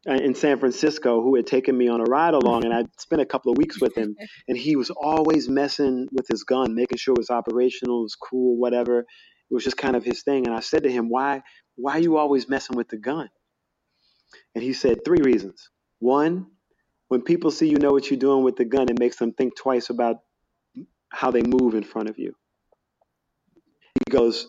in 0.06 0.36
San 0.36 0.60
Francisco 0.60 1.22
who 1.22 1.36
had 1.36 1.48
taken 1.48 1.78
me 1.78 1.88
on 1.88 2.02
a 2.02 2.04
ride 2.04 2.34
along, 2.34 2.66
and 2.66 2.74
I 2.74 2.84
spent 2.98 3.22
a 3.22 3.26
couple 3.26 3.52
of 3.52 3.58
weeks 3.58 3.80
with 3.80 3.98
him, 3.98 4.16
and 4.48 4.58
he 4.58 4.76
was 4.76 4.90
always 4.90 5.48
messing 5.48 6.08
with 6.12 6.28
his 6.28 6.44
gun, 6.44 6.76
making 6.76 6.98
sure 6.98 7.14
it 7.14 7.20
was 7.20 7.30
operational, 7.30 8.02
it 8.02 8.04
was 8.04 8.16
cool, 8.16 8.58
whatever. 8.58 9.00
It 9.00 9.54
was 9.54 9.64
just 9.64 9.78
kind 9.78 9.96
of 9.96 10.04
his 10.04 10.24
thing. 10.24 10.48
And 10.48 10.56
I 10.56 10.60
said 10.60 10.84
to 10.84 10.92
him, 10.92 11.10
"Why, 11.10 11.44
why 11.76 11.94
are 11.94 12.00
you 12.00 12.18
always 12.18 12.50
messing 12.50 12.76
with 12.76 12.90
the 12.90 12.98
gun?" 12.98 13.30
And 14.56 14.64
he 14.64 14.74
said 14.74 15.04
three 15.04 15.22
reasons. 15.24 15.70
One, 16.00 16.48
when 17.08 17.22
people 17.22 17.52
see 17.52 17.70
you 17.70 17.78
know 17.78 17.92
what 17.92 18.10
you're 18.10 18.20
doing 18.20 18.44
with 18.44 18.56
the 18.56 18.66
gun, 18.66 18.90
it 18.90 19.00
makes 19.00 19.18
them 19.18 19.34
think 19.34 19.56
twice 19.56 19.90
about 19.90 20.18
how 21.10 21.32
they 21.32 21.44
move 21.44 21.76
in 21.76 21.84
front 21.84 22.10
of 22.10 22.18
you. 22.18 22.34
He 23.96 24.12
goes, 24.12 24.48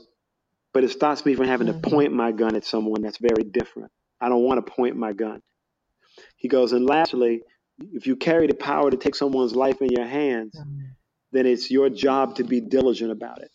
but 0.73 0.85
it 0.85 0.91
stops 0.91 1.25
me 1.25 1.35
from 1.35 1.47
having 1.47 1.67
to 1.69 1.75
mm-hmm. 1.75 1.91
point 1.91 2.13
my 2.13 2.33
gun 2.33 2.57
at 2.57 2.65
someone 2.65 3.03
that's 3.03 3.19
very 3.19 3.45
different. 3.45 3.91
I 4.21 4.29
don't 4.29 4.43
want 4.43 4.65
to 4.65 4.73
point 4.73 4.97
my 4.97 5.13
gun. 5.13 5.43
He 6.37 6.49
goes, 6.49 6.73
and 6.73 6.87
lastly, 6.87 7.43
if 7.93 8.07
you 8.07 8.17
carry 8.17 8.47
the 8.47 8.55
power 8.55 8.91
to 8.91 8.97
take 8.97 9.15
someone's 9.15 9.55
life 9.55 9.83
in 9.83 9.91
your 9.91 10.07
hands, 10.07 10.59
then 11.33 11.47
it's 11.47 11.71
your 11.71 11.91
job 11.91 12.37
to 12.37 12.45
be 12.45 12.61
diligent 12.61 13.11
about 13.11 13.43
it. 13.43 13.51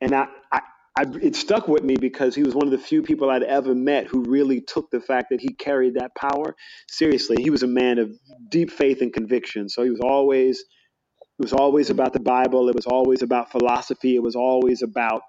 And 0.00 0.14
I, 0.14 0.26
I, 0.50 0.60
I, 0.96 1.04
it 1.22 1.36
stuck 1.36 1.68
with 1.68 1.84
me 1.84 1.96
because 1.96 2.34
he 2.34 2.42
was 2.42 2.54
one 2.54 2.66
of 2.66 2.72
the 2.72 2.78
few 2.78 3.02
people 3.02 3.30
I'd 3.30 3.42
ever 3.42 3.74
met 3.74 4.06
who 4.08 4.24
really 4.24 4.60
took 4.60 4.90
the 4.90 5.00
fact 5.00 5.28
that 5.30 5.40
he 5.40 5.54
carried 5.54 5.94
that 5.94 6.14
power 6.14 6.54
seriously. 6.88 7.42
He 7.42 7.50
was 7.50 7.62
a 7.62 7.68
man 7.68 7.98
of 7.98 8.12
deep 8.50 8.70
faith 8.70 9.00
and 9.02 9.12
conviction. 9.12 9.68
So 9.70 9.84
he 9.84 9.90
was 9.90 10.00
always, 10.00 10.60
it 10.60 11.42
was 11.42 11.54
always 11.54 11.90
about 11.90 12.12
the 12.12 12.20
Bible. 12.20 12.68
It 12.68 12.76
was 12.76 12.86
always 12.86 13.22
about 13.22 13.50
philosophy. 13.52 14.16
It 14.16 14.22
was 14.22 14.36
always 14.36 14.82
about, 14.82 15.22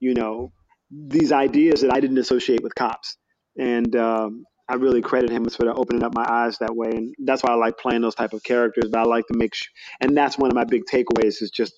you 0.00 0.14
know, 0.14 0.52
these 0.90 1.32
ideas 1.32 1.82
that 1.82 1.92
I 1.94 2.00
didn't 2.00 2.18
associate 2.18 2.62
with 2.62 2.74
cops 2.74 3.16
and 3.58 3.94
um, 3.96 4.44
I 4.68 4.76
really 4.76 5.02
credit 5.02 5.30
him 5.30 5.48
for 5.50 5.68
opening 5.70 6.02
up 6.02 6.14
my 6.14 6.26
eyes 6.28 6.58
that 6.58 6.74
way, 6.74 6.90
and 6.90 7.14
that's 7.24 7.42
why 7.42 7.52
I 7.52 7.56
like 7.56 7.78
playing 7.78 8.02
those 8.02 8.14
type 8.14 8.32
of 8.32 8.42
characters. 8.42 8.86
But 8.90 9.00
I 9.00 9.04
like 9.04 9.26
to 9.28 9.36
make 9.36 9.54
sure, 9.54 9.70
and 10.00 10.16
that's 10.16 10.38
one 10.38 10.50
of 10.50 10.56
my 10.56 10.64
big 10.64 10.84
takeaways 10.90 11.42
is 11.42 11.50
just 11.54 11.74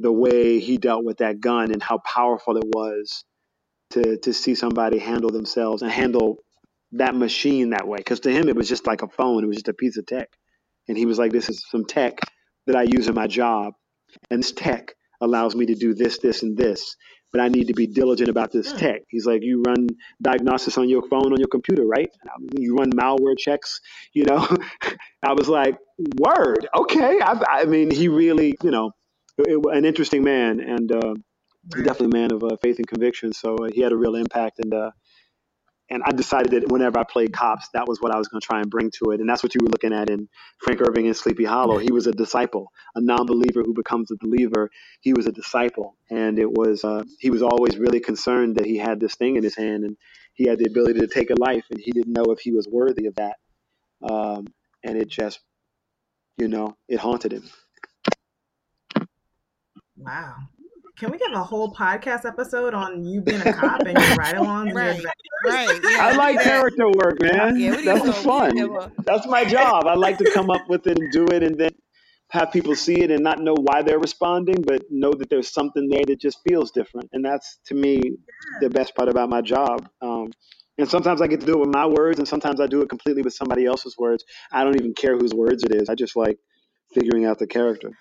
the 0.00 0.12
way 0.12 0.58
he 0.58 0.78
dealt 0.78 1.04
with 1.04 1.18
that 1.18 1.40
gun 1.40 1.72
and 1.72 1.82
how 1.82 1.98
powerful 1.98 2.56
it 2.56 2.64
was 2.64 3.24
to 3.90 4.18
to 4.18 4.32
see 4.32 4.54
somebody 4.54 4.98
handle 4.98 5.30
themselves 5.30 5.82
and 5.82 5.90
handle 5.92 6.38
that 6.92 7.14
machine 7.14 7.70
that 7.70 7.86
way. 7.86 7.98
Because 7.98 8.20
to 8.20 8.32
him, 8.32 8.48
it 8.48 8.56
was 8.56 8.68
just 8.68 8.86
like 8.86 9.02
a 9.02 9.08
phone; 9.08 9.44
it 9.44 9.46
was 9.46 9.56
just 9.56 9.68
a 9.68 9.74
piece 9.74 9.96
of 9.96 10.06
tech, 10.06 10.28
and 10.88 10.96
he 10.96 11.06
was 11.06 11.18
like, 11.18 11.32
"This 11.32 11.48
is 11.48 11.62
some 11.70 11.84
tech 11.84 12.18
that 12.66 12.76
I 12.76 12.82
use 12.82 13.08
in 13.08 13.14
my 13.14 13.26
job, 13.26 13.74
and 14.30 14.42
this 14.42 14.52
tech 14.52 14.94
allows 15.20 15.54
me 15.54 15.66
to 15.66 15.74
do 15.74 15.94
this, 15.94 16.18
this, 16.18 16.42
and 16.42 16.56
this." 16.56 16.96
but 17.32 17.40
I 17.40 17.48
need 17.48 17.68
to 17.68 17.74
be 17.74 17.86
diligent 17.86 18.28
about 18.28 18.50
this 18.50 18.72
hmm. 18.72 18.78
tech. 18.78 19.02
He's 19.08 19.26
like, 19.26 19.42
you 19.42 19.62
run 19.64 19.86
diagnosis 20.20 20.76
on 20.78 20.88
your 20.88 21.06
phone, 21.08 21.32
on 21.32 21.38
your 21.38 21.48
computer, 21.48 21.84
right? 21.84 22.10
You 22.58 22.76
run 22.76 22.90
malware 22.92 23.38
checks, 23.38 23.80
you 24.12 24.24
know? 24.24 24.46
I 25.22 25.32
was 25.34 25.48
like, 25.48 25.76
word, 26.18 26.66
okay. 26.76 27.20
I, 27.22 27.40
I 27.48 27.64
mean, 27.66 27.90
he 27.90 28.08
really, 28.08 28.56
you 28.62 28.70
know, 28.70 28.90
it, 29.46 29.76
an 29.76 29.84
interesting 29.84 30.22
man 30.24 30.60
and 30.60 30.92
uh, 30.92 31.14
definitely 31.68 32.18
a 32.18 32.20
man 32.22 32.32
of 32.32 32.44
uh, 32.44 32.56
faith 32.62 32.78
and 32.78 32.86
conviction. 32.86 33.32
So 33.32 33.56
uh, 33.56 33.68
he 33.72 33.80
had 33.80 33.92
a 33.92 33.96
real 33.96 34.16
impact. 34.16 34.58
And 34.58 34.74
uh, 34.74 34.90
and 35.92 36.04
I 36.04 36.12
decided 36.12 36.52
that 36.52 36.70
whenever 36.70 37.00
I 37.00 37.04
played 37.04 37.32
cops, 37.32 37.68
that 37.74 37.88
was 37.88 38.00
what 38.00 38.14
I 38.14 38.16
was 38.16 38.28
going 38.28 38.40
to 38.40 38.46
try 38.46 38.60
and 38.60 38.70
bring 38.70 38.92
to 39.02 39.10
it. 39.10 39.18
And 39.18 39.28
that's 39.28 39.42
what 39.42 39.54
you 39.56 39.60
were 39.60 39.70
looking 39.70 39.92
at 39.92 40.08
in 40.08 40.28
Frank 40.58 40.80
Irving 40.80 41.06
and 41.06 41.16
Sleepy 41.16 41.44
Hollow. 41.44 41.78
He 41.78 41.90
was 41.90 42.06
a 42.06 42.12
disciple, 42.12 42.70
a 42.94 43.00
non-believer 43.00 43.62
who 43.64 43.74
becomes 43.74 44.10
a 44.12 44.16
believer. 44.20 44.70
He 45.00 45.12
was 45.12 45.26
a 45.26 45.32
disciple, 45.32 45.96
and 46.08 46.38
it 46.38 46.48
was 46.48 46.84
uh, 46.84 47.02
he 47.18 47.30
was 47.30 47.42
always 47.42 47.76
really 47.76 47.98
concerned 47.98 48.56
that 48.56 48.66
he 48.66 48.78
had 48.78 49.00
this 49.00 49.16
thing 49.16 49.34
in 49.34 49.42
his 49.42 49.56
hand 49.56 49.82
and 49.82 49.96
he 50.34 50.46
had 50.46 50.58
the 50.58 50.66
ability 50.66 51.00
to 51.00 51.08
take 51.08 51.30
a 51.30 51.34
life, 51.38 51.64
and 51.70 51.80
he 51.80 51.90
didn't 51.90 52.12
know 52.12 52.32
if 52.32 52.38
he 52.38 52.52
was 52.52 52.68
worthy 52.68 53.06
of 53.06 53.16
that. 53.16 53.36
Um, 54.08 54.46
and 54.82 54.96
it 54.96 55.08
just, 55.08 55.40
you 56.38 56.48
know, 56.48 56.76
it 56.88 56.98
haunted 56.98 57.32
him. 57.32 57.42
Wow. 60.00 60.36
Can 60.96 61.10
we 61.10 61.18
get 61.18 61.32
a 61.32 61.42
whole 61.42 61.72
podcast 61.72 62.26
episode 62.26 62.74
on 62.74 63.04
you 63.04 63.20
being 63.20 63.40
a 63.40 63.52
cop 63.52 63.80
and 63.86 63.98
your 63.98 64.16
ride-alongs? 64.16 64.74
right, 64.74 65.02
right. 65.46 65.80
Yeah, 65.82 65.96
I 65.98 66.14
like 66.14 66.42
character 66.42 66.90
work, 66.90 67.22
man. 67.22 67.58
Yeah, 67.58 67.80
That's 67.82 68.22
fun. 68.22 68.54
That's 69.04 69.26
my 69.26 69.44
job. 69.44 69.86
I 69.86 69.94
like 69.94 70.18
to 70.18 70.30
come 70.32 70.50
up 70.50 70.68
with 70.68 70.86
it 70.86 70.98
and 70.98 71.10
do 71.10 71.24
it, 71.32 71.42
and 71.42 71.58
then 71.58 71.70
have 72.30 72.52
people 72.52 72.74
see 72.76 73.00
it 73.00 73.10
and 73.10 73.22
not 73.22 73.40
know 73.40 73.54
why 73.54 73.82
they're 73.82 73.98
responding, 73.98 74.62
but 74.62 74.82
know 74.90 75.12
that 75.12 75.30
there's 75.30 75.52
something 75.52 75.88
there 75.88 76.04
that 76.06 76.20
just 76.20 76.38
feels 76.46 76.70
different. 76.70 77.08
And 77.12 77.24
that's 77.24 77.58
to 77.66 77.74
me 77.74 78.12
the 78.60 78.70
best 78.70 78.94
part 78.94 79.08
about 79.08 79.28
my 79.30 79.40
job. 79.40 79.88
Um, 80.00 80.30
and 80.78 80.88
sometimes 80.88 81.20
I 81.20 81.26
get 81.26 81.40
to 81.40 81.46
do 81.46 81.54
it 81.54 81.60
with 81.60 81.74
my 81.74 81.86
words, 81.86 82.18
and 82.18 82.28
sometimes 82.28 82.60
I 82.60 82.66
do 82.66 82.82
it 82.82 82.88
completely 82.88 83.22
with 83.22 83.34
somebody 83.34 83.66
else's 83.66 83.96
words. 83.98 84.24
I 84.52 84.64
don't 84.64 84.76
even 84.76 84.94
care 84.94 85.16
whose 85.16 85.34
words 85.34 85.64
it 85.64 85.74
is. 85.74 85.88
I 85.88 85.94
just 85.94 86.14
like 86.14 86.38
figuring 86.94 87.24
out 87.24 87.38
the 87.38 87.46
character. 87.46 87.92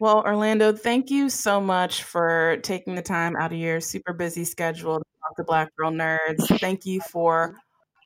Well, 0.00 0.22
Orlando, 0.24 0.72
thank 0.72 1.10
you 1.10 1.30
so 1.30 1.60
much 1.60 2.02
for 2.02 2.58
taking 2.62 2.94
the 2.94 3.02
time 3.02 3.36
out 3.36 3.52
of 3.52 3.58
your 3.58 3.80
super 3.80 4.12
busy 4.12 4.44
schedule 4.44 4.98
to 4.98 5.04
talk 5.20 5.36
to 5.36 5.44
Black 5.44 5.74
Girl 5.76 5.92
Nerds. 5.92 6.58
Thank 6.60 6.84
you 6.84 7.00
for 7.12 7.54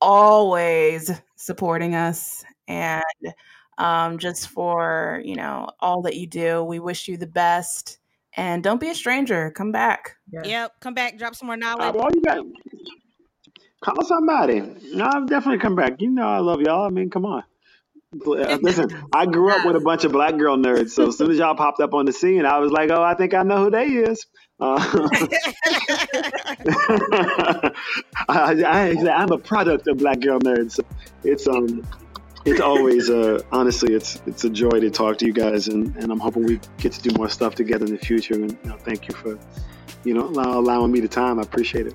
always 0.01 1.11
supporting 1.37 1.95
us 1.95 2.45
and 2.69 3.03
um, 3.79 4.19
just 4.19 4.49
for 4.49 5.23
you 5.25 5.35
know 5.35 5.69
all 5.81 6.03
that 6.03 6.17
you 6.17 6.27
do. 6.27 6.63
We 6.63 6.79
wish 6.79 7.09
you 7.09 7.17
the 7.17 7.27
best, 7.27 7.99
and 8.37 8.63
don't 8.63 8.81
be 8.81 8.91
a 8.91 8.95
stranger. 8.95 9.51
Come 9.53 9.73
back. 9.73 10.17
Yes. 10.31 10.47
Yep, 10.47 10.73
come 10.81 10.95
back. 10.95 11.19
Drop 11.19 11.35
some 11.35 11.47
more 11.47 11.57
knowledge. 11.57 11.87
Uh, 11.87 11.93
well, 11.95 12.11
you 12.15 12.21
got 12.21 12.45
call 13.81 14.05
somebody. 14.05 14.61
No, 14.93 15.05
I'll 15.05 15.27
definitely 15.27 15.61
come 15.61 15.77
back. 15.77 16.01
You 16.01 16.11
know 16.11 16.29
I 16.29 16.39
love 16.39 16.61
y'all. 16.61 16.85
I 16.85 16.91
mean, 16.91 17.09
come 17.09 17.25
on. 17.25 17.45
Uh, 18.15 18.59
listen, 18.63 18.89
I 19.13 19.27
grew 19.27 19.51
up 19.51 19.67
with 19.67 19.77
a 19.77 19.81
bunch 19.81 20.05
of 20.05 20.13
black 20.13 20.39
girl 20.39 20.57
nerds, 20.57 20.91
so 20.91 21.09
as 21.09 21.19
soon 21.19 21.31
as 21.31 21.37
y'all 21.37 21.55
popped 21.55 21.81
up 21.81 21.93
on 21.93 22.07
the 22.07 22.13
scene, 22.13 22.47
I 22.47 22.59
was 22.59 22.73
like, 22.73 22.91
"Oh, 22.91 23.03
I 23.03 23.15
think 23.15 23.35
I 23.35 23.43
know 23.43 23.65
who 23.65 23.71
they 23.71 23.85
is." 23.85 24.25
Uh, 24.59 24.79
I, 28.29 28.95
am 28.97 29.31
a 29.31 29.37
product 29.37 29.87
of 29.89 29.99
black 29.99 30.21
girl 30.21 30.41
nerds. 30.41 30.73
So 30.73 30.85
it's 31.23 31.47
um, 31.47 31.87
it's 32.47 32.61
always 32.61 33.11
uh, 33.11 33.43
honestly, 33.53 33.93
it's 33.93 34.23
it's 34.27 34.43
a 34.43 34.51
joy 34.51 34.81
to 34.81 34.91
talk 34.91 35.19
to 35.19 35.27
you 35.27 35.35
guys, 35.35 35.69
and, 35.69 35.95
and 35.97 36.11
I'm 36.11 36.19
hoping 36.19 36.45
we 36.45 36.61
get 36.79 36.93
to 36.93 37.03
do 37.03 37.15
more 37.15 37.29
stuff 37.29 37.57
together 37.57 37.85
in 37.85 37.93
the 37.93 37.99
future. 37.99 38.35
And 38.35 38.57
you 38.65 38.71
know, 38.71 38.79
thank 38.79 39.07
you 39.07 39.15
for 39.15 39.39
you 40.05 40.15
know 40.15 40.29
allowing 40.29 40.93
me 40.93 41.01
the 41.01 41.09
time. 41.09 41.39
I 41.39 41.43
appreciate 41.43 41.87
it. 41.87 41.95